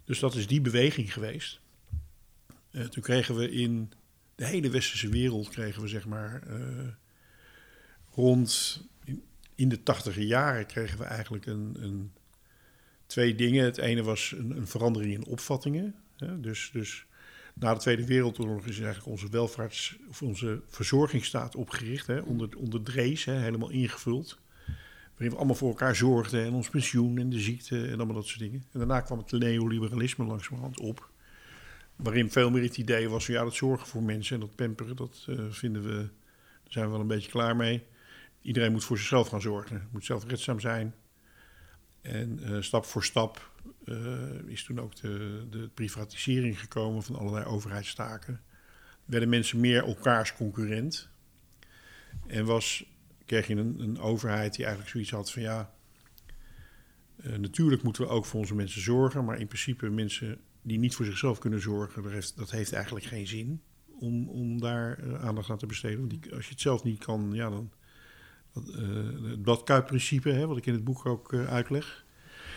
Dus 0.05 0.19
dat 0.19 0.35
is 0.35 0.47
die 0.47 0.61
beweging 0.61 1.13
geweest. 1.13 1.61
Toen 2.71 3.03
kregen 3.03 3.35
we 3.35 3.51
in 3.51 3.93
de 4.35 4.47
hele 4.47 4.71
westerse 4.71 5.09
wereld 5.09 5.49
kregen 5.49 5.83
we 5.83 5.89
zeg 5.89 6.07
maar 6.07 6.43
rond 8.11 8.83
in, 9.05 9.23
in 9.55 9.69
de 9.69 9.83
tachtige 9.83 10.27
jaren 10.27 10.67
kregen 10.67 10.99
we 10.99 11.05
eigenlijk 11.05 11.47
een, 11.47 11.77
een, 11.81 12.13
twee 13.07 13.35
dingen. 13.35 13.65
Het 13.65 13.79
ene 13.79 14.03
was 14.03 14.35
een, 14.37 14.57
een 14.57 14.67
verandering 14.67 15.13
in 15.15 15.27
opvattingen. 15.27 15.95
Dus, 16.41 16.71
dus 16.73 17.07
na 17.55 17.75
de 17.75 17.81
Tweede 17.81 18.07
Wereldoorlog 18.07 18.67
is 18.67 18.81
eigenlijk 18.81 19.07
onze 19.07 19.29
welvaarts- 19.29 19.97
of 20.09 20.23
onze 20.23 20.63
verzorgingsstaat 20.67 21.57
opgericht. 21.57 22.07
Hè? 22.07 22.21
Onder, 22.21 22.49
onder 22.57 22.83
Drees, 22.83 23.25
hè? 23.25 23.33
helemaal 23.33 23.71
ingevuld. 23.71 24.41
Waarin 25.11 25.31
we 25.31 25.37
allemaal 25.37 25.55
voor 25.55 25.69
elkaar 25.69 25.97
zorgden 25.97 26.45
en 26.45 26.53
ons 26.53 26.69
pensioen 26.69 27.19
en 27.19 27.31
de 27.31 27.41
ziekte 27.41 27.87
en 27.87 27.97
allemaal 27.97 28.15
dat 28.15 28.27
soort 28.27 28.41
dingen. 28.41 28.65
En 28.73 28.79
daarna 28.79 29.01
kwam 29.01 29.19
het 29.19 29.33
neoliberalisme 29.33 30.25
langzamerhand 30.25 30.81
op. 30.81 31.11
Waarin 31.97 32.31
veel 32.31 32.51
meer 32.51 32.63
het 32.63 32.77
idee 32.77 33.09
was 33.09 33.25
van 33.25 33.35
ja, 33.35 33.45
dat 33.45 33.55
zorgen 33.55 33.87
voor 33.87 34.03
mensen 34.03 34.35
en 34.35 34.41
dat 34.41 34.55
pamperen, 34.55 34.97
dat 34.97 35.27
eh, 35.29 35.39
vinden 35.51 35.83
we, 35.83 35.97
daar 36.63 36.73
zijn 36.73 36.85
we 36.85 36.91
wel 36.91 37.01
een 37.01 37.07
beetje 37.07 37.31
klaar 37.31 37.57
mee. 37.57 37.83
Iedereen 38.43 38.73
moet 38.73 38.85
voor 38.85 38.99
zichzelf 38.99 39.29
gaan 39.29 39.41
zorgen, 39.41 39.89
moet 39.93 40.05
zelfredzaam 40.05 40.61
zijn. 40.61 40.95
En 42.03 42.43
eh, 42.43 42.61
stap 42.61 42.85
voor 42.85 43.05
stap 43.05 43.51
eh, 43.85 44.47
is 44.47 44.65
toen 44.65 44.81
ook 44.81 44.97
de, 44.97 45.47
de 45.51 45.69
privatisering 45.75 46.61
gekomen 46.61 47.03
van 47.03 47.17
allerlei 47.17 47.45
overheidstaken. 47.45 48.41
Werden 49.05 49.29
mensen 49.29 49.61
meer 49.61 49.85
elkaars 49.85 50.35
concurrent. 50.35 51.09
En 52.27 52.45
was, 52.45 52.85
kreeg 53.25 53.47
je 53.47 53.57
een, 53.57 53.81
een 53.81 53.99
overheid 53.99 54.55
die 54.55 54.65
eigenlijk 54.65 54.93
zoiets 54.93 55.11
had 55.11 55.33
van 55.33 55.43
ja, 55.43 55.75
eh, 57.17 57.37
natuurlijk 57.37 57.83
moeten 57.83 58.03
we 58.03 58.09
ook 58.09 58.25
voor 58.25 58.41
onze 58.41 58.55
mensen 58.55 58.81
zorgen, 58.81 59.25
maar 59.25 59.39
in 59.39 59.47
principe 59.47 59.91
mensen 59.91 60.39
die 60.63 60.79
niet 60.79 60.95
voor 60.95 61.05
zichzelf 61.05 61.39
kunnen 61.39 61.61
zorgen, 61.61 62.03
dat 62.03 62.13
heeft, 62.13 62.37
dat 62.37 62.51
heeft 62.51 62.73
eigenlijk 62.73 63.05
geen 63.05 63.27
zin 63.27 63.63
om, 63.99 64.29
om 64.29 64.61
daar 64.61 65.19
aandacht 65.19 65.51
aan 65.51 65.59
te 65.59 65.67
besteden. 65.67 65.99
Want 65.99 66.11
die, 66.11 66.35
als 66.35 66.45
je 66.45 66.51
het 66.51 66.61
zelf 66.61 66.85
niet 66.85 67.05
kan, 67.05 67.31
ja, 67.33 67.51
dan. 67.51 67.71
Uh, 68.57 69.31
het 69.31 69.43
bladkuipprincipe, 69.43 70.47
wat 70.47 70.57
ik 70.57 70.67
in 70.67 70.73
het 70.73 70.85
boek 70.85 71.07
ook 71.07 71.33
uh, 71.33 71.49
uitleg. 71.49 72.05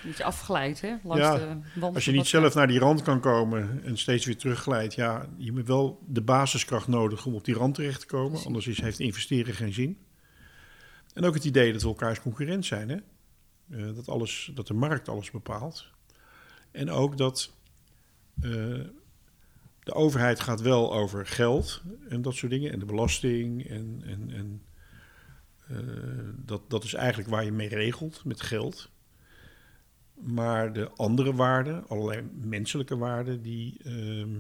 Beetje 0.04 0.24
afgeleid, 0.24 0.82
hè? 0.82 0.96
Langs 1.04 1.24
Ja, 1.24 1.38
de 1.38 1.80
wand 1.80 1.96
Als 1.96 2.06
je 2.06 2.12
niet 2.12 2.28
zelf 2.28 2.54
naar 2.54 2.68
die 2.68 2.80
rand 2.80 3.02
kan 3.02 3.20
komen 3.20 3.84
en 3.84 3.98
steeds 3.98 4.26
weer 4.26 4.38
terugglijdt, 4.38 4.94
ja, 4.94 5.30
je 5.38 5.54
hebt 5.54 5.68
wel 5.68 6.04
de 6.08 6.22
basiskracht 6.22 6.88
nodig 6.88 7.26
om 7.26 7.34
op 7.34 7.46
die 7.46 7.56
rand 7.56 7.76
terecht 7.76 8.00
te 8.00 8.06
komen. 8.06 8.30
Precies. 8.30 8.48
Anders 8.48 8.68
is, 8.68 8.82
heeft 8.82 9.00
investeren 9.00 9.54
geen 9.54 9.74
zin. 9.74 9.98
En 11.14 11.26
ook 11.26 11.34
het 11.34 11.46
idee 11.46 11.72
dat 11.72 11.82
we 11.82 11.88
elkaars 11.88 12.22
concurrent 12.22 12.66
zijn, 12.66 12.90
hè? 12.90 12.98
Eh, 13.70 13.96
dat, 13.96 14.08
alles, 14.08 14.52
dat 14.54 14.68
de 14.68 14.74
markt 14.74 15.10
alles 15.10 15.32
bepaalt. 15.32 15.88
En 16.72 16.90
ook 16.90 17.18
dat 17.18 17.54
eh, 18.42 18.52
de 19.80 19.94
overheid 19.94 20.40
gaat 20.40 20.62
wel 20.62 20.94
over 20.94 21.26
geld 21.26 21.82
en 22.10 22.22
dat 22.22 22.34
soort 22.34 22.52
dingen. 22.52 22.72
En 22.72 22.80
de 22.80 22.86
belasting. 22.86 23.70
En, 23.70 24.02
en, 24.06 24.32
en 24.32 24.62
eh, 24.66 24.73
dat, 26.36 26.70
dat 26.70 26.84
is 26.84 26.94
eigenlijk 26.94 27.30
waar 27.30 27.46
je 27.46 27.52
mee 27.52 27.68
regelt 27.68 28.26
met 28.26 28.42
geld. 28.42 28.90
Maar 30.14 30.74
de 30.74 30.90
andere 30.90 31.34
waarden, 31.34 31.88
allerlei 31.88 32.22
menselijke 32.42 32.98
waarden, 32.98 33.42
die, 33.42 33.78
ehm, 33.84 34.36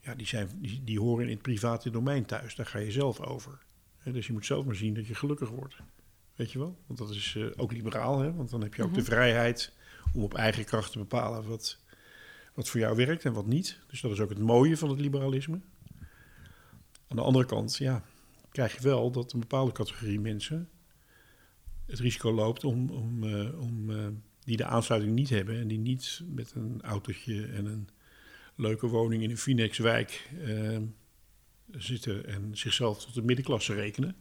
ja, 0.00 0.14
die, 0.14 0.26
zijn, 0.26 0.48
die, 0.56 0.84
die 0.84 1.00
horen 1.00 1.24
in 1.24 1.30
het 1.32 1.42
private 1.42 1.90
domein 1.90 2.24
thuis. 2.24 2.54
Daar 2.54 2.66
ga 2.66 2.78
je 2.78 2.90
zelf 2.90 3.20
over. 3.20 3.58
Dus 4.04 4.26
je 4.26 4.32
moet 4.32 4.46
zelf 4.46 4.64
maar 4.64 4.74
zien 4.74 4.94
dat 4.94 5.06
je 5.06 5.14
gelukkig 5.14 5.48
wordt. 5.48 5.76
Weet 6.34 6.52
je 6.52 6.58
wel? 6.58 6.78
Want 6.86 6.98
dat 6.98 7.10
is 7.10 7.34
eh, 7.36 7.46
ook 7.56 7.72
liberaal, 7.72 8.18
hè? 8.18 8.32
want 8.32 8.50
dan 8.50 8.62
heb 8.62 8.74
je 8.74 8.82
ook 8.82 8.88
Mhm. 8.88 8.98
de 8.98 9.04
vrijheid 9.04 9.72
om 10.12 10.22
op 10.22 10.34
eigen 10.34 10.64
kracht 10.64 10.92
te 10.92 10.98
bepalen 10.98 11.48
wat, 11.48 11.78
wat 12.54 12.68
voor 12.68 12.80
jou 12.80 12.96
werkt 12.96 13.24
en 13.24 13.32
wat 13.32 13.46
niet. 13.46 13.78
Dus 13.86 14.00
dat 14.00 14.10
is 14.10 14.20
ook 14.20 14.28
het 14.28 14.38
mooie 14.38 14.76
van 14.76 14.88
het 14.88 15.00
liberalisme. 15.00 15.60
Aan 17.08 17.16
de 17.16 17.22
andere 17.22 17.44
kant, 17.46 17.76
ja, 17.76 18.02
krijg 18.54 18.74
je 18.74 18.82
wel 18.82 19.10
dat 19.10 19.32
een 19.32 19.40
bepaalde 19.40 19.72
categorie 19.72 20.20
mensen 20.20 20.68
het 21.86 21.98
risico 21.98 22.32
loopt 22.32 22.64
om, 22.64 22.90
om, 22.90 23.24
eh, 23.24 23.60
om 23.60 23.90
eh, 23.90 24.06
die 24.44 24.56
de 24.56 24.64
aansluiting 24.64 25.14
niet 25.14 25.28
hebben 25.28 25.58
en 25.58 25.68
die 25.68 25.78
niet 25.78 26.22
met 26.26 26.52
een 26.54 26.82
autootje 26.82 27.46
en 27.46 27.66
een 27.66 27.88
leuke 28.54 28.86
woning 28.86 29.22
in 29.22 29.30
een 29.30 29.38
Phoenixwijk 29.38 30.30
eh, 30.44 30.78
zitten 31.70 32.26
en 32.26 32.56
zichzelf 32.56 33.04
tot 33.04 33.14
de 33.14 33.22
middenklasse 33.22 33.74
rekenen. 33.74 34.16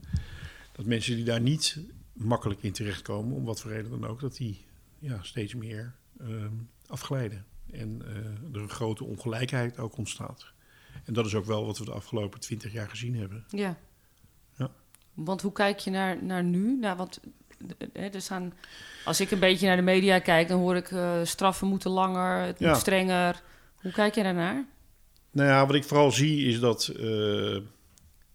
Dat 0.72 0.86
mensen 0.86 1.16
die 1.16 1.26
daar 1.26 1.42
niet 1.42 1.80
makkelijk 2.14 2.64
in 2.64 2.72
terechtkomen, 2.72 3.36
om 3.36 3.44
wat 3.44 3.62
voor 3.62 3.72
reden 3.72 3.92
dan 3.92 4.06
ook, 4.06 4.20
dat 4.20 4.36
die 4.36 4.66
ja, 5.00 5.24
steeds 5.24 5.56
meer 5.56 5.96
eh, 6.20 6.46
afglijden. 6.88 7.46
En 7.72 8.02
er 8.54 8.62
een 8.62 8.70
grote 8.70 9.04
ongelijkheid 9.04 9.78
ook 9.78 9.98
ontstaat. 9.98 10.52
En 11.06 11.14
dat 11.14 11.26
is 11.26 11.36
ook 11.36 11.46
wel 11.46 11.66
wat 11.66 11.78
we 11.78 11.86
de 11.86 11.92
afgelopen 11.92 12.40
twintig 12.40 12.72
jaar 12.72 12.90
gezien 12.90 13.16
hebben. 13.16 13.46
Ja. 13.48 13.78
Want 15.14 15.42
hoe 15.42 15.52
kijk 15.52 15.80
je 15.80 15.90
naar, 15.90 16.24
naar 16.24 16.44
nu? 16.44 16.78
Nou, 16.80 16.98
want 16.98 17.20
eh, 17.78 18.06
eh, 18.06 18.14
er 18.14 18.22
staan, 18.22 18.54
als 19.06 19.20
ik 19.22 19.32
een 19.32 19.40
beetje 19.40 19.68
naar 19.68 19.76
de 19.76 19.82
media 19.82 20.20
kijk, 20.20 20.48
dan 20.48 20.60
hoor 20.60 20.76
ik 20.76 20.92
eh, 20.92 21.20
straffen 21.24 21.68
moeten 21.68 21.92
langer, 21.92 22.46
het 22.46 22.60
Ja. 22.60 22.70
moet 22.70 22.80
strenger. 22.80 23.42
Hoe 23.82 23.92
kijk 23.92 24.16
je 24.16 24.24
daarnaar? 24.24 24.66
Nou 25.32 25.50
ja, 25.50 25.66
wat 25.66 25.76
ik 25.76 25.84
vooral 25.84 26.12
zie 26.12 26.48
is 26.48 26.60
dat, 26.60 26.86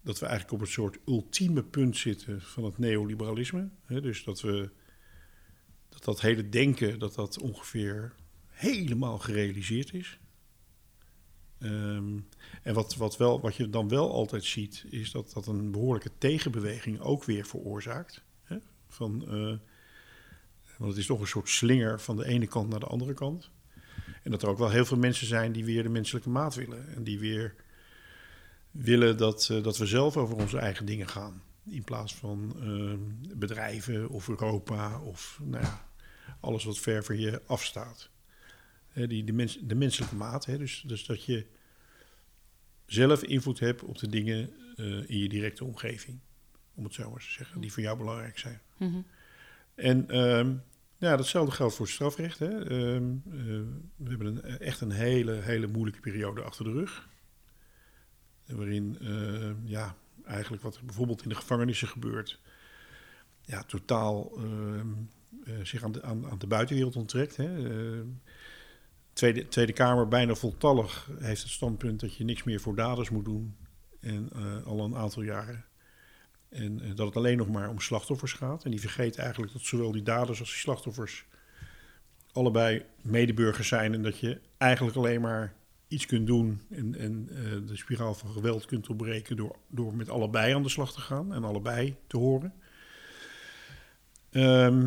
dat 0.03 0.19
we 0.19 0.27
eigenlijk 0.27 0.53
op 0.53 0.61
een 0.61 0.67
soort 0.67 0.99
ultieme 1.07 1.63
punt 1.63 1.97
zitten 1.97 2.41
van 2.41 2.65
het 2.65 2.79
neoliberalisme. 2.79 3.69
Hè, 3.87 4.01
dus 4.01 4.25
dat 4.25 4.41
we 4.41 4.71
dat, 5.89 6.05
dat 6.05 6.21
hele 6.21 6.49
denken, 6.49 6.99
dat 6.99 7.15
dat 7.15 7.39
ongeveer 7.39 8.15
helemaal 8.49 9.19
gerealiseerd 9.19 9.95
is. 9.95 10.19
Ehm, 11.59 12.19
en 12.63 12.75
wat, 12.75 12.97
wat, 12.97 13.17
wel, 13.17 13.41
wat 13.41 13.57
je 13.57 13.71
dan 13.71 13.89
wel 13.89 14.13
altijd 14.13 14.45
ziet, 14.45 14.85
is 14.91 15.11
dat 15.11 15.31
dat 15.33 15.47
een 15.47 15.71
behoorlijke 15.71 16.11
tegenbeweging 16.19 17.01
ook 17.01 17.25
weer 17.25 17.47
veroorzaakt. 17.47 18.23
Hè? 18.43 18.57
Van, 18.89 19.23
eh, 19.29 19.57
want 20.77 20.91
het 20.91 20.97
is 20.97 21.07
toch 21.07 21.21
een 21.21 21.27
soort 21.27 21.49
slinger 21.49 22.01
van 22.01 22.17
de 22.17 22.27
ene 22.27 22.47
kant 22.47 22.69
naar 22.69 22.81
de 22.81 22.87
andere 22.87 23.15
kant. 23.15 23.51
En 24.23 24.31
dat 24.31 24.43
er 24.43 24.49
ook 24.49 24.59
wel 24.59 24.71
heel 24.71 24.85
veel 24.85 24.97
mensen 24.97 25.27
zijn 25.27 25.53
die 25.53 25.65
weer 25.65 25.83
de 25.83 25.89
menselijke 25.89 26.31
maat 26.31 26.55
willen. 26.55 26.95
En 26.95 27.05
die 27.05 27.19
weer 27.19 27.55
willen 28.71 29.17
dat, 29.17 29.49
eh, 29.51 29.63
dat 29.63 29.79
we 29.79 29.87
zelf 29.87 30.17
over 30.17 30.37
onze 30.37 30.59
eigen 30.59 30.87
dingen 30.87 31.09
gaan. 31.09 31.43
In 31.65 31.85
plaats 31.85 32.15
van 32.15 32.57
eh, 32.61 33.37
bedrijven 33.37 34.09
of 34.09 34.29
Europa 34.29 35.01
of 35.01 35.41
nou 35.43 35.65
ja, 35.65 35.89
alles 36.41 36.65
wat 36.65 36.79
ver 36.79 37.05
van 37.05 37.19
je 37.19 37.43
afstaat. 37.47 38.11
Hè, 38.99 39.07
die, 39.07 39.25
de, 39.25 39.33
mens, 39.33 39.59
de 39.63 39.75
menselijke 39.75 40.15
maat. 40.15 40.45
Hè, 40.45 40.59
dus, 40.59 40.83
dus 40.87 41.07
dat 41.07 41.25
je 41.25 41.47
zelf 42.87 43.23
invloed 43.23 43.59
hebt 43.59 43.83
op 43.83 43.99
de 43.99 44.09
dingen 44.09 44.51
eh, 44.77 45.11
in 45.11 45.19
je 45.19 45.29
directe 45.29 45.65
omgeving. 45.65 46.19
Om 46.75 46.85
het 46.85 46.95
zo 46.95 47.11
maar 47.11 47.21
te 47.21 47.31
zeggen. 47.31 47.61
Die 47.61 47.73
voor 47.73 47.83
jou 47.83 47.99
belangrijk 47.99 48.39
zijn. 48.39 48.61
Mhm. 48.77 49.01
En 49.75 50.11
ehm, 50.11 50.55
ja, 50.99 51.17
datzelfde 51.17 51.55
geldt 51.55 51.75
voor 51.75 51.85
het 51.85 51.95
strafrecht. 51.95 52.39
Hè. 52.39 52.65
Ehm, 52.65 53.13
eh, 53.27 53.61
we 53.97 54.09
hebben 54.09 54.27
een, 54.27 54.59
echt 54.59 54.81
een 54.81 54.91
hele, 54.91 55.33
hele 55.33 55.67
moeilijke 55.67 56.01
periode 56.01 56.43
achter 56.43 56.65
de 56.65 56.73
rug. 56.73 57.09
Waarin 58.47 58.99
eh, 59.01 59.51
ja, 59.65 59.97
eigenlijk 60.25 60.63
wat 60.63 60.77
er 60.77 60.85
bijvoorbeeld 60.85 61.23
in 61.23 61.29
de 61.29 61.35
gevangenissen 61.35 61.89
gebeurt, 61.89 62.41
ja, 63.45 63.63
totaal 63.63 64.33
ehm, 64.37 64.93
eh, 65.45 65.55
zich 65.63 65.83
aan 65.83 65.93
de, 65.93 66.03
aan, 66.03 66.27
aan 66.31 66.39
de 66.39 66.47
buitenwereld 66.47 66.97
onttrekt. 66.97 67.37
Hè. 67.37 67.49
Tweede, 69.19 69.49
Tweede 69.49 69.73
Kamer, 69.73 70.09
bijna 70.09 70.35
voltallig, 70.35 71.11
heeft 71.19 71.43
het 71.43 71.51
standpunt 71.51 72.01
dat 72.01 72.15
je 72.15 72.25
niks 72.25 72.43
meer 72.43 72.61
voor 72.61 72.75
daders 72.75 73.11
moet 73.11 73.25
doen. 73.25 73.57
En 74.01 74.31
eh, 74.35 74.67
al 74.67 74.85
een 74.85 74.97
aantal 74.97 75.23
jaren. 75.23 75.65
En 76.49 76.81
eh, 76.81 76.89
dat 76.95 77.07
het 77.07 77.17
alleen 77.17 77.37
nog 77.37 77.49
maar 77.49 77.69
om 77.69 77.81
slachtoffers 77.81 78.33
gaat. 78.33 78.65
En 78.65 78.71
die 78.71 78.81
vergeet 78.81 79.19
eigenlijk 79.19 79.53
dat 79.53 79.63
zowel 79.63 79.93
die 79.93 80.03
daders 80.03 80.41
als 80.41 80.49
die 80.49 80.59
slachtoffers 80.59 81.25
allebei 82.33 82.85
medeburgers 83.03 83.69
zijn. 83.69 83.95
En 83.95 84.03
dat 84.03 84.19
je 84.19 84.41
eigenlijk 84.59 84.97
alleen 84.97 85.21
maar 85.21 85.55
iets 85.89 86.07
kunt 86.07 86.27
doen 86.27 86.61
en, 86.71 86.95
en 86.95 87.29
eh, 87.31 87.69
de 87.69 87.77
spiraal 87.77 88.15
van 88.15 88.31
geweld 88.31 88.67
kunt 88.67 88.87
doorbreken 88.87 89.37
door, 89.37 89.57
door 89.69 89.95
met 89.95 90.11
allebei 90.11 90.55
aan 90.55 90.63
de 90.63 90.69
slag 90.69 90.93
te 90.93 91.01
gaan 91.01 91.35
en 91.35 91.45
allebei 91.45 91.97
te 92.07 92.17
horen. 92.17 92.53
Ehm, 94.31 94.87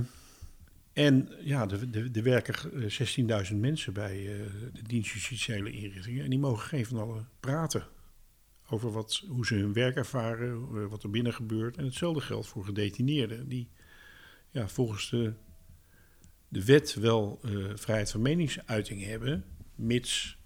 en 0.93 1.29
ja, 1.39 1.69
er 1.69 1.91
de, 1.91 2.11
de 2.11 2.21
werken 2.21 2.73
eh, 2.73 3.45
16.000 3.51 3.55
mensen 3.55 3.93
bij 3.93 4.17
eh, 4.17 4.45
de 4.73 4.83
dienst 4.83 5.13
justitiële 5.13 5.71
inrichtingen. 5.71 6.23
En 6.23 6.29
die 6.29 6.39
mogen 6.39 6.67
geen 6.67 6.85
van 6.85 6.99
allen 6.99 7.29
praten 7.39 7.87
over 8.69 8.91
wat, 8.91 9.23
hoe 9.27 9.45
ze 9.45 9.55
hun 9.55 9.73
werk 9.73 9.95
ervaren, 9.95 10.51
eh, 10.51 10.85
wat 10.85 11.03
er 11.03 11.09
binnen 11.09 11.33
gebeurt. 11.33 11.77
En 11.77 11.85
hetzelfde 11.85 12.21
geldt 12.21 12.47
voor 12.47 12.65
gedetineerden, 12.65 13.47
die 13.47 13.69
ja, 14.49 14.67
volgens 14.67 15.09
de, 15.09 15.33
de 16.47 16.65
wet 16.65 16.93
wel 16.93 17.39
eh, 17.43 17.51
vrijheid 17.75 18.11
van 18.11 18.21
meningsuiting 18.21 19.03
hebben, 19.03 19.45
mits 19.75 20.39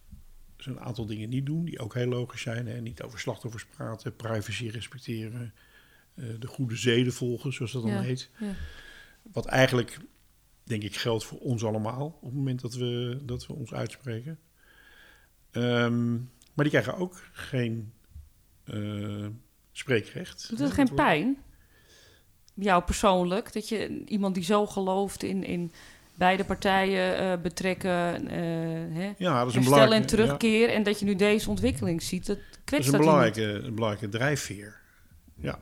ze 0.57 0.69
een 0.69 0.79
aantal 0.79 1.05
dingen 1.05 1.29
niet 1.29 1.45
doen, 1.45 1.65
die 1.65 1.79
ook 1.79 1.93
heel 1.93 2.07
logisch 2.07 2.41
zijn. 2.41 2.67
Hè? 2.67 2.81
Niet 2.81 3.01
over 3.01 3.19
slachtoffers 3.19 3.65
praten, 3.65 4.15
privacy 4.15 4.67
respecteren, 4.67 5.53
eh, 6.13 6.25
de 6.39 6.47
goede 6.47 6.75
zeden 6.75 7.13
volgen, 7.13 7.53
zoals 7.53 7.71
dat 7.71 7.81
dan 7.81 7.91
Ja, 7.91 8.01
heet. 8.01 8.29
ja. 8.39 8.53
Wat 9.31 9.45
eigenlijk, 9.45 9.97
denk 10.65 10.83
ik, 10.83 10.95
geldt 10.95 11.23
voor 11.23 11.39
ons 11.39 11.63
allemaal 11.63 12.05
op 12.05 12.21
het 12.21 12.33
moment 12.33 12.61
dat 12.61 12.73
we, 12.73 13.19
dat 13.23 13.47
we 13.47 13.53
ons 13.53 13.73
uitspreken. 13.73 14.39
Ehm, 15.51 16.13
maar 16.53 16.65
die 16.65 16.69
krijgen 16.69 16.97
ook 16.97 17.21
geen 17.31 17.93
eh, 18.63 19.27
spreekrecht. 19.71 20.49
Doet 20.49 20.59
dat 20.59 20.71
geen 20.71 20.93
pijn? 20.93 21.37
jou 22.55 22.83
persoonlijk? 22.83 23.53
Dat 23.53 23.69
je 23.69 24.03
iemand 24.05 24.35
die 24.35 24.43
zo 24.43 24.65
gelooft 24.65 25.23
in, 25.23 25.43
in 25.43 25.71
beide 26.13 26.43
partijen 26.43 27.17
eh, 27.17 27.41
betrekken, 27.41 28.27
eh 28.27 28.37
hè, 28.97 29.13
Ja, 29.17 29.39
dat 29.39 29.47
is 29.49 29.55
een 29.55 29.61
herstel 29.61 29.63
belangrijke, 29.63 29.95
en 29.95 30.05
terugkeer. 30.05 30.69
En 30.69 30.83
dat 30.83 30.99
je 30.99 31.05
nu 31.05 31.15
deze 31.15 31.49
ontwikkeling 31.49 32.03
ziet. 32.03 32.25
Dat 32.25 32.37
ja, 32.37 32.43
dat 32.49 32.59
kwetst 32.63 32.87
is 32.87 32.93
een 32.93 32.99
dat 32.99 33.07
belangrijke, 33.07 33.65
een 33.65 33.75
belangrijke 33.75 34.17
drijfveer. 34.17 34.79
Ja. 35.35 35.57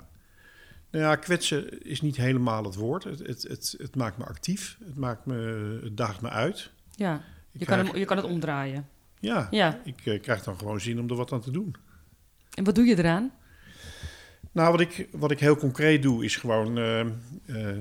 Nou 0.94 1.06
ja, 1.06 1.16
kwetsen 1.16 1.82
is 1.84 2.02
niet 2.02 2.16
helemaal 2.18 2.64
het 2.64 2.76
woord. 2.76 3.04
Het, 3.04 3.20
het, 3.20 3.42
het, 3.42 3.76
het 3.78 3.96
maakt 3.96 4.18
me 4.18 4.24
actief. 4.24 4.78
Het, 4.86 4.96
maakt 4.96 5.26
me, 5.26 5.36
het 5.84 5.98
daagt 5.98 6.22
me 6.22 6.30
uit. 6.30 6.72
Ja, 6.96 7.16
Ik 7.16 7.60
je 7.60 7.66
kan, 7.66 7.76
krijg- 7.78 7.88
hem, 7.92 8.00
je 8.00 8.06
kan 8.06 8.18
het 8.18 8.26
omdraaien. 8.26 8.88
Ja, 9.20 9.48
Ja, 9.52 9.82
ik 9.84 10.06
eh, 10.06 10.22
krijg 10.22 10.44
dan 10.44 10.58
gewoon 10.58 10.80
zin 10.82 11.00
om 11.00 11.10
er 11.10 11.16
wat 11.16 11.32
aan 11.32 11.42
te 11.42 11.52
doen. 11.52 11.76
en 12.54 12.64
wat 12.64 12.76
doe 12.76 12.86
je 12.86 12.98
eraan? 12.98 13.32
Nou, 14.52 14.72
wat 14.72 14.80
ik, 14.80 15.08
wat 15.12 15.32
ik 15.32 15.40
heel 15.40 15.56
concreet 15.56 16.02
doe, 16.02 16.24
is 16.26 16.36
gewoon, 16.36 16.78
eh, 16.78 17.06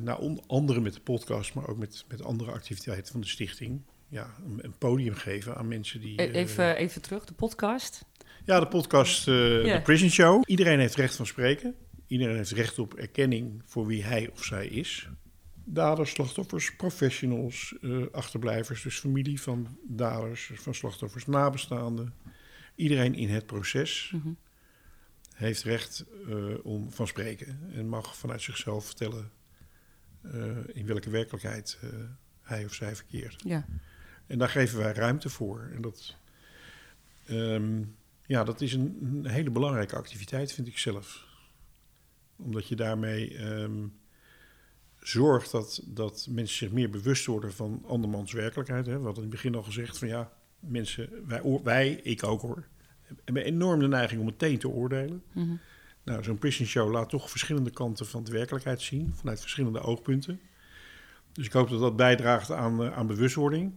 nou, 0.03 0.21
onder 0.21 0.45
andere 0.47 0.81
met 0.81 0.95
de 0.95 1.01
podcast, 1.01 1.55
maar 1.55 1.69
ook 1.69 1.79
met, 1.79 2.05
met 2.09 2.23
andere 2.25 2.51
activiteiten 2.51 3.13
van 3.13 3.21
de 3.21 3.27
stichting, 3.27 3.81
ja, 4.09 4.35
een, 4.47 4.59
een 4.63 4.75
podium 4.79 5.15
geven 5.15 5.57
aan 5.57 5.69
mensen 5.69 6.01
die. 6.01 6.23
E- 6.23 6.31
Even, 6.31 6.77
even 6.77 7.03
terug, 7.03 7.25
de 7.25 7.35
podcast. 7.35 8.05
ja, 8.45 8.61
de 8.61 8.69
podcast, 8.69 9.25
Ja. 9.25 9.33
de 9.33 9.81
Prison 9.83 10.11
Show. 10.11 10.43
Iedereen 10.47 10.79
heeft 10.79 10.95
recht 10.95 11.17
van 11.17 11.27
spreken. 11.27 11.75
Iedereen 12.13 12.37
heeft 12.37 12.51
recht 12.51 12.79
op 12.79 12.95
erkenning 12.95 13.63
voor 13.65 13.87
wie 13.87 14.03
hij 14.05 14.31
of 14.31 14.45
zij 14.45 14.67
is. 14.67 15.09
Daders, 15.65 16.11
slachtoffers, 16.11 16.77
professionals, 16.77 17.75
eh, 17.83 18.03
achterblijvers, 18.13 18.83
dus 18.83 18.99
familie 18.99 19.41
van 19.41 19.79
daders, 19.83 20.51
van 20.55 20.75
slachtoffers, 20.75 21.27
nabestaanden. 21.27 22.15
Iedereen 22.75 23.15
in 23.15 23.29
het 23.29 23.47
proces 23.47 24.13
Mhm. 24.15 24.29
heeft 25.35 25.63
recht 25.63 26.05
eh, 26.29 26.65
om 26.65 26.91
van 26.91 27.07
spreken 27.07 27.59
en 27.75 27.89
mag 27.89 28.17
vanuit 28.17 28.43
zichzelf 28.43 28.87
vertellen 28.87 29.31
eh, 30.23 30.57
in 30.73 30.87
welke 30.87 31.11
werkelijkheid 31.11 31.79
hij 32.41 32.65
of 32.65 32.75
zij 32.75 32.97
verkeert. 32.97 33.43
Ja. 33.47 33.67
En 34.27 34.39
daar 34.39 34.49
geven 34.49 34.79
wij 34.79 34.93
ruimte 34.93 35.29
voor. 35.29 35.71
En 35.75 35.83
dat, 35.83 36.17
ehm, 37.27 37.83
ja, 38.27 38.45
dat 38.45 38.61
is 38.61 38.73
een, 38.73 38.99
een 39.01 39.27
hele 39.27 39.51
belangrijke 39.51 39.97
activiteit, 39.97 40.53
vind 40.53 40.67
ik 40.69 40.79
zelf. 40.79 41.31
Omdat 42.45 42.69
je 42.69 42.77
daarmee 42.77 43.37
ehm, 43.37 43.87
zorgt 45.01 45.51
dat, 45.51 45.83
dat 45.87 46.27
mensen 46.31 46.57
zich 46.57 46.71
meer 46.71 46.91
bewust 46.91 47.27
worden 47.27 47.53
van 47.53 47.83
andermans 47.87 48.33
werkelijkheid. 48.33 48.87
Hè. 48.87 48.99
We 48.99 49.05
hadden 49.05 49.25
in 49.25 49.31
het 49.31 49.41
begin 49.41 49.55
al 49.55 49.63
gezegd 49.63 49.99
van 49.99 50.09
ja, 50.09 50.33
mensen, 50.59 51.27
wij, 51.27 51.61
wij 51.63 51.93
ik 51.93 52.25
ook 52.25 52.41
hoor, 52.41 52.67
hebben 53.25 53.45
enorm 53.45 53.81
de 53.81 53.89
neiging 53.89 54.21
om 54.21 54.27
meteen 54.27 54.59
te 54.59 54.69
oordelen. 54.69 55.23
Mhm. 55.33 55.55
Nou, 56.05 56.23
zo'n 56.23 56.39
prison 56.39 56.67
show 56.67 56.91
laat 56.91 57.09
toch 57.09 57.31
verschillende 57.31 57.71
kanten 57.71 58.07
van 58.07 58.25
de 58.25 58.33
werkelijkheid 58.33 58.81
zien, 58.81 59.13
vanuit 59.15 59.41
verschillende 59.41 59.81
oogpunten. 59.81 60.41
Dus 61.33 61.47
ik 61.47 61.53
hoop 61.53 61.69
dat 61.69 61.81
dat 61.81 61.97
bijdraagt 61.97 62.51
aan, 62.51 62.83
eh, 62.83 62.97
aan 62.97 63.07
bewustwording. 63.07 63.73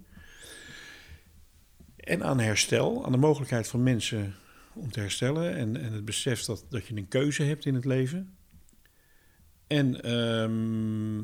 En 1.95 2.23
aan 2.23 2.39
herstel, 2.39 3.05
aan 3.05 3.11
de 3.11 3.17
mogelijkheid 3.17 3.67
van 3.67 3.83
mensen 3.83 4.35
om 4.73 4.91
te 4.91 4.99
herstellen. 4.99 5.55
En, 5.55 5.77
en 5.77 5.93
het 5.93 6.05
besef 6.05 6.43
dat, 6.43 6.65
dat 6.69 6.87
je 6.87 6.95
een 6.95 7.07
keuze 7.07 7.43
hebt 7.43 7.65
in 7.65 7.75
het 7.75 7.85
leven. 7.85 8.34
En 9.67 10.01
ehm, 10.03 11.17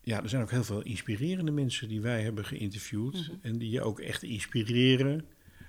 ja, 0.00 0.22
er 0.22 0.28
zijn 0.28 0.42
ook 0.42 0.50
heel 0.50 0.64
veel 0.64 0.82
inspirerende 0.82 1.50
mensen 1.50 1.88
die 1.88 2.00
wij 2.00 2.22
hebben 2.22 2.44
geïnterviewd. 2.44 3.14
Mhm. 3.14 3.32
En 3.42 3.58
die 3.58 3.70
je 3.70 3.82
ook 3.82 4.00
echt 4.00 4.22
inspireren. 4.22 5.24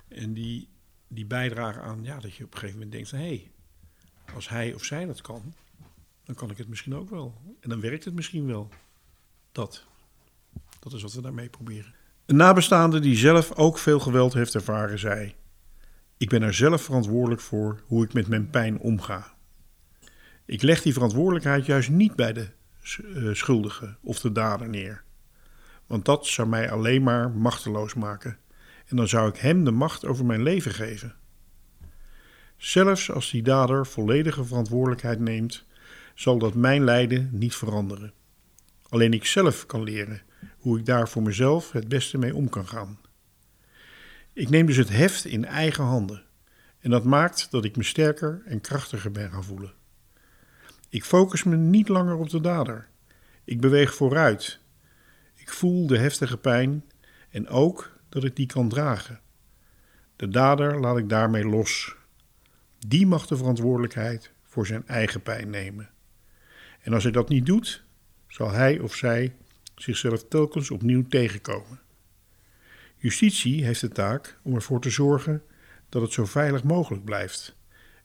En 0.08 0.34
die, 0.34 0.68
die 1.08 1.26
bijdragen 1.26 1.82
aan 1.82 2.04
ja, 2.04 2.20
dat 2.20 2.34
je 2.34 2.44
op 2.44 2.54
een 2.54 2.60
gegeven 2.60 2.80
moment 2.80 2.92
denkt 2.92 3.12
hé, 3.12 3.18
hey, 3.18 3.52
als 4.34 4.50
hij 4.50 4.74
of 4.74 4.84
zij 4.84 5.06
dat 5.06 5.22
kan, 5.22 5.54
dan 6.24 6.36
kan 6.36 6.50
ik 6.50 6.58
het 6.58 6.68
misschien 6.68 6.96
ook 6.96 7.10
wel. 7.10 7.42
En 7.60 7.70
dan 7.70 7.82
werkt 7.82 8.06
het 8.06 8.14
misschien 8.14 8.46
wel. 8.46 8.70
Dat. 9.52 9.86
Dat 10.80 10.94
is 10.94 11.02
wat 11.02 11.14
we 11.14 11.22
daarmee 11.22 11.50
proberen. 11.50 11.94
Een 12.26 12.36
nabestaande 12.36 13.00
die 13.00 13.16
zelf 13.16 13.56
ook 13.56 13.78
veel 13.78 14.00
geweld 14.00 14.34
heeft 14.34 14.56
ervaren, 14.56 15.00
zei: 15.00 15.36
Ik 16.18 16.30
ben 16.30 16.42
er 16.42 16.54
zelf 16.54 16.82
verantwoordelijk 16.82 17.42
voor 17.42 17.84
hoe 17.86 18.04
ik 18.04 18.14
met 18.14 18.28
mijn 18.28 18.50
pijn 18.50 18.80
omga. 18.80 19.34
Ik 20.46 20.62
leg 20.62 20.82
die 20.82 20.94
verantwoordelijkheid 20.94 21.66
juist 21.66 21.90
niet 21.90 22.16
bij 22.16 22.34
de 22.34 22.48
eh, 22.82 23.34
schuldige 23.34 23.96
of 24.02 24.20
de 24.20 24.32
dader 24.32 24.70
neer. 24.70 25.04
Want 25.88 26.06
dat 26.06 26.28
zou 26.28 26.48
mij 26.48 26.72
alleen 26.72 27.04
maar 27.04 27.32
machteloos 27.32 27.94
maken. 27.94 28.38
En 28.86 28.96
dan 28.96 29.08
zou 29.08 29.30
ik 29.30 29.38
hem 29.38 29.64
de 29.64 29.72
macht 29.72 30.06
over 30.06 30.26
mijn 30.26 30.44
leven 30.44 30.72
geven. 30.72 31.16
Zelfs 32.58 33.12
als 33.12 33.32
die 33.32 33.42
dader 33.42 33.88
volledige 33.88 34.46
verantwoordelijkheid 34.46 35.20
neemt, 35.20 35.66
zal 36.14 36.38
dat 36.38 36.54
mijn 36.54 36.84
lijden 36.84 37.30
niet 37.32 37.56
veranderen. 37.56 38.14
Alleen 38.90 39.14
ik 39.14 39.26
zelf 39.26 39.66
kan 39.66 39.84
leren 39.84 40.22
hoe 40.58 40.80
ik 40.80 40.86
daar 40.86 41.10
voor 41.10 41.22
mezelf 41.22 41.72
het 41.72 41.88
beste 41.88 42.18
mee 42.18 42.36
om 42.36 42.50
kan 42.50 42.68
gaan. 42.68 43.00
Ik 44.34 44.50
neem 44.50 44.66
dus 44.66 44.78
het 44.78 44.90
heft 44.90 45.26
in 45.26 45.46
eigen 45.46 45.84
handen 45.84 46.24
en 46.80 46.90
dat 46.90 47.04
maakt 47.04 47.52
dat 47.52 47.66
ik 47.66 47.78
me 47.78 47.84
sterker 47.84 48.42
en 48.46 48.62
krachtiger 48.62 49.12
ben 49.12 49.32
gaan 49.32 49.44
voelen. 49.44 49.74
Ik 50.92 51.04
focus 51.04 51.44
me 51.44 51.56
niet 51.56 51.88
langer 51.88 52.16
op 52.16 52.30
de 52.30 52.42
dader. 52.42 52.88
Ik 53.44 53.62
beweeg 53.62 53.96
vooruit. 53.96 54.60
Ik 55.36 55.50
voel 55.50 55.88
de 55.88 55.98
heftige 55.98 56.38
pijn 56.38 56.86
en 57.30 57.48
ook 57.48 57.98
dat 58.10 58.24
ik 58.24 58.36
die 58.36 58.46
kan 58.46 58.70
dragen. 58.70 59.20
De 60.16 60.28
dader 60.28 60.80
laat 60.80 60.98
ik 60.98 61.10
daarmee 61.10 61.46
los. 61.46 61.96
Die 62.88 63.08
mag 63.08 63.28
de 63.28 63.38
verantwoordelijkheid 63.38 64.32
voor 64.44 64.66
zijn 64.66 64.88
eigen 64.88 65.22
pijn 65.22 65.50
nemen. 65.50 65.90
En 66.82 66.94
als 66.94 67.04
hij 67.04 67.12
dat 67.12 67.30
niet 67.30 67.46
doet, 67.46 67.84
zal 68.28 68.52
hij 68.52 68.80
of 68.80 68.96
zij 68.96 69.36
zichzelf 69.76 70.28
telkens 70.28 70.72
opnieuw 70.72 71.08
tegenkomen. 71.08 71.80
Justitie 72.98 73.66
heeft 73.66 73.82
de 73.82 73.90
taak 73.90 74.40
om 74.44 74.56
ervoor 74.56 74.82
te 74.82 74.90
zorgen 74.90 75.44
dat 75.90 76.02
het 76.02 76.12
zo 76.12 76.26
veilig 76.26 76.64
mogelijk 76.64 77.04
blijft. 77.04 77.56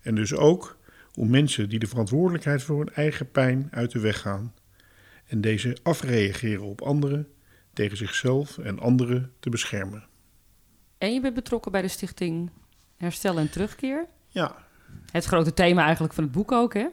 En 0.01 0.15
dus 0.15 0.35
ook 0.35 0.76
om 1.17 1.31
mensen 1.31 1.69
die 1.69 1.79
de 1.79 1.87
verantwoordelijkheid 1.87 2.63
voor 2.63 2.79
hun 2.79 2.95
eigen 2.95 3.31
pijn 3.31 3.69
uit 3.71 3.91
de 3.91 4.01
weg 4.01 4.21
gaan 4.21 4.55
en 5.27 5.41
deze 5.41 5.77
afreageren 5.83 6.65
op 6.65 6.83
anderen 6.83 7.29
tegen 7.73 7.97
zichzelf 7.97 8.59
en 8.59 8.79
anderen 8.79 9.33
te 9.41 9.51
beschermen. 9.51 10.07
En 10.99 11.15
je 11.15 11.21
bent 11.21 11.35
betrokken 11.35 11.73
bij 11.73 11.83
de 11.83 11.89
stichting 11.89 12.51
Herstel 12.97 13.39
en 13.39 13.51
Terugkeer. 13.51 14.07
Ja, 14.29 14.57
Het 15.11 15.25
grote 15.25 15.55
thema 15.55 15.85
eigenlijk 15.85 16.15
van 16.15 16.25
het 16.25 16.33
boek 16.33 16.53
ook, 16.53 16.75
hè? 16.75 16.87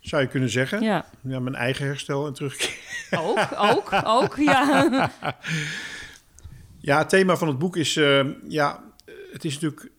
zou 0.00 0.22
je 0.22 0.28
kunnen 0.28 0.50
zeggen. 0.50 0.82
Ja, 0.82 1.04
Ja, 1.20 1.40
mijn 1.40 1.54
eigen 1.54 1.86
herstel 1.86 2.26
en 2.26 2.32
terugkeer. 2.32 2.76
ook, 3.10 3.48
ook, 3.56 3.90
ook, 4.04 4.36
ja. 4.36 5.10
Ja, 6.78 6.98
het 6.98 7.08
thema 7.08 7.36
van 7.36 7.48
het 7.48 7.58
boek 7.58 7.76
is, 7.76 7.96
eh, 7.96 8.26
ja, 8.48 8.84
het 9.32 9.44
is 9.44 9.54
natuurlijk, 9.54 9.90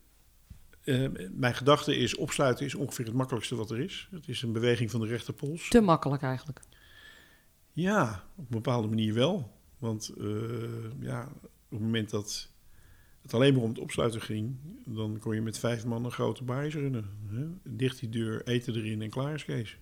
eh, 0.86 1.08
mijn 1.30 1.54
gedachte 1.54 1.96
is, 1.96 2.16
opsluiten 2.16 2.66
is 2.66 2.74
ongeveer 2.74 3.04
het 3.04 3.14
makkelijkste 3.14 3.54
wat 3.54 3.70
er 3.70 3.80
is. 3.80 4.08
Het 4.10 4.28
is 4.28 4.42
een 4.42 4.52
beweging 4.52 4.90
van 4.90 5.00
de 5.00 5.06
rechterpols. 5.06 5.68
Te 5.68 5.80
makkelijk 5.80 6.22
eigenlijk. 6.22 6.60
Ja, 7.72 8.24
op 8.34 8.44
een 8.44 8.56
bepaalde 8.56 8.88
manier 8.88 9.14
wel. 9.14 9.52
Want 9.78 10.12
eh, 10.18 10.26
ja, 11.00 11.32
op 11.42 11.70
het 11.70 11.80
moment 11.80 12.10
dat 12.10 12.50
het 13.22 13.34
alleen 13.34 13.54
maar 13.54 13.62
om 13.62 13.68
het 13.68 13.78
opsluiten 13.78 14.20
ging, 14.20 14.56
dan 14.84 15.18
kon 15.18 15.34
je 15.34 15.42
met 15.42 15.58
vijf 15.58 15.84
man 15.84 16.04
een 16.04 16.10
grote 16.10 16.44
baais 16.44 16.74
runnen. 16.74 17.10
Hè? 17.30 17.72
Dicht 17.76 18.00
die 18.00 18.08
deur, 18.08 18.46
eten 18.46 18.74
erin 18.74 19.02
en 19.02 19.10
klaar 19.10 19.34
is 19.34 19.44
Kees. 19.44 19.78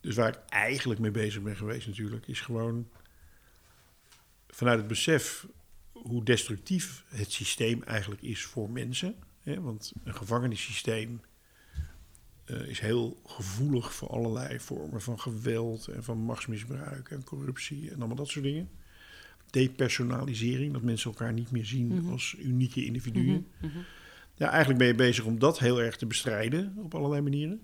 Dus 0.00 0.14
waar 0.14 0.28
ik 0.28 0.40
eigenlijk 0.48 1.00
mee 1.00 1.10
bezig 1.10 1.42
ben 1.42 1.56
geweest 1.56 1.86
natuurlijk, 1.86 2.26
is 2.26 2.40
gewoon 2.40 2.88
vanuit 4.48 4.78
het 4.78 4.86
besef 4.86 5.46
hoe 5.92 6.24
destructief 6.24 7.04
het 7.08 7.32
systeem 7.32 7.82
eigenlijk 7.82 8.22
is 8.22 8.44
voor 8.44 8.70
mensen. 8.70 9.14
Hè? 9.44 9.60
Want 9.60 9.92
een 10.04 10.14
gevangenissysteem 10.14 11.20
eh, 12.44 12.68
is 12.68 12.80
heel 12.80 13.20
gevoelig 13.26 13.94
voor 13.94 14.08
allerlei 14.08 14.60
vormen 14.60 15.00
van 15.02 15.20
geweld 15.20 15.86
en 15.88 16.04
van 16.04 16.18
machtsmisbruik 16.18 17.10
en 17.10 17.24
corruptie 17.24 17.90
en 17.90 17.98
allemaal 17.98 18.16
dat 18.16 18.28
soort 18.28 18.44
dingen. 18.44 18.68
Depersonalisering, 19.50 20.72
dat 20.72 20.82
mensen 20.82 21.10
elkaar 21.10 21.32
niet 21.32 21.50
meer 21.50 21.64
zien 21.64 21.86
Mhm. 21.86 22.10
als 22.10 22.36
unieke 22.38 22.84
individuen. 22.84 23.46
Mhm, 23.60 23.66
mhm. 23.66 23.78
Ja, 24.34 24.48
eigenlijk 24.48 24.78
ben 24.78 24.88
je 24.88 24.94
bezig 24.94 25.24
om 25.24 25.38
dat 25.38 25.58
heel 25.58 25.82
erg 25.82 25.96
te 25.96 26.06
bestrijden 26.06 26.74
op 26.76 26.94
allerlei 26.94 27.22
manieren. 27.22 27.62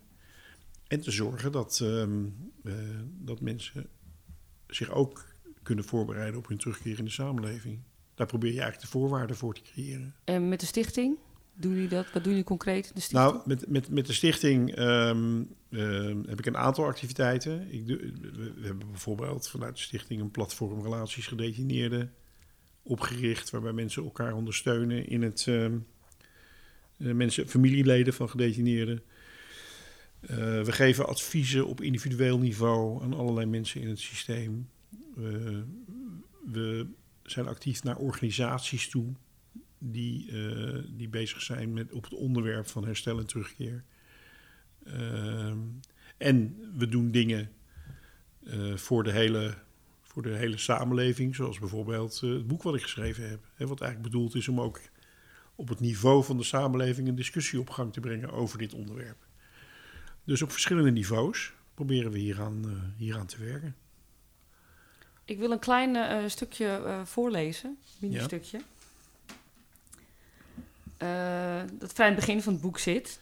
En 0.86 1.00
te 1.00 1.10
zorgen 1.10 1.52
dat, 1.52 1.80
ehm, 1.82 2.24
eh, 2.64 2.74
dat 3.18 3.40
mensen 3.40 3.86
zich 4.66 4.90
ook 4.90 5.24
kunnen 5.62 5.84
voorbereiden 5.84 6.38
op 6.38 6.48
hun 6.48 6.58
terugkeer 6.58 6.98
in 6.98 7.04
de 7.04 7.10
samenleving. 7.10 7.78
Daar 8.14 8.26
probeer 8.26 8.52
je 8.52 8.60
eigenlijk 8.60 8.92
de 8.92 8.98
voorwaarden 8.98 9.36
voor 9.36 9.54
te 9.54 9.62
creëren. 9.62 10.14
En 10.24 10.48
met 10.48 10.60
de 10.60 10.66
stichting? 10.66 11.16
Doen 11.54 11.72
jullie 11.72 11.88
dat? 11.88 12.12
Wat 12.12 12.22
doen 12.22 12.32
jullie 12.32 12.46
concreet 12.46 12.90
de 12.94 13.00
stichting? 13.00 13.32
Nou, 13.32 13.42
met, 13.46 13.68
met, 13.68 13.88
met 13.88 14.06
de 14.06 14.12
stichting 14.12 14.74
ehm, 14.74 15.42
ehm, 15.70 16.22
heb 16.26 16.38
ik 16.38 16.46
een 16.46 16.56
aantal 16.56 16.84
activiteiten. 16.84 17.72
Ik 17.72 17.86
we, 17.86 18.52
hebben 18.60 18.90
bijvoorbeeld 18.90 19.48
vanuit 19.48 19.76
de 19.76 19.82
stichting 19.82 20.20
een 20.20 20.30
platform 20.30 20.82
Relaties 20.82 21.26
Gedetineerden 21.26 22.12
opgericht, 22.82 23.50
waarbij 23.50 23.72
mensen 23.72 24.04
elkaar 24.04 24.34
ondersteunen 24.34 25.08
in 25.08 25.22
het 25.22 25.44
ehm, 25.48 25.78
eh, 26.96 27.12
mensen, 27.12 27.48
familieleden 27.48 28.14
van 28.14 28.28
gedetineerden. 28.28 29.02
Eh, 30.20 30.36
we 30.36 30.72
geven 30.72 31.06
adviezen 31.06 31.66
op 31.66 31.80
individueel 31.80 32.38
niveau 32.38 33.02
aan 33.02 33.14
allerlei 33.14 33.46
mensen 33.46 33.80
in 33.80 33.88
het 33.88 34.00
systeem. 34.00 34.68
We- 35.14 35.64
we 36.52 36.86
zijn 37.22 37.46
actief 37.46 37.82
naar 37.82 37.96
organisaties 37.96 38.88
toe 38.88 39.12
die, 39.80 40.30
eh, 40.30 40.82
die 40.88 41.08
bezig 41.08 41.42
zijn 41.42 41.72
met, 41.72 41.92
op 41.92 42.04
het 42.04 42.14
onderwerp 42.14 42.66
van 42.66 42.84
herstel 42.84 43.18
en 43.18 43.26
terugkeer. 43.26 43.84
Ehm, 44.84 45.58
en 46.16 46.56
we 46.76 46.88
doen 46.88 47.10
dingen 47.10 47.50
eh, 48.44 48.76
voor, 48.76 49.02
de 49.02 49.10
hele, 49.10 49.54
voor 50.02 50.22
de 50.22 50.34
hele 50.34 50.56
samenleving, 50.56 51.34
zoals 51.34 51.58
bijvoorbeeld 51.58 52.20
eh, 52.24 52.30
het 52.30 52.46
boek 52.46 52.62
wat 52.62 52.74
ik 52.74 52.82
geschreven 52.82 53.28
heb. 53.28 53.40
Hè, 53.54 53.66
wat 53.66 53.80
eigenlijk 53.80 54.12
bedoeld 54.12 54.34
is 54.34 54.48
om 54.48 54.60
ook 54.60 54.80
op 55.54 55.68
het 55.68 55.80
niveau 55.80 56.24
van 56.24 56.36
de 56.36 56.44
samenleving 56.44 57.08
een 57.08 57.14
discussie 57.14 57.60
op 57.60 57.70
gang 57.70 57.92
te 57.92 58.00
brengen 58.00 58.30
over 58.30 58.58
dit 58.58 58.74
onderwerp. 58.74 59.26
Dus 60.24 60.42
op 60.42 60.50
verschillende 60.50 60.90
niveaus 60.90 61.52
proberen 61.74 62.12
we 62.12 62.18
hieraan, 62.18 62.92
hieraan 62.96 63.26
te 63.26 63.44
werken. 63.44 63.76
Ik 65.24 65.38
wil 65.38 65.50
een 65.50 65.58
klein 65.58 66.30
stukje 66.30 67.00
voorlezen, 67.04 67.78
mini-stukje. 67.98 68.58
Eh, 68.58 68.79
dat 71.78 71.92
vrij 71.92 72.08
in 72.08 72.14
het 72.14 72.24
begin 72.24 72.42
van 72.42 72.52
het 72.52 72.62
boek 72.62 72.78
zit. 72.78 73.20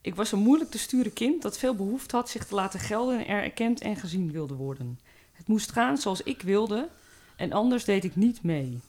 Ik 0.00 0.14
was 0.14 0.32
een 0.32 0.38
moeilijk 0.38 0.70
te 0.70 0.78
sturen 0.78 1.12
kind 1.12 1.42
dat 1.42 1.58
veel 1.58 1.74
behoefte 1.74 2.16
had 2.16 2.28
zich 2.30 2.44
te 2.46 2.54
laten 2.54 2.80
gelden 2.80 3.18
en 3.18 3.26
er 3.36 3.42
erkend 3.42 3.80
en 3.80 3.96
gezien 3.96 4.32
wilde 4.32 4.54
worden. 4.54 4.98
Het 5.32 5.48
moest 5.48 5.72
gaan 5.72 5.98
zoals 5.98 6.22
ik 6.22 6.42
wilde 6.42 6.88
en 7.36 7.52
anders 7.52 7.84
deed 7.84 8.04
ik 8.04 8.16
niet 8.16 8.42
mee. 8.42 8.80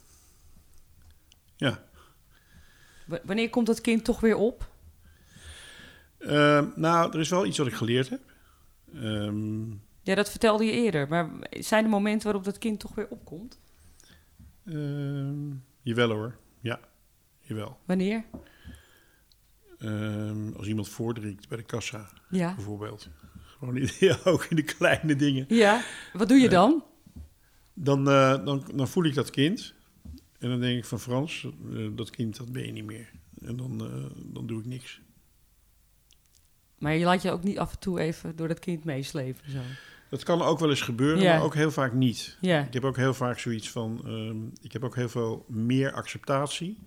Ja. 1.56 1.84
W- 3.08 3.16
wanneer 3.24 3.50
komt 3.50 3.66
dat 3.68 3.82
kind 3.82 4.04
toch 4.06 4.20
weer 4.20 4.36
op? 4.36 4.72
Ehm, 6.18 6.68
nou, 6.76 7.12
er 7.14 7.20
is 7.20 7.30
wel 7.30 7.46
iets 7.46 7.58
wat 7.58 7.68
ik 7.68 7.74
geleerd 7.74 8.10
heb. 8.10 8.22
Ehm, 8.94 9.70
Ja, 10.02 10.16
dat 10.16 10.30
vertelde 10.30 10.64
je 10.66 10.72
eerder. 10.72 11.08
Maar 11.08 11.30
zijn 11.50 11.84
er 11.84 11.90
momenten 11.90 12.24
waarop 12.24 12.44
dat 12.44 12.58
kind 12.58 12.80
toch 12.80 12.96
weer 12.96 13.08
opkomt? 13.08 13.60
ehm, 14.66 15.52
jawel 15.82 16.10
hoor, 16.10 16.36
ja, 16.60 16.80
Wanneer? 17.86 18.24
Ehm, 19.78 20.54
als 20.58 20.68
iemand 20.68 20.90
voordringt 20.90 21.48
bij 21.48 21.58
de 21.58 21.64
kassa, 21.64 22.10
Ja. 22.30 22.56
bijvoorbeeld. 22.56 23.10
Gewoon 23.60 23.90
ook 24.34 24.44
in 24.44 24.56
de 24.56 24.64
kleine 24.64 25.16
dingen. 25.16 25.46
Ja, 25.48 25.84
wat 26.14 26.28
doe 26.28 26.38
je 26.38 26.50
dan? 26.50 26.84
Dan, 27.74 28.10
eh, 28.10 28.46
dan, 28.46 28.64
dan 28.76 28.88
voel 28.88 29.04
ik 29.04 29.14
dat 29.16 29.30
kind. 29.30 29.74
En 30.40 30.50
dan 30.50 30.60
denk 30.60 30.78
ik 30.78 30.86
van 30.86 31.00
Frans, 31.00 31.48
eh, 31.74 31.88
dat 31.96 32.10
kind 32.10 32.38
dat 32.38 32.52
ben 32.52 32.66
je 32.66 32.72
niet 32.72 32.86
meer. 32.86 33.10
En 33.42 33.56
dan, 33.56 33.86
eh, 33.86 34.06
dan 34.34 34.48
doe 34.48 34.60
ik 34.60 34.66
niks. 34.66 35.02
Maar 36.78 36.96
je 36.96 37.06
laat 37.06 37.22
je 37.22 37.32
ook 37.32 37.44
niet 37.44 37.60
af 37.60 37.72
en 37.72 37.80
toe 37.80 38.00
even 38.00 38.36
door 38.36 38.48
dat 38.48 38.60
kind 38.60 38.84
meeslepen. 38.84 39.52
Zo. 39.52 39.60
Dat 40.10 40.24
kan 40.24 40.42
ook 40.42 40.60
wel 40.60 40.70
eens 40.70 40.82
gebeuren, 40.82 41.24
maar 41.24 41.44
ook 41.44 41.54
heel 41.56 41.72
vaak 41.72 41.94
niet. 41.94 42.38
Ik 42.42 42.74
heb 42.74 42.84
ook 42.86 42.98
heel 42.98 43.14
vaak 43.14 43.40
zoiets 43.40 43.70
van, 43.70 44.02
ehm, 44.06 44.66
ik 44.66 44.72
heb 44.74 44.84
ook 44.84 44.96
heel 44.96 45.10
veel 45.10 45.46
meer 45.48 45.92
acceptatie 45.92 46.78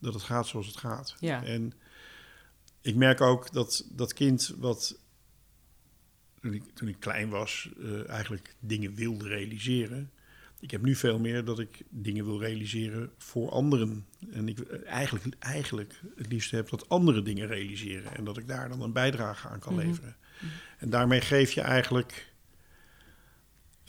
dat 0.00 0.14
het 0.14 0.22
gaat 0.22 0.46
zoals 0.46 0.66
het 0.66 0.76
gaat. 0.76 1.16
ja. 1.20 1.44
En 1.44 1.72
ik 2.80 2.94
merk 2.94 3.20
ook 3.20 3.52
dat 3.52 3.86
dat 3.90 4.12
kind 4.12 4.54
wat 4.58 4.98
toen 6.40 6.52
ik, 6.54 6.62
toen 6.74 6.88
ik 6.88 6.96
klein 7.00 7.28
was, 7.28 7.70
eh, 7.80 8.08
eigenlijk 8.08 8.54
dingen 8.58 8.94
wilde 8.94 9.28
realiseren. 9.28 10.10
Ik 10.60 10.70
heb 10.70 10.82
nu 10.82 10.94
veel 10.94 11.18
meer 11.18 11.44
dat 11.44 11.58
ik 11.58 11.82
dingen 11.88 12.24
wil 12.24 12.40
realiseren 12.40 13.10
voor 13.18 13.50
anderen. 13.50 14.06
En 14.30 14.48
ik 14.48 14.58
eh, 14.58 14.86
eigenlijk, 14.86 15.36
eigenlijk 15.38 16.00
het 16.16 16.32
liefst 16.32 16.50
heb 16.50 16.68
dat 16.68 16.88
andere 16.88 17.22
dingen 17.22 17.46
realiseren. 17.46 18.16
En 18.16 18.24
dat 18.24 18.36
ik 18.36 18.48
daar 18.48 18.68
dan 18.68 18.82
een 18.82 18.92
bijdrage 18.92 19.48
aan 19.48 19.58
kan 19.58 19.74
Mhm. 19.74 19.86
leveren. 19.86 20.16
En 20.78 20.90
daarmee 20.90 21.20
geef 21.20 21.52
je 21.52 21.60
eigenlijk 21.60 22.28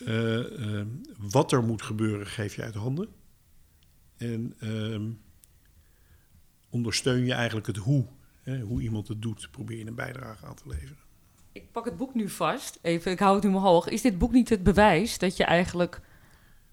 eh, 0.06 0.82
wat 1.18 1.52
er 1.52 1.64
moet 1.64 1.82
gebeuren, 1.82 2.28
geef 2.28 2.56
je 2.56 2.62
uit 2.64 2.74
handen. 2.76 3.08
En 4.18 4.54
ehm, 4.60 5.10
ondersteun 6.72 7.26
je 7.26 7.34
eigenlijk 7.34 7.68
het 7.68 7.78
hoe. 7.78 8.06
Hè, 8.42 8.60
hoe 8.60 8.82
iemand 8.82 9.08
het 9.08 9.22
doet, 9.22 9.48
probeer 9.52 9.78
je 9.78 9.86
een 9.86 9.96
bijdrage 9.96 10.46
aan 10.46 10.56
te 10.56 10.64
leveren. 10.68 10.98
Ik 11.52 11.72
pak 11.72 11.86
het 11.86 11.98
boek 11.98 12.14
nu 12.14 12.30
vast. 12.30 12.80
Even, 12.82 13.12
ik 13.12 13.20
hou 13.20 13.36
het 13.36 13.44
nu 13.44 13.50
omhoog. 13.50 13.88
Is 13.88 14.02
dit 14.02 14.18
boek 14.18 14.32
niet 14.32 14.50
het 14.50 14.64
bewijs 14.64 15.18
dat 15.18 15.38
je 15.38 15.44
eigenlijk 15.44 16.02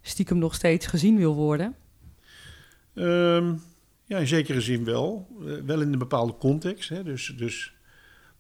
stiekem 0.01 0.39
nog 0.39 0.55
steeds 0.55 0.87
gezien 0.87 1.17
wil 1.17 1.35
worden? 1.35 1.77
Ehm, 2.95 3.55
ja, 4.05 4.19
in 4.19 4.27
zekere 4.27 4.61
zin 4.61 4.85
wel. 4.85 5.29
Eh, 5.41 5.55
wel 5.65 5.81
in 5.81 5.93
een 5.93 5.99
bepaalde 5.99 6.37
context. 6.37 6.89
Hè. 6.89 7.03
Dus, 7.03 7.35
dus 7.37 7.75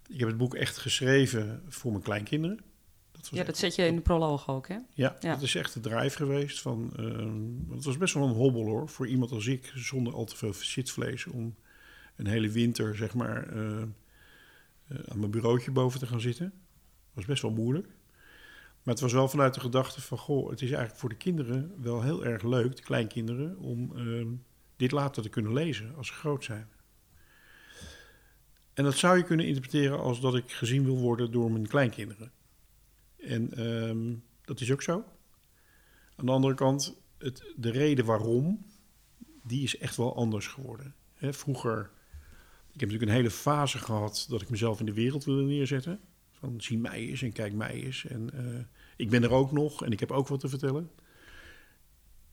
ik 0.06 0.18
heb 0.18 0.28
het 0.28 0.36
boek 0.36 0.54
echt 0.54 0.76
geschreven 0.76 1.62
voor 1.68 1.90
mijn 1.90 2.02
kleinkinderen. 2.02 2.60
Dat 3.20 3.28
Ja, 3.30 3.36
echt- 3.38 3.46
dat 3.46 3.56
zet 3.56 3.74
je 3.74 3.86
in 3.86 3.94
de 3.94 4.00
proloog 4.00 4.48
ook, 4.48 4.68
hè? 4.68 4.78
Ja, 4.92 5.16
Ja. 5.20 5.32
dat 5.32 5.42
is 5.42 5.54
echt 5.54 5.74
de 5.74 5.80
drive 5.80 6.16
geweest. 6.16 6.60
Van, 6.60 6.90
want 7.66 7.74
het 7.74 7.84
was 7.84 7.96
best 7.98 8.14
wel 8.14 8.22
een 8.26 8.34
hobbel 8.34 8.64
hoor, 8.64 8.88
voor 8.88 9.06
iemand 9.08 9.30
als 9.30 9.46
ik, 9.46 9.72
zonder 9.74 10.12
al 10.12 10.24
te 10.24 10.36
veel 10.36 10.52
zitvlees, 10.54 11.26
om 11.26 11.54
een 12.16 12.26
hele 12.26 12.48
winter 12.50 12.96
zeg 12.96 13.14
maar 13.14 13.48
eh, 13.48 13.82
eh, 13.82 13.88
aan 15.08 15.18
mijn 15.18 15.30
bureautje 15.30 15.70
boven 15.70 16.00
te 16.00 16.06
gaan 16.06 16.20
zitten. 16.20 16.44
Dat 16.44 17.14
was 17.14 17.24
best 17.24 17.42
wel 17.42 17.50
moeilijk. 17.50 17.86
Maar 18.82 18.94
het 18.94 19.00
was 19.02 19.12
wel 19.12 19.28
vanuit 19.28 19.54
de 19.54 19.60
gedachte 19.60 20.00
van, 20.00 20.18
goh, 20.18 20.50
het 20.50 20.60
is 20.62 20.68
eigenlijk 20.68 20.98
voor 21.00 21.08
de 21.08 21.14
kinderen 21.14 21.72
wel 21.82 22.02
heel 22.02 22.24
erg 22.24 22.42
leuk, 22.42 22.76
de 22.76 22.82
kleinkinderen, 22.82 23.58
om 23.58 23.96
ehm, 23.96 24.28
dit 24.76 24.90
later 24.90 25.22
te 25.22 25.28
kunnen 25.28 25.52
lezen 25.52 25.94
als 25.96 26.06
ze 26.06 26.12
groot 26.12 26.44
zijn. 26.44 26.68
En 28.74 28.84
dat 28.84 28.96
zou 28.96 29.16
je 29.16 29.22
kunnen 29.24 29.46
interpreteren 29.46 29.98
als 30.00 30.20
dat 30.20 30.34
ik 30.34 30.52
gezien 30.52 30.84
wil 30.84 30.96
worden 30.98 31.30
door 31.30 31.50
mijn 31.52 31.66
kleinkinderen. 31.68 32.32
En 33.18 33.52
ehm, 33.52 34.14
dat 34.42 34.60
is 34.60 34.72
ook 34.72 34.82
zo. 34.82 35.04
Aan 36.16 36.26
de 36.26 36.32
andere 36.32 36.54
kant, 36.54 37.00
het, 37.18 37.52
de 37.56 37.70
reden 37.70 38.04
waarom, 38.04 38.66
die 39.42 39.62
is 39.62 39.78
echt 39.78 39.96
wel 39.96 40.16
anders 40.16 40.46
geworden. 40.46 40.94
Hè, 41.14 41.32
vroeger, 41.32 41.90
ik 42.72 42.80
heb 42.80 42.90
natuurlijk 42.90 43.10
een 43.10 43.16
hele 43.16 43.30
fase 43.30 43.78
gehad 43.78 44.26
dat 44.28 44.42
ik 44.42 44.50
mezelf 44.50 44.80
in 44.80 44.86
de 44.86 44.92
wereld 44.92 45.24
wilde 45.24 45.42
neerzetten. 45.42 46.00
Van 46.30 46.60
zie 46.60 46.78
mij 46.78 46.98
eens 46.98 47.22
en 47.22 47.32
kijk 47.32 47.52
mij 47.52 47.72
eens. 47.72 48.04
En 48.06 48.30
eh, 48.32 48.64
ik 48.96 49.10
ben 49.10 49.22
er 49.22 49.30
ook 49.30 49.52
nog 49.52 49.84
en 49.84 49.92
ik 49.92 50.00
heb 50.00 50.10
ook 50.10 50.28
wat 50.28 50.40
te 50.40 50.48
vertellen. 50.48 50.90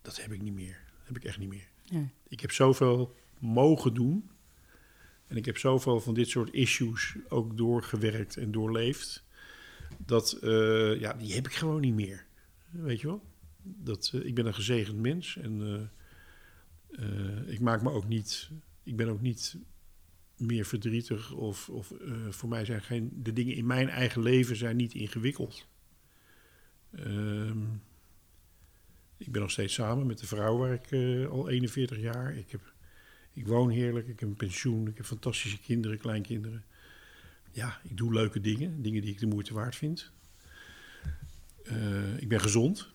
Dat 0.02 0.22
heb 0.22 0.32
ik 0.32 0.42
niet 0.42 0.54
meer. 0.54 0.84
Dat 0.98 1.08
heb 1.08 1.16
ik 1.16 1.24
echt 1.24 1.38
niet 1.38 1.50
meer. 1.50 1.68
Ja. 1.84 2.10
Ik 2.28 2.40
heb 2.40 2.52
zoveel 2.52 3.16
mogen 3.40 3.94
doen. 3.94 4.30
En 5.28 5.38
ik 5.38 5.46
heb 5.46 5.58
zoveel 5.58 6.00
van 6.00 6.14
dit 6.14 6.30
soort 6.30 6.54
issues 6.54 7.16
ook 7.30 7.58
doorgewerkt 7.58 8.38
en 8.38 8.52
doorleefd. 8.52 9.25
Dat, 9.98 10.32
eh, 10.32 11.00
ja, 11.00 11.14
die 11.14 11.34
heb 11.34 11.48
ik 11.48 11.54
gewoon 11.54 11.82
niet 11.82 11.94
meer. 11.94 12.26
Weet 12.70 13.02
je 13.02 13.08
wel? 13.08 13.24
Dat, 13.62 14.12
eh, 14.14 14.26
ik 14.26 14.36
ben 14.36 14.46
een 14.46 14.54
gezegend 14.54 14.98
mens. 14.98 15.38
En 15.38 15.90
eh, 16.90 17.48
ik 17.48 17.60
maak 17.60 17.82
me 17.82 17.92
ook 17.92 18.08
niet... 18.08 18.50
Ik 18.84 18.96
ben 18.96 19.08
ook 19.08 19.22
niet 19.22 19.58
meer 20.38 20.66
verdrietig. 20.66 21.32
Of, 21.32 21.70
of 21.70 21.94
voor 22.30 22.50
mij 22.50 22.66
zijn 22.66 22.82
geen... 22.82 23.12
De 23.24 23.34
dingen 23.34 23.56
in 23.56 23.66
mijn 23.66 23.90
eigen 23.90 24.22
leven 24.22 24.56
zijn 24.56 24.76
niet 24.76 24.94
ingewikkeld. 24.94 25.68
Ehm, 26.92 27.64
ik 29.18 29.32
ben 29.32 29.42
nog 29.42 29.52
steeds 29.52 29.74
samen 29.74 30.08
met 30.08 30.20
de 30.20 30.28
vrouw 30.28 30.58
waar 30.58 30.74
ik 30.74 30.92
al 31.30 31.50
41 31.50 32.00
jaar... 32.00 32.38
Ik, 32.38 32.52
heb, 32.52 32.74
ik 33.34 33.48
woon 33.48 33.70
heerlijk, 33.70 34.08
ik 34.08 34.20
heb 34.20 34.30
een 34.30 34.36
pensioen, 34.36 34.88
ik 34.88 34.98
heb 34.98 35.06
fantastische 35.06 35.60
kinderen, 35.60 35.98
kleinkinderen. 35.98 36.64
Ja, 37.56 37.80
ik 37.84 37.98
doe 37.98 38.14
leuke 38.14 38.42
dingen, 38.42 38.82
dingen 38.82 39.02
die 39.02 39.12
ik 39.12 39.20
de 39.20 39.28
moeite 39.28 39.54
waard 39.54 39.76
vind. 39.76 40.12
Eh, 41.64 42.18
ik 42.18 42.28
ben 42.28 42.42
gezond. 42.42 42.90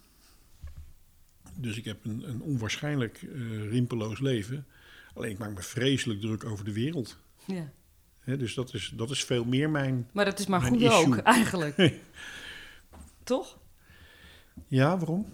Dus 1.55 1.77
ik 1.77 1.85
heb 1.85 2.05
een, 2.05 2.29
een 2.29 2.41
onwaarschijnlijk 2.41 3.23
eh, 3.23 3.71
rimpeloos 3.71 4.21
leven. 4.21 4.67
Alleen 5.15 5.31
ik 5.31 5.39
maak 5.39 5.55
me 5.55 5.63
vreselijk 5.63 6.21
druk 6.21 6.45
over 6.45 6.65
de 6.65 6.73
wereld. 6.73 7.19
ja. 7.45 7.73
Hè, 8.21 8.37
dus 8.37 8.55
dat 8.55 8.75
is, 8.75 8.93
dat 8.97 9.11
is 9.11 9.25
veel 9.25 9.45
meer 9.45 9.71
mijn... 9.71 10.09
Maar 10.13 10.25
dat 10.25 10.39
is 10.39 10.47
maar 10.47 10.63
goed 10.63 10.81
issue. 10.81 11.07
ook, 11.07 11.17
eigenlijk. 11.39 11.77
Toch? 13.23 13.59
Ja, 14.69 14.99
waarom? 14.99 15.21
Nou, 15.21 15.33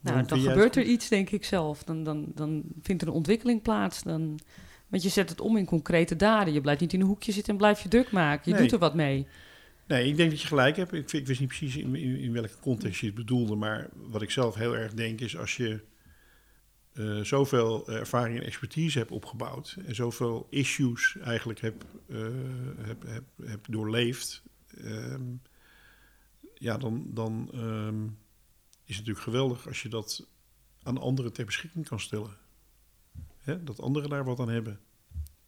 Waarom 0.00 0.26
dan 0.26 0.40
gebeurt 0.40 0.76
er 0.76 0.84
iets, 0.84 1.08
denk 1.08 1.30
ik 1.30 1.44
zelf. 1.44 1.84
Dan, 1.84 2.04
dan, 2.04 2.26
dan 2.34 2.64
vindt 2.82 3.02
er 3.02 3.08
een 3.08 3.14
ontwikkeling 3.14 3.62
plaats. 3.62 4.02
Dan, 4.02 4.40
want 4.88 5.02
je 5.02 5.08
zet 5.08 5.28
het 5.28 5.40
om 5.40 5.56
in 5.56 5.64
concrete 5.66 6.16
daden. 6.16 6.52
Je 6.54 6.60
blijft 6.60 6.80
niet 6.80 6.92
in 6.92 7.00
een 7.00 7.06
hoekje 7.06 7.32
zitten 7.32 7.52
en 7.52 7.58
blijf 7.58 7.80
je 7.80 7.88
druk 7.88 8.10
maken. 8.10 8.42
Je 8.44 8.52
Nee. 8.52 8.62
doet 8.62 8.72
er 8.72 8.78
wat 8.78 8.94
mee. 8.94 9.26
Nee, 9.86 10.08
ik 10.08 10.16
denk 10.16 10.30
dat 10.30 10.40
je 10.40 10.46
gelijk 10.46 10.76
hebt. 10.76 10.92
Ik, 10.92 11.12
ik 11.12 11.26
wist 11.26 11.40
niet 11.40 11.48
precies 11.48 11.76
in, 11.76 11.94
in, 11.94 12.16
in 12.18 12.32
welke 12.32 12.58
context 12.60 13.00
je 13.00 13.06
het 13.06 13.14
bedoelde. 13.14 13.54
Maar 13.54 13.88
wat 13.94 14.22
ik 14.22 14.30
zelf 14.30 14.54
heel 14.54 14.76
erg 14.76 14.94
denk 14.94 15.20
is 15.20 15.36
als 15.36 15.56
je 15.56 15.80
eh, 16.92 17.20
zoveel 17.20 17.88
ervaring 17.88 18.38
en 18.38 18.44
expertise 18.44 18.98
hebt 18.98 19.10
opgebouwd. 19.10 19.76
En 19.86 19.94
zoveel 19.94 20.46
issues 20.50 21.16
eigenlijk 21.24 21.60
hebt 21.60 21.84
eh, 22.08 22.18
heb, 22.80 23.02
heb, 23.06 23.24
heb 23.42 23.64
doorleefd. 23.70 24.42
ehm, 24.84 25.22
ja, 26.54 26.76
dan, 26.78 27.04
dan 27.08 27.50
ehm, 27.52 28.04
is 28.84 28.96
het 28.96 29.06
natuurlijk 29.06 29.20
geweldig 29.24 29.66
als 29.66 29.82
je 29.82 29.88
dat 29.88 30.26
aan 30.82 30.98
anderen 30.98 31.32
ter 31.32 31.44
beschikking 31.44 31.88
kan 31.88 32.00
stellen. 32.00 32.36
Hè? 33.46 33.64
Dat 33.64 33.80
anderen 33.80 34.10
daar 34.10 34.24
wat 34.24 34.40
aan 34.40 34.48
hebben. 34.48 34.80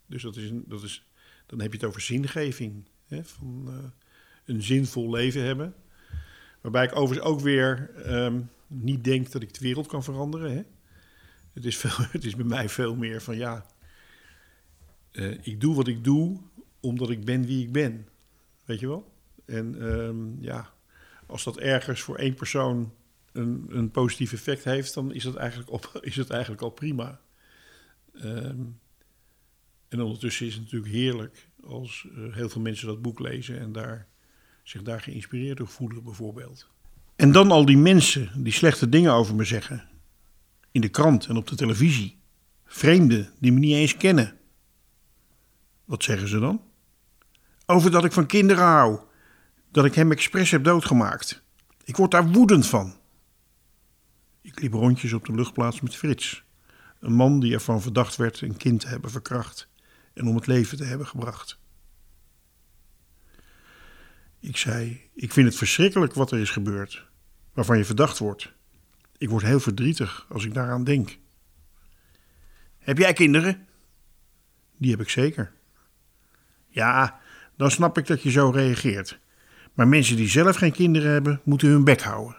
Dus 0.07 0.22
dat 0.22 0.36
is 0.36 0.51
dat 0.55 0.82
is, 0.82 1.07
dan 1.46 1.61
heb 1.61 1.72
je 1.72 1.78
het 1.78 1.86
over 1.86 2.01
zingeving. 2.01 2.88
Hè, 3.07 3.24
van 3.24 3.64
eh, 3.66 3.90
een 4.44 4.62
zinvol 4.62 5.11
leven 5.11 5.42
hebben. 5.42 5.74
Waarbij 6.61 6.84
ik 6.84 6.96
overigens 6.96 7.30
ook 7.30 7.40
weer 7.40 7.90
ehm, 7.94 8.40
niet 8.66 9.05
denk 9.05 9.30
dat 9.30 9.42
ik 9.42 9.55
de 9.55 9.61
wereld 9.61 9.86
kan 9.86 10.05
veranderen. 10.05 10.53
Hè. 10.53 10.62
Het, 11.53 11.64
is 11.64 11.76
veel, 11.76 12.07
het 12.16 12.24
is 12.24 12.36
bij 12.36 12.44
mij 12.44 12.68
veel 12.68 12.94
meer 12.94 13.22
van 13.22 13.36
ja, 13.36 13.66
eh, 15.11 15.46
ik 15.46 15.61
doe 15.61 15.74
wat 15.74 15.88
ik 15.88 16.05
doe 16.05 16.40
omdat 16.80 17.11
ik 17.11 17.24
ben 17.24 17.46
wie 17.46 17.62
ik 17.62 17.72
ben. 17.72 18.09
Weet 18.64 18.80
je 18.80 18.88
wel? 18.88 19.12
En 19.44 19.80
ehm, 19.80 20.42
ja, 20.42 20.72
als 21.26 21.44
dat 21.44 21.59
ergens 21.59 22.01
voor 22.01 22.16
één 22.16 22.34
persoon 22.34 22.92
een, 23.32 23.66
een 23.68 23.90
positief 23.90 24.32
effect 24.32 24.64
heeft, 24.64 24.94
dan 24.94 25.12
is 25.12 25.22
dat 25.22 25.34
eigenlijk, 25.34 25.70
op, 25.70 25.99
is 26.01 26.16
het 26.16 26.30
eigenlijk 26.30 26.62
al 26.62 26.70
prima. 26.70 27.20
Ehm, 28.20 28.60
en 29.88 30.00
ondertussen 30.00 30.46
is 30.46 30.54
het 30.54 30.62
natuurlijk 30.62 30.92
heerlijk 30.92 31.48
als 31.64 32.06
uh, 32.16 32.34
heel 32.34 32.48
veel 32.48 32.60
mensen 32.60 32.86
dat 32.86 33.02
boek 33.02 33.18
lezen 33.18 33.58
en 33.58 33.72
daar, 33.72 34.06
zich 34.62 34.82
daar 34.82 35.00
geïnspireerd 35.00 35.56
door 35.56 35.68
voelen, 35.68 36.04
bijvoorbeeld. 36.04 36.68
En 37.16 37.32
dan 37.32 37.50
al 37.50 37.64
die 37.64 37.76
mensen 37.76 38.42
die 38.42 38.52
slechte 38.52 38.88
dingen 38.88 39.12
over 39.12 39.34
me 39.34 39.44
zeggen. 39.44 39.88
In 40.70 40.80
de 40.80 40.88
krant 40.88 41.26
en 41.26 41.36
op 41.36 41.46
de 41.46 41.56
televisie. 41.56 42.18
Vreemden 42.64 43.32
die 43.38 43.52
me 43.52 43.58
niet 43.58 43.74
eens 43.74 43.96
kennen. 43.96 44.38
Wat 45.84 46.02
zeggen 46.02 46.28
ze 46.28 46.38
dan? 46.38 46.62
Over 47.66 47.90
dat 47.90 48.04
ik 48.04 48.12
van 48.12 48.26
kinderen 48.26 48.64
hou. 48.64 48.98
Dat 49.70 49.84
ik 49.84 49.94
hem 49.94 50.12
expres 50.12 50.50
heb 50.50 50.64
doodgemaakt. 50.64 51.42
Ik 51.84 51.96
word 51.96 52.10
daar 52.10 52.28
woedend 52.28 52.66
van. 52.66 52.96
Ik 54.40 54.60
liep 54.60 54.72
rondjes 54.72 55.12
op 55.12 55.26
de 55.26 55.34
luchtplaats 55.34 55.80
met 55.80 55.96
Frits. 55.96 56.44
Een 57.01 57.12
man 57.12 57.40
die 57.40 57.55
ervan 57.55 57.82
verdacht 57.82 58.16
werd 58.16 58.40
een 58.40 58.57
kind 58.57 58.80
te 58.80 58.88
hebben 58.88 59.11
verkracht 59.11 59.68
en 60.14 60.26
om 60.26 60.34
het 60.34 60.46
leven 60.46 60.78
te 60.78 60.84
hebben 60.84 61.07
gebracht. 61.07 61.59
Ik 64.40 64.57
zei: 64.57 65.01
Ik 65.14 65.32
vind 65.32 65.46
het 65.46 65.57
verschrikkelijk 65.57 66.14
wat 66.14 66.30
er 66.30 66.38
is 66.38 66.51
gebeurd, 66.51 67.07
waarvan 67.53 67.78
je 67.78 67.84
verdacht 67.84 68.18
wordt. 68.18 68.53
Ik 69.16 69.28
word 69.28 69.44
heel 69.44 69.61
verdrietig 69.61 70.26
als 70.28 70.44
ik 70.44 70.55
daaraan 70.55 70.84
denk. 70.84 71.18
Heb 72.78 72.99
jij 72.99 73.12
kinderen? 73.12 73.66
Die 74.76 74.90
heb 74.90 75.01
ik 75.01 75.09
zeker. 75.09 75.53
Ja, 76.68 77.20
dan 77.57 77.70
snap 77.70 77.99
ik 77.99 78.07
dat 78.07 78.22
je 78.22 78.30
zo 78.30 78.51
reageert. 78.51 79.18
Maar 79.74 79.88
mensen 79.88 80.16
die 80.16 80.28
zelf 80.28 80.57
geen 80.57 80.72
kinderen 80.72 81.12
hebben, 81.12 81.40
moeten 81.44 81.68
hun 81.68 81.84
bek 81.84 82.03
houden. 82.03 82.36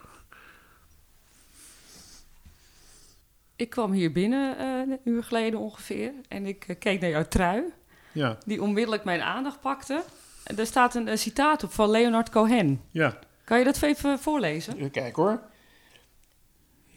Ik 3.60 3.70
kwam 3.70 3.92
hier 3.92 4.12
binnen 4.12 4.56
uh, 4.60 4.94
een 4.94 5.00
uur 5.04 5.24
geleden 5.24 5.60
ongeveer 5.60 6.14
en 6.28 6.46
ik 6.46 6.68
uh, 6.68 6.76
keek 6.80 7.02
naar 7.02 7.10
jouw 7.10 7.28
trui, 7.28 7.64
Ja, 8.12 8.38
die 8.46 8.62
onmiddellijk 8.62 9.04
mijn 9.04 9.22
aandacht 9.22 9.60
pakte. 9.60 10.04
En 10.44 10.58
er 10.58 10.66
staat 10.66 10.96
een, 10.96 11.08
een 11.08 11.18
citaat 11.18 11.64
op 11.64 11.72
van 11.72 11.90
Leonard 11.90 12.30
Cohen. 12.30 12.82
ja. 12.92 13.20
Kan 13.44 13.58
je 13.58 13.64
dat 13.64 13.82
even 13.82 14.20
voorlezen? 14.20 14.76
Even 14.76 14.92
kijken 14.92 15.24
hoor. 15.24 15.42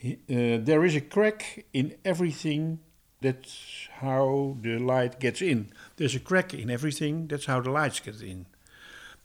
Uh, 0.02 0.54
there 0.62 0.84
is 0.84 0.96
a 0.96 1.00
crack 1.08 1.42
in 1.70 1.94
everything. 2.02 2.78
That's 3.20 3.88
how 4.00 4.56
the 4.62 4.84
light 4.84 5.14
gets 5.18 5.40
in. 5.40 5.72
There's 5.94 6.16
a 6.16 6.22
crack 6.22 6.52
in 6.52 6.68
everything. 6.68 7.28
That's 7.28 7.46
how 7.46 7.64
the 7.64 7.70
lights 7.70 8.00
get 8.00 8.20
in. 8.20 8.46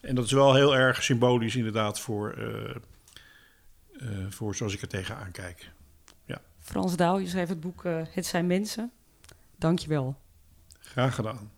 En 0.01 0.15
dat 0.15 0.25
is 0.25 0.31
wel 0.31 0.55
heel 0.55 0.75
erg 0.75 1.03
symbolisch 1.03 1.55
inderdaad 1.55 1.99
voor, 1.99 2.31
eh, 2.31 2.75
eh, 3.99 4.25
voor 4.29 4.55
zoals 4.55 4.73
ik 4.73 4.81
er 4.81 4.87
tegenaan 4.87 5.31
kijk. 5.31 5.69
Frans 6.67 6.95
Douw, 6.95 7.19
je 7.19 7.27
schreef 7.27 7.49
het 7.49 7.59
boek 7.59 7.85
eh, 7.85 8.01
Het 8.09 8.25
zijn 8.25 8.47
mensen. 8.47 8.91
Dank 9.55 9.79
je 9.79 9.87
wel. 9.87 10.15
Graag 10.79 11.15
gedaan. 11.15 11.51